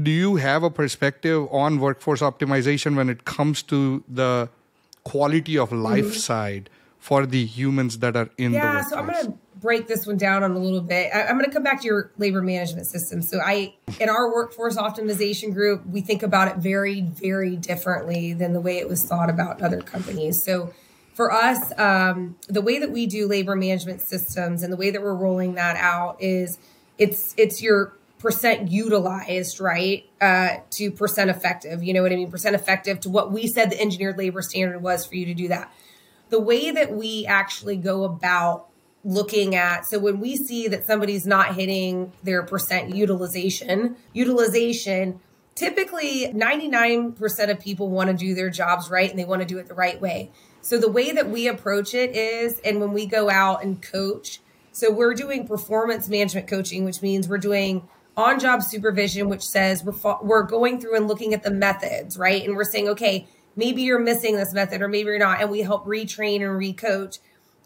do 0.00 0.10
you 0.10 0.36
have 0.36 0.62
a 0.62 0.70
perspective 0.70 1.48
on 1.50 1.78
workforce 1.78 2.20
optimization 2.20 2.96
when 2.96 3.08
it 3.08 3.24
comes 3.24 3.62
to 3.64 4.04
the 4.06 4.50
quality 5.04 5.56
of 5.56 5.72
life 5.72 6.04
mm-hmm. 6.04 6.26
side 6.28 6.70
for 6.98 7.26
the 7.26 7.44
humans 7.44 7.98
that 7.98 8.14
are 8.14 8.28
in 8.36 8.52
yeah, 8.52 8.60
the 8.60 8.78
Yeah, 8.78 8.82
so 8.82 8.96
I'm 8.98 9.06
going 9.06 9.26
to 9.26 9.38
break 9.62 9.86
this 9.86 10.06
one 10.06 10.16
down 10.16 10.42
on 10.42 10.50
a 10.50 10.58
little 10.58 10.80
bit. 10.80 11.10
I, 11.14 11.22
am 11.22 11.38
going 11.38 11.48
to 11.48 11.54
come 11.54 11.62
back 11.62 11.80
to 11.82 11.86
your 11.86 12.10
labor 12.18 12.42
management 12.42 12.88
system. 12.88 13.22
So 13.22 13.40
I, 13.40 13.74
in 14.00 14.10
our 14.10 14.30
workforce 14.30 14.76
optimization 14.76 15.54
group, 15.54 15.86
we 15.86 16.00
think 16.00 16.22
about 16.22 16.48
it 16.48 16.56
very, 16.56 17.00
very 17.00 17.56
differently 17.56 18.32
than 18.34 18.52
the 18.52 18.60
way 18.60 18.78
it 18.78 18.88
was 18.88 19.04
thought 19.04 19.30
about 19.30 19.60
in 19.60 19.64
other 19.64 19.80
companies. 19.80 20.42
So 20.44 20.74
for 21.14 21.32
us, 21.32 21.72
um, 21.78 22.36
the 22.48 22.60
way 22.60 22.78
that 22.80 22.90
we 22.90 23.06
do 23.06 23.28
labor 23.28 23.54
management 23.54 24.00
systems 24.00 24.62
and 24.62 24.72
the 24.72 24.76
way 24.76 24.90
that 24.90 25.00
we're 25.00 25.14
rolling 25.14 25.54
that 25.54 25.76
out 25.76 26.20
is 26.20 26.58
it's 26.98 27.34
it's 27.38 27.62
your 27.62 27.96
percent 28.18 28.70
utilized, 28.70 29.60
right, 29.60 30.08
uh, 30.20 30.56
to 30.70 30.90
percent 30.90 31.30
effective. 31.30 31.82
You 31.82 31.92
know 31.92 32.02
what 32.02 32.12
I 32.12 32.16
mean? 32.16 32.30
Percent 32.30 32.54
effective 32.54 33.00
to 33.00 33.10
what 33.10 33.30
we 33.30 33.46
said 33.46 33.70
the 33.70 33.80
engineered 33.80 34.18
labor 34.18 34.42
standard 34.42 34.82
was 34.82 35.06
for 35.06 35.16
you 35.16 35.26
to 35.26 35.34
do 35.34 35.48
that. 35.48 35.72
The 36.30 36.40
way 36.40 36.70
that 36.70 36.92
we 36.92 37.26
actually 37.26 37.76
go 37.76 38.04
about 38.04 38.68
looking 39.04 39.54
at, 39.54 39.84
so 39.86 39.98
when 39.98 40.20
we 40.20 40.36
see 40.36 40.68
that 40.68 40.86
somebody's 40.86 41.26
not 41.26 41.54
hitting 41.54 42.12
their 42.22 42.42
percent 42.42 42.94
utilization, 42.94 43.96
utilization, 44.12 45.20
typically 45.54 46.28
99% 46.28 47.50
of 47.50 47.60
people 47.60 47.88
want 47.88 48.10
to 48.10 48.16
do 48.16 48.34
their 48.34 48.50
jobs 48.50 48.88
right 48.90 49.10
and 49.10 49.18
they 49.18 49.24
want 49.24 49.42
to 49.42 49.46
do 49.46 49.58
it 49.58 49.66
the 49.66 49.74
right 49.74 50.00
way. 50.00 50.30
So 50.60 50.78
the 50.78 50.90
way 50.90 51.10
that 51.10 51.28
we 51.28 51.48
approach 51.48 51.94
it 51.94 52.16
is, 52.16 52.60
and 52.60 52.80
when 52.80 52.92
we 52.92 53.06
go 53.06 53.28
out 53.28 53.64
and 53.64 53.82
coach, 53.82 54.40
so 54.70 54.90
we're 54.90 55.14
doing 55.14 55.46
performance 55.46 56.08
management 56.08 56.46
coaching, 56.46 56.84
which 56.84 57.02
means 57.02 57.28
we're 57.28 57.38
doing 57.38 57.88
on 58.16 58.38
job 58.38 58.62
supervision, 58.62 59.28
which 59.28 59.42
says 59.42 59.82
we're, 59.84 59.92
fo- 59.92 60.20
we're 60.22 60.44
going 60.44 60.80
through 60.80 60.96
and 60.96 61.08
looking 61.08 61.34
at 61.34 61.42
the 61.42 61.50
methods, 61.50 62.16
right? 62.16 62.44
And 62.44 62.56
we're 62.56 62.64
saying, 62.64 62.88
okay, 62.90 63.26
maybe 63.56 63.82
you're 63.82 63.98
missing 63.98 64.36
this 64.36 64.52
method 64.52 64.80
or 64.80 64.88
maybe 64.88 65.08
you're 65.08 65.18
not. 65.18 65.40
And 65.40 65.50
we 65.50 65.60
help 65.60 65.84
retrain 65.84 66.36
and 66.36 66.58
recoach. 66.58 67.18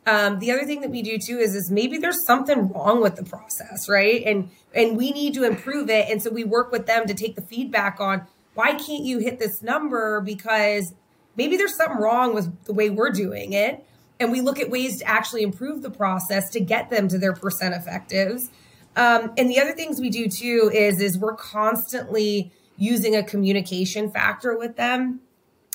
Um, 0.06 0.38
the 0.38 0.52
other 0.52 0.64
thing 0.64 0.82
that 0.82 0.90
we 0.90 1.02
do 1.02 1.18
too 1.18 1.38
is, 1.38 1.54
is 1.54 1.70
maybe 1.70 1.98
there's 1.98 2.24
something 2.24 2.68
wrong 2.68 3.02
with 3.02 3.16
the 3.16 3.24
process, 3.24 3.88
right? 3.88 4.22
And, 4.24 4.50
and 4.72 4.96
we 4.96 5.10
need 5.10 5.34
to 5.34 5.42
improve 5.42 5.90
it. 5.90 6.08
And 6.08 6.22
so 6.22 6.30
we 6.30 6.44
work 6.44 6.70
with 6.70 6.86
them 6.86 7.06
to 7.08 7.14
take 7.14 7.34
the 7.34 7.42
feedback 7.42 7.98
on 8.00 8.26
why 8.54 8.74
can't 8.74 9.04
you 9.04 9.18
hit 9.18 9.38
this 9.38 9.62
number? 9.62 10.20
Because 10.20 10.94
maybe 11.36 11.56
there's 11.56 11.76
something 11.76 11.98
wrong 11.98 12.34
with 12.34 12.64
the 12.64 12.72
way 12.72 12.88
we're 12.88 13.10
doing 13.10 13.52
it. 13.52 13.84
And 14.18 14.32
we 14.32 14.40
look 14.40 14.58
at 14.58 14.70
ways 14.70 15.00
to 15.00 15.04
actually 15.04 15.42
improve 15.42 15.82
the 15.82 15.90
process 15.90 16.50
to 16.50 16.60
get 16.60 16.88
them 16.88 17.08
to 17.08 17.18
their 17.18 17.34
percent 17.34 17.74
effectives. 17.74 18.48
Um, 18.94 19.32
and 19.36 19.50
the 19.50 19.60
other 19.60 19.72
things 19.72 20.00
we 20.00 20.08
do 20.08 20.26
too 20.26 20.70
is 20.72 21.00
is 21.00 21.18
we're 21.18 21.36
constantly 21.36 22.50
using 22.78 23.14
a 23.14 23.22
communication 23.22 24.10
factor 24.10 24.56
with 24.56 24.76
them 24.76 25.20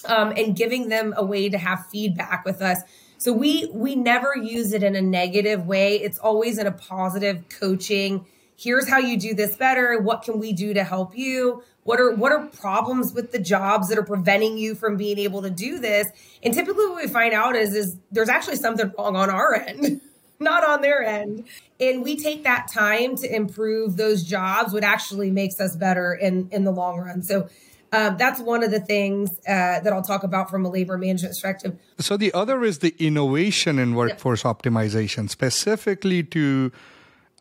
um, 0.06 0.34
and 0.36 0.56
giving 0.56 0.90
them 0.90 1.14
a 1.16 1.24
way 1.24 1.50
to 1.50 1.58
have 1.58 1.86
feedback 1.92 2.46
with 2.46 2.62
us. 2.62 2.80
So 3.22 3.32
we 3.32 3.70
we 3.72 3.96
never 3.96 4.36
use 4.36 4.74
it 4.74 4.82
in 4.82 4.96
a 4.96 5.02
negative 5.02 5.68
way. 5.68 5.98
It's 5.98 6.18
always 6.18 6.58
in 6.58 6.66
a 6.66 6.72
positive 6.72 7.48
coaching. 7.50 8.26
Here's 8.58 8.90
how 8.90 8.98
you 8.98 9.16
do 9.16 9.36
this 9.36 9.56
better. 9.56 10.00
What 10.02 10.24
can 10.24 10.40
we 10.40 10.54
do 10.54 10.74
to 10.74 10.84
help 10.84 11.16
you? 11.16 11.64
What 11.84 12.00
are 12.00 12.16
what 12.16 12.32
are 12.32 12.48
problems 12.48 13.14
with 13.14 13.32
the 13.32 13.38
jobs 13.38 13.90
that 13.90 14.00
are 14.00 14.04
preventing 14.04 14.58
you 14.58 14.74
from 14.74 14.98
being 14.98 15.20
able 15.20 15.44
to 15.44 15.52
do 15.52 15.78
this? 15.78 16.08
And 16.42 16.52
typically 16.52 16.88
what 16.88 17.04
we 17.04 17.08
find 17.08 17.36
out 17.36 17.56
is 17.56 17.76
is 17.76 17.96
there's 18.12 18.28
actually 18.28 18.56
something 18.56 18.92
wrong 18.98 19.16
on 19.16 19.30
our 19.30 19.54
end. 19.54 20.02
not 20.40 20.68
on 20.68 20.82
their 20.82 21.04
end. 21.04 21.44
And 21.80 22.04
we 22.04 22.18
take 22.18 22.44
that 22.46 22.70
time 22.74 23.16
to 23.18 23.32
improve 23.32 23.98
those 23.98 24.24
jobs, 24.24 24.74
what 24.74 24.84
actually 24.84 25.30
makes 25.30 25.60
us 25.60 25.76
better 25.76 26.16
in, 26.16 26.50
in 26.52 26.64
the 26.64 26.72
long 26.72 26.98
run. 26.98 27.22
So 27.22 27.50
um, 27.92 28.16
that's 28.18 28.40
one 28.40 28.64
of 28.64 28.72
the 28.72 28.80
things 28.80 29.32
uh, 29.48 29.80
that 29.82 29.92
I'll 29.92 30.02
talk 30.02 30.24
about 30.24 30.50
from 30.50 30.66
a 30.66 30.70
labor 30.70 30.98
management 30.98 31.34
perspective. 31.34 31.78
So 32.00 32.16
the 32.16 32.34
other 32.34 32.64
is 32.64 32.80
the 32.80 32.96
innovation 33.00 33.78
in 33.80 33.96
workforce 33.96 34.44
optimization, 34.44 35.30
specifically 35.30 36.24
to 36.24 36.72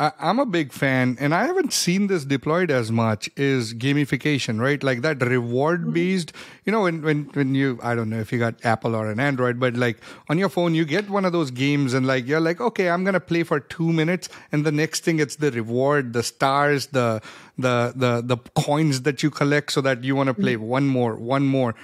I, 0.01 0.13
am 0.31 0.39
a 0.39 0.47
big 0.47 0.73
fan, 0.73 1.19
and 1.21 1.35
I 1.35 1.45
haven't 1.47 1.75
seen 1.75 2.07
this 2.07 2.25
deployed 2.25 2.71
as 2.71 2.91
much. 2.91 3.29
Is 3.37 3.75
gamification, 3.75 4.59
right? 4.59 4.83
Like 4.83 5.03
that 5.03 5.21
reward 5.21 5.93
based. 5.93 6.33
Mm-hmm. 6.33 6.61
You 6.65 6.73
know, 6.73 6.81
when 6.83 7.03
when 7.03 7.25
when 7.35 7.55
you 7.55 7.79
I 7.83 7.95
don't 7.95 8.09
know 8.09 8.19
if 8.19 8.33
you 8.33 8.39
got 8.39 8.65
Apple 8.65 8.97
or 8.97 9.11
an 9.11 9.21
Android, 9.21 9.61
but 9.61 9.75
like 9.75 9.99
on 10.31 10.39
your 10.39 10.49
phone, 10.49 10.75
you 10.75 10.87
get 10.87 11.11
one 11.11 11.27
of 11.27 11.33
those 11.33 11.51
games, 11.51 11.93
and 11.93 12.07
like 12.07 12.27
you're 12.27 12.41
like, 12.41 12.63
okay, 12.63 12.89
I'm 12.89 13.05
gonna 13.05 13.21
play 13.21 13.43
for 13.43 13.61
two 13.61 13.93
minutes, 13.93 14.31
and 14.51 14.65
the 14.65 14.73
next 14.73 15.05
thing 15.05 15.21
it's 15.21 15.37
the 15.37 15.51
reward, 15.51 16.15
the 16.15 16.23
stars, 16.23 16.87
the 16.87 17.21
the 17.59 17.93
the 17.95 18.23
the 18.23 18.39
coins 18.55 19.03
that 19.03 19.23
you 19.23 19.31
collect, 19.31 19.71
so 19.71 19.83
that 19.83 20.03
you 20.03 20.17
want 20.17 20.29
to 20.29 20.35
play 20.35 20.55
mm-hmm. 20.55 20.65
one 20.65 20.87
more, 20.89 21.15
one 21.17 21.47
more 21.47 21.75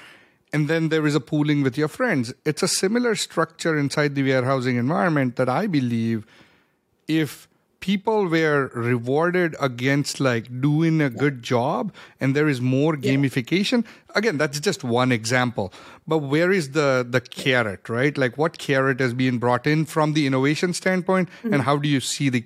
and 0.52 0.68
then 0.68 0.88
there 0.88 1.06
is 1.06 1.14
a 1.16 1.20
pooling 1.20 1.62
with 1.62 1.76
your 1.76 1.88
friends. 1.88 2.32
It's 2.44 2.62
a 2.62 2.68
similar 2.68 3.16
structure 3.16 3.76
inside 3.76 4.14
the 4.14 4.22
warehousing 4.22 4.76
environment 4.76 5.36
that 5.36 5.48
I 5.48 5.66
believe 5.66 6.24
if 7.08 7.48
people 7.86 8.26
were 8.26 8.68
rewarded 8.74 9.54
against 9.60 10.18
like 10.18 10.46
doing 10.60 11.00
a 11.00 11.08
good 11.08 11.40
job 11.40 11.92
and 12.18 12.34
there 12.34 12.48
is 12.48 12.60
more 12.60 12.96
gamification. 12.96 13.84
Again 14.16 14.38
that's 14.38 14.58
just 14.58 14.82
one 14.82 15.12
example. 15.12 15.72
But 16.04 16.18
where 16.18 16.50
is 16.50 16.72
the 16.72 17.06
the 17.08 17.20
carrot 17.20 17.88
right? 17.88 18.18
Like 18.18 18.36
what 18.36 18.58
carrot 18.58 18.98
has 18.98 19.14
been 19.14 19.38
brought 19.38 19.68
in 19.68 19.84
from 19.84 20.14
the 20.14 20.26
innovation 20.26 20.72
standpoint 20.72 21.28
mm-hmm. 21.28 21.54
and 21.54 21.62
how 21.62 21.76
do 21.76 21.88
you 21.88 22.00
see 22.00 22.28
the 22.28 22.44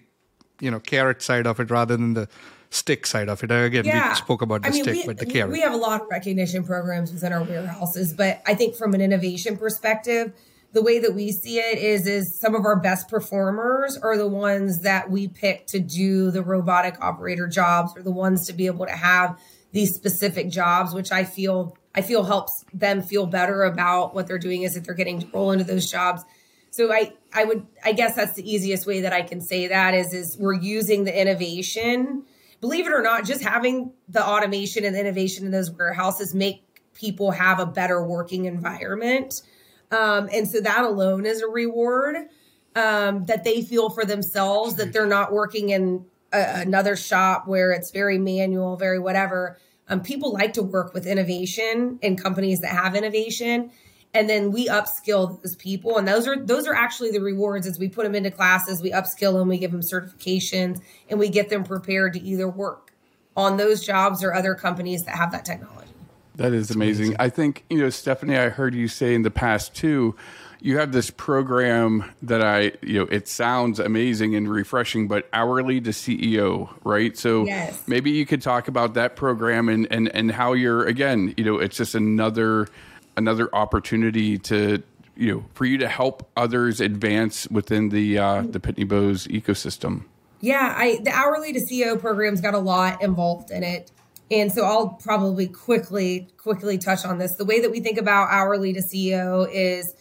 you 0.60 0.70
know 0.70 0.78
carrot 0.78 1.22
side 1.22 1.46
of 1.46 1.58
it 1.58 1.70
rather 1.70 1.96
than 1.96 2.12
the 2.12 2.28
stick 2.68 3.06
side 3.06 3.30
of 3.30 3.42
it? 3.42 3.50
Again 3.50 3.86
yeah. 3.86 4.10
we 4.10 4.16
spoke 4.16 4.42
about 4.42 4.60
the 4.60 4.68
I 4.68 4.72
mean, 4.72 4.82
stick 4.82 4.96
we, 4.96 5.06
but 5.06 5.16
the 5.16 5.26
carrot. 5.26 5.52
we 5.52 5.60
have 5.62 5.72
a 5.72 5.82
lot 5.88 6.02
of 6.02 6.08
recognition 6.10 6.64
programs 6.64 7.14
within 7.14 7.32
our 7.32 7.44
warehouses 7.44 8.12
but 8.12 8.42
i 8.46 8.54
think 8.54 8.76
from 8.76 8.94
an 8.94 9.00
innovation 9.00 9.56
perspective 9.56 10.32
the 10.72 10.82
way 10.82 11.00
that 11.00 11.14
we 11.14 11.32
see 11.32 11.58
it 11.58 11.78
is 11.78 12.06
is 12.06 12.38
some 12.38 12.54
of 12.54 12.64
our 12.64 12.78
best 12.78 13.08
performers 13.08 13.96
are 13.96 14.16
the 14.16 14.28
ones 14.28 14.82
that 14.82 15.10
we 15.10 15.26
pick 15.26 15.66
to 15.68 15.80
do 15.80 16.30
the 16.30 16.42
robotic 16.42 17.00
operator 17.00 17.48
jobs 17.48 17.92
or 17.96 18.02
the 18.02 18.10
ones 18.10 18.46
to 18.46 18.52
be 18.52 18.66
able 18.66 18.86
to 18.86 18.92
have 18.92 19.38
these 19.72 19.94
specific 19.94 20.50
jobs, 20.50 20.94
which 20.94 21.12
I 21.12 21.24
feel 21.24 21.76
I 21.94 22.02
feel 22.02 22.22
helps 22.22 22.64
them 22.72 23.02
feel 23.02 23.26
better 23.26 23.64
about 23.64 24.14
what 24.14 24.26
they're 24.26 24.38
doing 24.38 24.62
is 24.62 24.74
that 24.74 24.84
they're 24.84 24.94
getting 24.94 25.20
to 25.20 25.26
roll 25.32 25.50
into 25.50 25.64
those 25.64 25.90
jobs. 25.90 26.22
So 26.70 26.92
I 26.92 27.12
I 27.32 27.44
would 27.44 27.66
I 27.84 27.92
guess 27.92 28.14
that's 28.14 28.34
the 28.34 28.48
easiest 28.48 28.86
way 28.86 29.00
that 29.02 29.12
I 29.12 29.22
can 29.22 29.40
say 29.40 29.66
that 29.68 29.94
is 29.94 30.14
is 30.14 30.36
we're 30.38 30.54
using 30.54 31.04
the 31.04 31.20
innovation. 31.20 32.24
Believe 32.60 32.86
it 32.86 32.92
or 32.92 33.02
not, 33.02 33.24
just 33.24 33.42
having 33.42 33.92
the 34.08 34.24
automation 34.24 34.84
and 34.84 34.94
the 34.94 35.00
innovation 35.00 35.46
in 35.46 35.50
those 35.50 35.70
warehouses 35.70 36.34
make 36.34 36.62
people 36.94 37.30
have 37.30 37.58
a 37.58 37.66
better 37.66 38.04
working 38.04 38.44
environment. 38.44 39.42
Um, 39.90 40.28
and 40.32 40.48
so 40.48 40.60
that 40.60 40.84
alone 40.84 41.26
is 41.26 41.42
a 41.42 41.48
reward 41.48 42.16
um, 42.76 43.24
that 43.24 43.44
they 43.44 43.62
feel 43.62 43.90
for 43.90 44.04
themselves 44.04 44.76
that 44.76 44.92
they're 44.92 45.06
not 45.06 45.32
working 45.32 45.70
in 45.70 46.04
a, 46.32 46.60
another 46.60 46.96
shop 46.96 47.46
where 47.46 47.72
it's 47.72 47.90
very 47.90 48.18
manual, 48.18 48.76
very 48.76 48.98
whatever. 48.98 49.58
Um, 49.88 50.02
people 50.02 50.32
like 50.32 50.52
to 50.52 50.62
work 50.62 50.94
with 50.94 51.06
innovation 51.06 51.98
in 52.02 52.16
companies 52.16 52.60
that 52.60 52.72
have 52.72 52.94
innovation. 52.94 53.72
And 54.14 54.28
then 54.28 54.52
we 54.52 54.68
upskill 54.68 55.40
those 55.42 55.56
people. 55.56 55.98
And 55.98 56.06
those 56.06 56.26
are 56.26 56.36
those 56.36 56.66
are 56.66 56.74
actually 56.74 57.10
the 57.10 57.20
rewards 57.20 57.66
as 57.66 57.78
we 57.78 57.88
put 57.88 58.04
them 58.04 58.14
into 58.14 58.30
classes 58.30 58.82
we 58.82 58.90
upskill 58.90 59.34
them 59.34 59.48
we 59.48 59.58
give 59.58 59.72
them 59.72 59.82
certifications 59.82 60.80
and 61.08 61.18
we 61.18 61.28
get 61.28 61.48
them 61.48 61.64
prepared 61.64 62.14
to 62.14 62.20
either 62.20 62.48
work 62.48 62.92
on 63.36 63.56
those 63.56 63.84
jobs 63.84 64.24
or 64.24 64.34
other 64.34 64.54
companies 64.54 65.04
that 65.04 65.14
have 65.16 65.30
that 65.32 65.44
technology 65.44 65.79
that 66.36 66.52
is 66.52 66.70
amazing. 66.70 67.16
I 67.18 67.28
think, 67.28 67.64
you 67.70 67.78
know, 67.78 67.90
Stephanie, 67.90 68.36
I 68.36 68.48
heard 68.48 68.74
you 68.74 68.88
say 68.88 69.14
in 69.14 69.22
the 69.22 69.30
past 69.30 69.74
too, 69.74 70.16
you 70.60 70.78
have 70.78 70.92
this 70.92 71.10
program 71.10 72.04
that 72.22 72.42
I, 72.42 72.72
you 72.82 72.98
know, 72.98 73.06
it 73.10 73.28
sounds 73.28 73.78
amazing 73.78 74.34
and 74.34 74.50
refreshing, 74.50 75.08
but 75.08 75.28
hourly 75.32 75.80
to 75.80 75.90
CEO, 75.90 76.70
right? 76.84 77.16
So 77.16 77.46
yes. 77.46 77.82
maybe 77.86 78.10
you 78.10 78.26
could 78.26 78.42
talk 78.42 78.68
about 78.68 78.94
that 78.94 79.16
program 79.16 79.68
and, 79.68 79.86
and, 79.90 80.08
and 80.14 80.30
how 80.30 80.52
you're, 80.52 80.86
again, 80.86 81.34
you 81.36 81.44
know, 81.44 81.58
it's 81.58 81.76
just 81.76 81.94
another, 81.94 82.68
another 83.16 83.54
opportunity 83.54 84.38
to, 84.38 84.82
you 85.16 85.34
know, 85.34 85.44
for 85.54 85.64
you 85.64 85.78
to 85.78 85.88
help 85.88 86.28
others 86.36 86.80
advance 86.80 87.48
within 87.48 87.88
the, 87.88 88.18
uh, 88.18 88.42
the 88.42 88.60
Pitney 88.60 88.86
Bowes 88.86 89.26
ecosystem. 89.28 90.04
Yeah, 90.40 90.74
I 90.76 91.00
the 91.02 91.10
hourly 91.10 91.52
to 91.52 91.60
CEO 91.60 92.00
program's 92.00 92.40
got 92.40 92.54
a 92.54 92.58
lot 92.58 93.02
involved 93.02 93.50
in 93.50 93.62
it. 93.62 93.90
And 94.30 94.52
so 94.52 94.64
I'll 94.64 94.90
probably 94.90 95.48
quickly, 95.48 96.28
quickly 96.36 96.78
touch 96.78 97.04
on 97.04 97.18
this. 97.18 97.34
The 97.34 97.44
way 97.44 97.60
that 97.60 97.70
we 97.70 97.80
think 97.80 97.98
about 97.98 98.28
hourly 98.30 98.72
to 98.72 98.80
CEO 98.80 99.48
is 99.52 99.94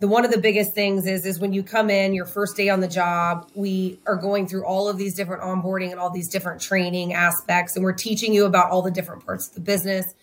the 0.00 0.08
one 0.08 0.24
of 0.24 0.30
the 0.30 0.38
biggest 0.38 0.74
things 0.74 1.06
is 1.06 1.24
is 1.24 1.40
when 1.40 1.52
you 1.52 1.62
come 1.62 1.88
in 1.88 2.12
your 2.12 2.26
first 2.26 2.56
day 2.56 2.68
on 2.68 2.80
the 2.80 2.88
job, 2.88 3.48
we 3.54 3.98
are 4.06 4.16
going 4.16 4.46
through 4.46 4.64
all 4.64 4.88
of 4.88 4.98
these 4.98 5.14
different 5.14 5.42
onboarding 5.42 5.90
and 5.90 6.00
all 6.00 6.10
these 6.10 6.28
different 6.28 6.60
training 6.60 7.14
aspects, 7.14 7.76
and 7.76 7.84
we're 7.84 7.94
teaching 7.94 8.34
you 8.34 8.44
about 8.44 8.70
all 8.70 8.82
the 8.82 8.90
different 8.90 9.24
parts 9.24 9.48
of 9.48 9.54
the 9.54 9.60
business. 9.60 10.14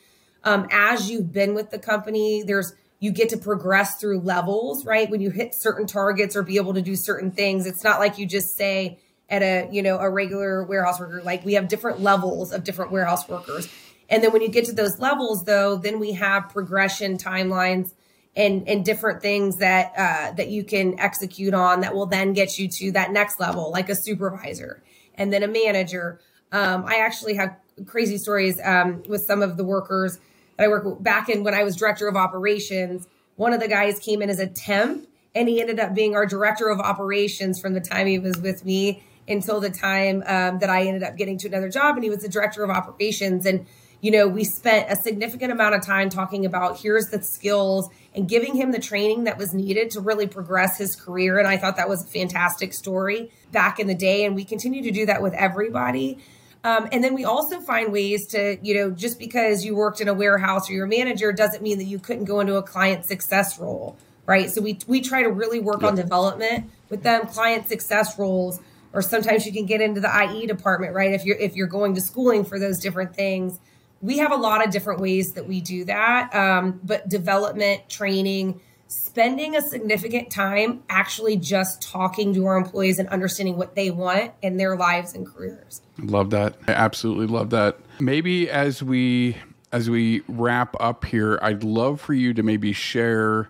Um, 0.44 0.68
as 0.72 1.10
you've 1.10 1.32
been 1.32 1.56
with 1.56 1.72
the 1.72 1.80
company, 1.80 2.44
there's 2.44 2.74
you 3.00 3.12
get 3.12 3.30
to 3.30 3.38
progress 3.38 4.00
through 4.00 4.20
levels, 4.20 4.86
right? 4.86 5.10
When 5.10 5.22
you 5.22 5.30
hit 5.30 5.54
certain 5.56 5.88
targets 5.88 6.36
or 6.36 6.44
be 6.44 6.58
able 6.58 6.74
to 6.74 6.82
do 6.82 6.96
certain 6.96 7.32
things, 7.32 7.66
it's 7.66 7.84
not 7.84 8.00
like 8.00 8.18
you 8.18 8.26
just 8.26 8.56
say, 8.56 9.00
at 9.30 9.42
a 9.42 9.70
you 9.72 9.82
know 9.82 9.98
a 9.98 10.10
regular 10.10 10.64
warehouse 10.64 11.00
worker. 11.00 11.22
Like 11.24 11.46
we 11.46 11.54
have 11.54 11.68
different 11.68 12.02
levels 12.02 12.52
of 12.52 12.64
different 12.64 12.92
warehouse 12.92 13.28
workers. 13.28 13.68
And 14.10 14.24
then 14.24 14.32
when 14.32 14.42
you 14.42 14.50
get 14.50 14.66
to 14.66 14.74
those 14.74 15.00
levels 15.00 15.44
though 15.46 15.76
then 15.78 16.00
we 16.00 16.14
have 16.14 16.50
progression 16.50 17.18
timelines 17.18 17.94
and 18.36 18.68
and 18.68 18.84
different 18.84 19.22
things 19.22 19.58
that 19.58 19.94
uh, 19.98 20.32
that 20.34 20.50
you 20.50 20.64
can 20.64 21.00
execute 21.00 21.54
on 21.54 21.82
that 21.82 21.94
will 21.94 22.06
then 22.06 22.34
get 22.34 22.58
you 22.58 22.68
to 22.68 22.92
that 22.92 23.12
next 23.12 23.40
level 23.40 23.72
like 23.72 23.90
a 23.90 23.96
supervisor 23.96 24.84
and 25.16 25.32
then 25.32 25.44
a 25.44 25.48
manager. 25.48 26.20
Um, 26.52 26.86
i 26.86 26.98
actually 26.98 27.34
have 27.36 27.58
crazy 27.88 28.18
stories 28.18 28.60
um, 28.64 29.02
with 29.08 29.24
some 29.26 29.42
of 29.42 29.58
the 29.58 29.64
workers 29.64 30.20
that 30.58 30.66
i 30.66 30.68
work 30.68 30.84
with. 30.84 31.02
Back 31.02 31.30
in 31.30 31.44
when 31.44 31.54
i 31.54 31.64
was 31.64 31.76
director 31.76 32.08
of 32.08 32.16
operations 32.16 33.08
one 33.36 33.54
of 33.54 33.60
the 33.60 33.68
guys 33.68 34.00
came 34.00 34.22
in 34.22 34.30
as 34.30 34.40
a 34.40 34.48
temp 34.48 35.08
and 35.36 35.50
he 35.50 35.60
ended 35.60 35.80
up 35.80 35.96
being 35.96 36.16
our 36.16 36.26
director 36.26 36.70
of 36.70 36.80
operations 36.80 37.60
from 37.60 37.74
the 37.74 37.82
time 37.82 38.08
he 38.08 38.20
was 38.20 38.38
with 38.38 38.64
me 38.64 39.04
until 39.28 39.60
the 39.60 39.70
time 39.70 40.24
um, 40.26 40.60
that 40.60 40.70
I 40.70 40.84
ended 40.84 41.04
up 41.04 41.18
getting 41.18 41.38
to 41.40 41.48
another 41.48 41.70
job, 41.70 41.96
and 41.96 42.04
he 42.04 42.10
was 42.10 42.20
the 42.20 42.30
director 42.30 42.64
of 42.64 42.70
operations. 42.70 43.46
And 43.46 43.66
you 44.04 44.12
know, 44.12 44.28
we 44.28 44.44
spent 44.44 44.92
a 44.92 44.98
significant 44.98 45.54
amount 45.54 45.76
of 45.76 45.82
time 45.82 46.10
talking 46.10 46.46
about 46.46 46.78
here's 46.78 47.08
the 47.08 47.24
skills 47.24 47.90
and 48.14 48.28
giving 48.28 48.54
him 48.54 48.74
the 48.74 48.80
training 48.80 49.24
that 49.24 49.38
was 49.38 49.54
needed 49.54 49.92
to 49.92 50.02
really 50.02 50.28
progress 50.28 50.78
his 50.78 50.94
career. 50.94 51.40
And 51.40 51.48
I 51.48 51.56
thought 51.56 51.78
that 51.78 51.88
was 51.88 52.04
a 52.04 52.08
fantastic 52.08 52.74
story 52.74 53.32
back 53.54 53.80
in 53.80 53.88
the 53.88 53.96
day. 53.96 54.26
And 54.26 54.36
we 54.36 54.44
continue 54.44 54.84
to 54.84 54.92
do 54.92 55.06
that 55.06 55.22
with 55.22 55.34
everybody. 55.34 56.18
Um, 56.66 56.90
and 56.92 57.02
then 57.02 57.14
we 57.14 57.24
also 57.24 57.62
find 57.62 57.94
ways 57.94 58.28
to, 58.28 58.58
you 58.62 58.76
know, 58.76 58.92
just 58.92 59.20
because 59.20 59.64
you 59.64 59.74
worked 59.74 60.02
in 60.02 60.10
a 60.10 60.14
warehouse 60.14 60.70
or 60.70 60.74
you're 60.74 60.86
a 60.86 60.90
manager 60.90 61.32
doesn't 61.32 61.64
mean 61.64 61.78
that 61.78 61.86
you 61.86 61.98
couldn't 61.98 62.26
go 62.26 62.42
into 62.42 62.56
a 62.58 62.64
client 62.64 63.06
success 63.06 63.58
role, 63.58 63.96
right? 64.26 64.50
So 64.50 64.62
we 64.62 64.80
we 64.86 65.00
try 65.00 65.24
to 65.24 65.30
really 65.30 65.62
work 65.62 65.82
yep. 65.82 65.92
on 65.92 65.96
development 65.96 66.70
with 66.90 67.04
them, 67.04 67.28
client 67.28 67.70
success 67.70 68.20
roles 68.20 68.60
or 68.94 69.02
sometimes 69.02 69.46
you 69.46 69.52
can 69.52 69.66
get 69.66 69.82
into 69.82 70.00
the 70.00 70.32
IE 70.32 70.46
department, 70.46 70.94
right? 70.94 71.12
If 71.12 71.26
you're 71.26 71.38
if 71.38 71.56
you're 71.56 71.68
going 71.68 71.96
to 71.96 72.02
schooling 72.02 72.46
for 72.46 72.60
those 72.60 72.80
different 72.80 73.16
things, 73.16 73.60
we 74.02 74.20
have 74.20 74.32
a 74.32 74.36
lot 74.36 74.66
of 74.66 74.72
different 74.72 75.02
ways 75.02 75.34
that 75.34 75.48
we 75.48 75.62
do 75.62 75.86
that. 75.86 76.34
Um, 76.34 76.80
but 76.84 77.10
development, 77.10 77.90
training, 77.90 78.62
spending 78.88 79.56
a 79.56 79.62
significant 79.62 80.30
time 80.30 80.84
actually 80.90 81.38
just 81.38 81.82
talking 81.82 82.34
to 82.36 82.46
our 82.46 82.56
employees 82.56 83.00
and 83.00 83.10
understanding 83.10 83.58
what 83.58 83.76
they 83.76 83.90
want 83.90 84.32
in 84.42 84.58
their 84.58 84.76
lives 84.76 85.14
and 85.16 85.26
careers. 85.26 85.82
Love 85.98 86.30
that. 86.30 86.56
I 86.68 86.74
absolutely 86.74 87.28
love 87.28 87.50
that. 87.50 87.80
Maybe 88.00 88.50
as 88.50 88.84
we 88.84 89.38
as 89.72 89.90
we 89.90 90.22
wrap 90.28 90.76
up 90.80 91.04
here, 91.04 91.40
I'd 91.42 91.64
love 91.64 92.00
for 92.00 92.14
you 92.14 92.34
to 92.36 92.44
maybe 92.44 92.74
share 92.74 93.50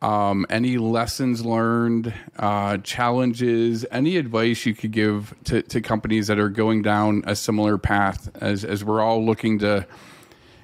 um, 0.00 0.46
any 0.48 0.78
lessons 0.78 1.44
learned, 1.44 2.14
uh, 2.38 2.78
challenges, 2.78 3.84
any 3.90 4.16
advice 4.16 4.64
you 4.64 4.74
could 4.74 4.92
give 4.92 5.34
to, 5.44 5.62
to 5.62 5.80
companies 5.80 6.28
that 6.28 6.38
are 6.38 6.48
going 6.48 6.82
down 6.82 7.24
a 7.26 7.34
similar 7.34 7.78
path 7.78 8.30
as, 8.40 8.64
as 8.64 8.84
we're 8.84 9.00
all 9.00 9.24
looking 9.24 9.58
to, 9.58 9.86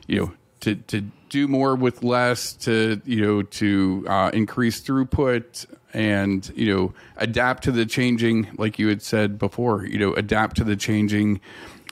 you 0.06 0.20
know, 0.20 0.32
to, 0.60 0.76
to 0.76 1.00
do 1.30 1.48
more 1.48 1.74
with 1.74 2.04
less, 2.04 2.52
to, 2.52 3.00
you 3.04 3.20
know, 3.20 3.42
to 3.42 4.04
uh, 4.08 4.30
increase 4.32 4.80
throughput 4.80 5.66
and, 5.92 6.52
you 6.54 6.72
know, 6.72 6.94
adapt 7.16 7.64
to 7.64 7.72
the 7.72 7.86
changing, 7.86 8.48
like 8.56 8.78
you 8.78 8.86
had 8.86 9.02
said 9.02 9.38
before, 9.38 9.84
you 9.84 9.98
know, 9.98 10.14
adapt 10.14 10.56
to 10.56 10.64
the 10.64 10.76
changing 10.76 11.40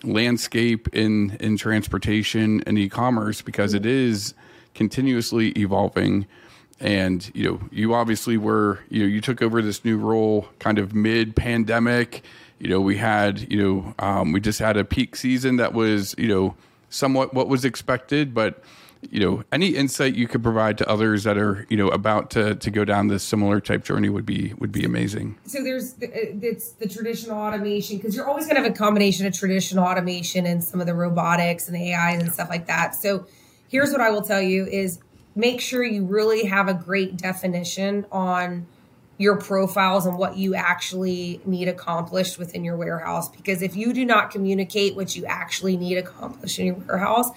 landscape 0.05 0.89
in, 0.95 1.37
in 1.41 1.57
transportation 1.57 2.63
and 2.67 2.79
e-commerce 2.79 3.43
because 3.43 3.75
it 3.75 3.87
is 3.87 4.35
continuously 4.75 5.51
evolving 5.51 6.27
and 6.83 7.31
you 7.35 7.45
know 7.45 7.61
you 7.71 7.95
obviously 7.95 8.37
were 8.37 8.81
you 8.91 9.01
know 9.01 9.07
you 9.07 9.21
took 9.21 9.41
over 9.41 9.63
this 9.63 9.85
new 9.85 9.97
role 9.97 10.49
kind 10.59 10.79
of 10.79 10.95
mid 10.95 11.35
pandemic 11.35 12.23
you 12.59 12.69
know 12.69 12.81
we 12.81 12.97
had 12.97 13.51
you 13.51 13.63
know 13.63 13.95
um, 13.99 14.33
we 14.33 14.41
just 14.41 14.59
had 14.59 14.77
a 14.77 14.85
peak 14.85 15.17
season 15.17 15.57
that 15.57 15.73
was 15.73 16.15
you 16.19 16.29
know 16.29 16.55
somewhat 16.91 17.35
what 17.35 17.49
was 17.49 17.65
expected. 17.65 18.33
But 18.35 18.63
you 19.11 19.19
know 19.19 19.43
any 19.51 19.71
insight 19.71 20.15
you 20.15 20.29
could 20.29 20.45
provide 20.45 20.79
to 20.79 20.89
others 20.89 21.25
that 21.25 21.37
are 21.37 21.67
you 21.69 21.77
know 21.77 21.89
about 21.89 22.31
to 22.31 22.55
to 22.55 22.71
go 22.71 22.85
down 22.85 23.09
this 23.09 23.25
similar 23.25 23.61
type 23.61 23.83
journey 23.83 24.09
would 24.09 24.25
be 24.25 24.55
would 24.59 24.71
be 24.71 24.85
amazing. 24.85 25.37
So 25.45 25.65
there's 25.65 25.95
the, 25.95 26.09
it's 26.47 26.71
the 26.73 26.89
traditional 26.89 27.37
automation 27.37 27.97
because 27.97 28.15
you're 28.15 28.29
always 28.29 28.45
going 28.45 28.55
to 28.57 28.63
have 28.63 28.71
a 28.71 28.75
combination 28.75 29.27
of 29.27 29.35
traditional 29.35 29.85
automation 29.85 30.47
and 30.47 30.63
some 30.63 30.81
of 30.81 30.87
the 30.87 30.95
robotics 30.95 31.67
and 31.67 31.77
the 31.77 31.95
ais 31.95 32.23
and 32.23 32.33
stuff 32.33 32.49
like 32.49 32.69
that. 32.69 32.95
So 32.95 33.27
here's 33.69 33.91
what 33.91 34.01
i 34.01 34.11
will 34.11 34.23
tell 34.23 34.43
you 34.43 34.67
is 34.67 35.01
make 35.35 35.61
sure 35.61 35.83
you 35.85 36.05
really 36.05 36.45
have 36.47 36.69
a 36.69 36.75
great 36.75 37.17
definition 37.17 38.07
on 38.13 38.67
your 39.19 39.37
profiles 39.37 40.07
and 40.07 40.19
what 40.19 40.37
you 40.37 40.55
actually 40.55 41.41
need 41.45 41.69
accomplished 41.69 42.39
within 42.39 42.65
your 42.65 42.77
warehouse. 42.77 43.29
Because 43.29 43.63
if 43.63 43.77
you 43.77 43.93
do 43.93 44.05
not 44.05 44.31
communicate 44.31 44.97
what 44.97 45.15
you 45.15 45.25
actually 45.27 45.77
need 45.77 45.97
accomplished 45.97 46.59
in 46.59 46.67
your 46.67 46.75
warehouse 46.75 47.29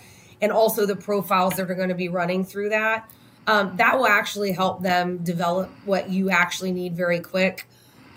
and 0.42 0.52
also 0.52 0.86
the 0.86 0.96
profiles 0.96 1.56
that 1.56 1.70
are 1.70 1.76
going 1.76 1.90
to 1.90 1.96
be 1.96 2.10
running 2.10 2.44
through 2.44 2.70
that, 2.70 3.10
um, 3.48 3.78
that 3.78 3.98
will 3.98 4.08
actually 4.08 4.52
help 4.52 4.82
them 4.82 5.20
develop 5.20 5.70
what 5.86 6.10
you 6.10 6.30
actually 6.30 6.72
need 6.72 6.96
very 6.96 7.20
quick. 7.20 7.68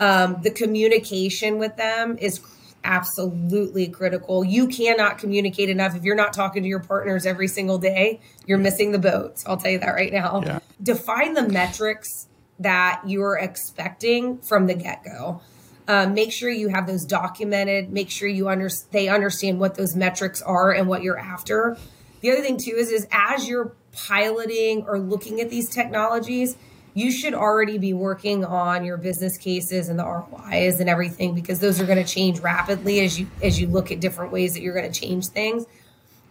Um, 0.00 0.38
the 0.42 0.50
communication 0.50 1.58
with 1.58 1.76
them 1.76 2.16
is 2.18 2.40
absolutely 2.84 3.88
critical. 3.88 4.44
You 4.44 4.68
cannot 4.68 5.18
communicate 5.18 5.68
enough 5.68 5.96
if 5.96 6.04
you're 6.04 6.16
not 6.16 6.32
talking 6.32 6.62
to 6.62 6.68
your 6.68 6.80
partners 6.80 7.26
every 7.26 7.48
single 7.48 7.78
day. 7.78 8.20
You're 8.46 8.58
missing 8.58 8.92
the 8.92 8.98
boat. 8.98 9.38
So 9.38 9.50
I'll 9.50 9.56
tell 9.56 9.70
you 9.70 9.78
that 9.78 9.90
right 9.90 10.12
now. 10.12 10.42
Yeah. 10.44 10.58
Define 10.82 11.34
the 11.34 11.48
metrics 11.48 12.28
that 12.58 13.02
you're 13.06 13.36
expecting 13.36 14.38
from 14.38 14.66
the 14.66 14.74
get 14.74 15.04
go. 15.04 15.40
Um, 15.86 16.12
make 16.12 16.32
sure 16.32 16.50
you 16.50 16.68
have 16.68 16.86
those 16.86 17.04
documented. 17.04 17.90
Make 17.90 18.10
sure 18.10 18.28
you 18.28 18.48
under 18.48 18.68
they 18.90 19.08
understand 19.08 19.58
what 19.58 19.74
those 19.74 19.96
metrics 19.96 20.42
are 20.42 20.72
and 20.72 20.86
what 20.86 21.02
you're 21.02 21.18
after. 21.18 21.78
The 22.20 22.32
other 22.32 22.42
thing 22.42 22.58
too 22.58 22.74
is 22.76 22.90
is 22.90 23.06
as 23.10 23.48
you're 23.48 23.74
piloting 23.92 24.84
or 24.86 24.98
looking 24.98 25.40
at 25.40 25.48
these 25.48 25.70
technologies, 25.70 26.56
you 26.98 27.12
should 27.12 27.32
already 27.32 27.78
be 27.78 27.92
working 27.92 28.44
on 28.44 28.84
your 28.84 28.96
business 28.96 29.38
cases 29.38 29.88
and 29.88 29.96
the 29.96 30.04
ROIs 30.04 30.80
and 30.80 30.90
everything 30.90 31.32
because 31.32 31.60
those 31.60 31.80
are 31.80 31.86
going 31.86 32.04
to 32.04 32.12
change 32.12 32.40
rapidly 32.40 32.98
as 33.00 33.20
you 33.20 33.28
as 33.40 33.60
you 33.60 33.68
look 33.68 33.92
at 33.92 34.00
different 34.00 34.32
ways 34.32 34.52
that 34.54 34.62
you're 34.62 34.74
going 34.74 34.90
to 34.90 35.00
change 35.00 35.28
things. 35.28 35.64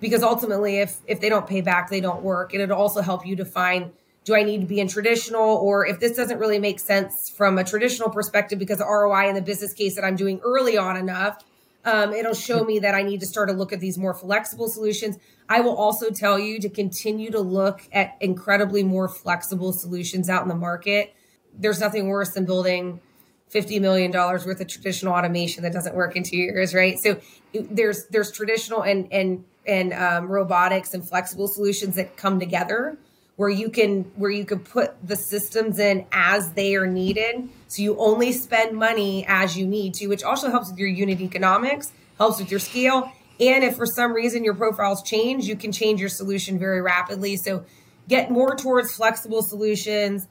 because 0.01 0.23
ultimately 0.23 0.79
if 0.79 0.97
if 1.07 1.21
they 1.21 1.29
don't 1.29 1.47
pay 1.47 1.61
back 1.61 1.89
they 1.89 2.01
don't 2.01 2.21
work 2.21 2.53
and 2.53 2.61
it'll 2.61 2.77
also 2.77 3.01
help 3.01 3.25
you 3.25 3.35
define 3.35 3.91
do 4.25 4.35
i 4.35 4.43
need 4.43 4.59
to 4.59 4.67
be 4.67 4.79
in 4.79 4.87
traditional 4.87 5.55
or 5.67 5.85
if 5.87 5.99
this 6.01 6.15
doesn't 6.17 6.37
really 6.37 6.59
make 6.59 6.79
sense 6.79 7.29
from 7.29 7.57
a 7.57 7.63
traditional 7.63 8.09
perspective 8.09 8.59
because 8.59 8.79
roi 8.79 9.29
in 9.29 9.35
the 9.35 9.41
business 9.41 9.73
case 9.73 9.95
that 9.95 10.03
i'm 10.03 10.17
doing 10.17 10.39
early 10.43 10.77
on 10.77 10.97
enough 10.97 11.43
um, 11.87 12.13
it'll 12.13 12.33
show 12.33 12.63
me 12.63 12.79
that 12.79 12.93
i 12.93 13.01
need 13.01 13.19
to 13.21 13.25
start 13.25 13.49
to 13.49 13.55
look 13.55 13.71
at 13.71 13.79
these 13.79 13.97
more 13.97 14.13
flexible 14.13 14.67
solutions. 14.67 15.17
I 15.49 15.61
will 15.61 15.75
also 15.75 16.09
tell 16.09 16.37
you 16.37 16.59
to 16.59 16.69
continue 16.69 17.31
to 17.31 17.39
look 17.39 17.81
at 17.91 18.17
incredibly 18.19 18.83
more 18.83 19.07
flexible 19.07 19.71
solutions 19.71 20.29
out 20.29 20.41
in 20.41 20.49
the 20.49 20.55
market. 20.55 21.15
There's 21.57 21.79
nothing 21.79 22.07
worse 22.07 22.31
than 22.31 22.45
building 22.45 22.99
$50 23.53 23.79
million 23.79 24.11
worth 24.11 24.59
of 24.59 24.67
traditional 24.67 25.13
automation 25.13 25.63
that 25.63 25.71
doesn't 25.71 25.95
work 25.95 26.17
in 26.17 26.23
two 26.23 26.37
years 26.37 26.73
right? 26.73 26.97
So 27.01 27.19
there's 27.53 28.05
there's 28.07 28.31
traditional 28.31 28.83
and 28.83 29.07
and 29.11 29.45
and 29.65 29.93
um, 29.93 30.27
robotics 30.27 30.93
and 30.93 31.07
flexible 31.07 31.47
solutions 31.47 31.95
that 31.95 32.17
come 32.17 32.39
together 32.39 32.97
where 33.37 33.49
you 33.49 33.69
can 33.69 34.03
where 34.15 34.31
you 34.31 34.43
can 34.43 34.59
put 34.59 34.95
the 35.07 35.15
systems 35.15 35.79
in 35.79 36.05
as 36.11 36.51
they 36.53 36.75
are 36.75 36.87
needed. 36.87 37.47
So 37.69 37.81
you 37.81 37.97
only 37.97 38.33
spend 38.33 38.77
money 38.77 39.25
as 39.27 39.57
you 39.57 39.65
need 39.65 39.93
to 39.95 40.07
which 40.07 40.23
also 40.23 40.51
helps 40.51 40.69
with 40.69 40.79
your 40.79 40.89
unit 40.89 41.21
economics 41.21 41.93
helps 42.17 42.39
with 42.39 42.51
your 42.51 42.59
scale. 42.59 43.11
And 43.39 43.63
if 43.63 43.75
for 43.77 43.85
some 43.85 44.13
reason 44.13 44.43
your 44.43 44.55
profiles 44.55 45.01
change 45.03 45.45
you 45.45 45.55
can 45.55 45.71
change 45.71 45.99
your 45.99 46.09
solution 46.09 46.59
very 46.59 46.81
rapidly. 46.81 47.37
So 47.37 47.63
get 48.09 48.29
more 48.29 48.55
towards 48.55 48.93
flexible 48.93 49.41
solutions 49.41 50.27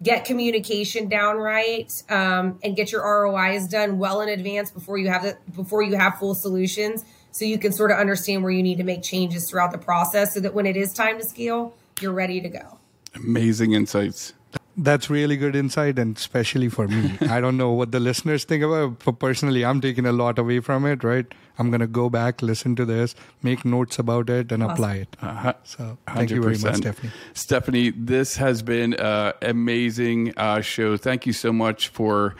get 0.00 0.24
communication 0.24 1.08
down 1.08 1.36
right 1.38 1.92
um, 2.08 2.58
and 2.62 2.76
get 2.76 2.92
your 2.92 3.02
rois 3.02 3.66
done 3.68 3.98
well 3.98 4.20
in 4.20 4.28
advance 4.28 4.70
before 4.70 4.96
you 4.96 5.08
have 5.08 5.22
the 5.22 5.36
before 5.56 5.82
you 5.82 5.96
have 5.96 6.18
full 6.18 6.34
solutions 6.34 7.04
so 7.30 7.44
you 7.44 7.58
can 7.58 7.72
sort 7.72 7.90
of 7.90 7.98
understand 7.98 8.42
where 8.42 8.52
you 8.52 8.62
need 8.62 8.78
to 8.78 8.84
make 8.84 9.02
changes 9.02 9.48
throughout 9.48 9.72
the 9.72 9.78
process 9.78 10.34
so 10.34 10.40
that 10.40 10.54
when 10.54 10.66
it 10.66 10.76
is 10.76 10.92
time 10.92 11.18
to 11.18 11.24
scale, 11.24 11.74
you're 12.02 12.12
ready 12.12 12.40
to 12.40 12.48
go. 12.48 12.78
Amazing 13.14 13.72
insights. 13.72 14.34
That's 14.76 15.10
really 15.10 15.36
good 15.36 15.56
insight, 15.56 15.98
and 15.98 16.16
especially 16.16 16.68
for 16.68 16.86
me. 16.86 17.18
I 17.28 17.40
don't 17.40 17.56
know 17.56 17.72
what 17.72 17.90
the 17.90 17.98
listeners 17.98 18.44
think 18.44 18.62
about 18.62 18.92
it, 18.92 19.04
but 19.04 19.18
personally, 19.18 19.64
I'm 19.64 19.80
taking 19.80 20.06
a 20.06 20.12
lot 20.12 20.38
away 20.38 20.60
from 20.60 20.86
it, 20.86 21.02
right? 21.02 21.26
I'm 21.58 21.70
going 21.70 21.80
to 21.80 21.88
go 21.88 22.08
back, 22.08 22.42
listen 22.42 22.76
to 22.76 22.84
this, 22.84 23.16
make 23.42 23.64
notes 23.64 23.98
about 23.98 24.30
it, 24.30 24.52
and 24.52 24.62
awesome. 24.62 24.72
apply 24.74 24.94
it. 24.94 25.16
Uh, 25.20 25.52
so 25.64 25.98
thank 26.06 26.30
100%. 26.30 26.34
you 26.34 26.42
very 26.42 26.58
much, 26.58 26.76
Stephanie. 26.76 27.12
Stephanie, 27.34 27.90
this 27.90 28.36
has 28.36 28.62
been 28.62 28.94
an 28.94 29.32
amazing 29.42 30.32
uh, 30.36 30.60
show. 30.60 30.96
Thank 30.96 31.26
you 31.26 31.32
so 31.32 31.52
much 31.52 31.88
for 31.88 32.36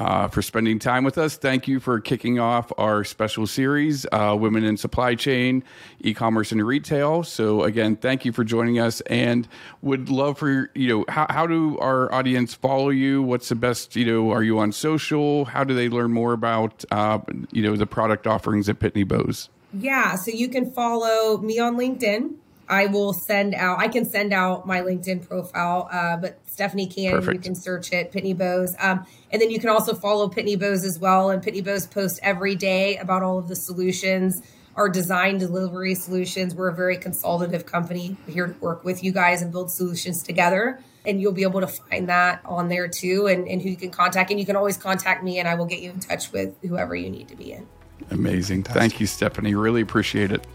uh, 0.00 0.28
for 0.28 0.40
spending 0.40 0.78
time 0.78 1.04
with 1.04 1.18
us. 1.18 1.36
Thank 1.36 1.68
you 1.68 1.78
for 1.78 2.00
kicking 2.00 2.38
off 2.38 2.72
our 2.78 3.04
special 3.04 3.46
series, 3.46 4.06
uh, 4.10 4.34
Women 4.38 4.64
in 4.64 4.78
Supply 4.78 5.14
Chain, 5.14 5.62
E-commerce 6.00 6.52
and 6.52 6.66
Retail. 6.66 7.22
So 7.22 7.64
again, 7.64 7.96
thank 7.96 8.24
you 8.24 8.32
for 8.32 8.42
joining 8.42 8.78
us, 8.78 9.02
and 9.02 9.46
would 9.82 10.08
love 10.08 10.38
for 10.38 10.70
you 10.74 10.88
know 10.88 11.04
how 11.08 11.26
how 11.28 11.46
do 11.46 11.78
our 11.78 12.12
audience 12.12 12.54
follow 12.54 12.88
you? 12.88 13.22
What's 13.22 13.50
the 13.50 13.54
best 13.54 13.94
you 13.94 14.06
know? 14.06 14.30
Are 14.30 14.42
you 14.42 14.58
on 14.58 14.72
social? 14.72 15.44
How 15.44 15.64
do 15.64 15.74
they 15.74 15.90
learn 15.90 16.12
more 16.12 16.32
about 16.32 16.82
uh, 16.90 17.18
you 17.52 17.62
know 17.62 17.76
the 17.76 17.86
product 17.86 18.26
offerings 18.26 18.70
at 18.70 18.78
Pitney 18.78 19.06
Bowes? 19.06 19.50
Yeah, 19.74 20.16
so 20.16 20.30
you 20.30 20.48
can 20.48 20.72
follow 20.72 21.38
me 21.38 21.58
on 21.58 21.76
LinkedIn. 21.76 22.36
I 22.70 22.86
will 22.86 23.12
send 23.12 23.52
out. 23.54 23.80
I 23.80 23.88
can 23.88 24.04
send 24.04 24.32
out 24.32 24.64
my 24.64 24.80
LinkedIn 24.80 25.28
profile, 25.28 25.88
uh, 25.90 26.16
but 26.16 26.38
Stephanie 26.46 26.86
Cannon. 26.86 27.18
Perfect. 27.18 27.34
You 27.34 27.40
can 27.40 27.54
search 27.56 27.92
it, 27.92 28.12
Pitney 28.12 28.36
Bowes. 28.36 28.76
Um, 28.78 29.04
and 29.32 29.42
then 29.42 29.50
you 29.50 29.58
can 29.58 29.70
also 29.70 29.92
follow 29.92 30.28
Pitney 30.28 30.58
Bowes 30.58 30.84
as 30.84 30.96
well. 30.98 31.30
And 31.30 31.42
Pitney 31.42 31.64
Bowes 31.64 31.86
posts 31.86 32.20
every 32.22 32.54
day 32.54 32.96
about 32.98 33.24
all 33.24 33.38
of 33.38 33.48
the 33.48 33.56
solutions, 33.56 34.40
our 34.76 34.88
design 34.88 35.38
delivery 35.38 35.96
solutions. 35.96 36.54
We're 36.54 36.68
a 36.68 36.74
very 36.74 36.96
consultative 36.96 37.66
company 37.66 38.16
We're 38.26 38.32
here 38.32 38.46
to 38.46 38.58
work 38.60 38.84
with 38.84 39.02
you 39.02 39.10
guys 39.10 39.42
and 39.42 39.50
build 39.50 39.72
solutions 39.72 40.22
together. 40.22 40.80
And 41.04 41.20
you'll 41.20 41.32
be 41.32 41.42
able 41.42 41.62
to 41.62 41.66
find 41.66 42.08
that 42.08 42.40
on 42.44 42.68
there 42.68 42.86
too, 42.86 43.26
and, 43.26 43.48
and 43.48 43.60
who 43.60 43.70
you 43.70 43.76
can 43.76 43.90
contact. 43.90 44.30
And 44.30 44.38
you 44.38 44.46
can 44.46 44.54
always 44.54 44.76
contact 44.76 45.24
me, 45.24 45.40
and 45.40 45.48
I 45.48 45.56
will 45.56 45.66
get 45.66 45.80
you 45.80 45.90
in 45.90 45.98
touch 45.98 46.30
with 46.30 46.54
whoever 46.62 46.94
you 46.94 47.10
need 47.10 47.28
to 47.28 47.36
be 47.36 47.52
in. 47.52 47.66
Amazing. 48.10 48.62
Fantastic. 48.62 48.80
Thank 48.80 49.00
you, 49.00 49.06
Stephanie. 49.06 49.54
Really 49.54 49.80
appreciate 49.80 50.30
it. 50.30 50.46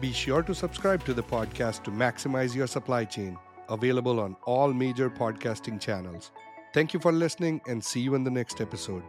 Be 0.00 0.12
sure 0.12 0.42
to 0.42 0.54
subscribe 0.54 1.04
to 1.04 1.12
the 1.12 1.22
podcast 1.22 1.84
to 1.84 1.90
maximize 1.90 2.54
your 2.54 2.66
supply 2.66 3.04
chain. 3.04 3.36
Available 3.68 4.18
on 4.18 4.34
all 4.44 4.72
major 4.72 5.10
podcasting 5.10 5.78
channels. 5.78 6.30
Thank 6.72 6.94
you 6.94 7.00
for 7.00 7.12
listening 7.12 7.60
and 7.66 7.84
see 7.84 8.00
you 8.00 8.14
in 8.14 8.24
the 8.24 8.30
next 8.30 8.62
episode. 8.62 9.02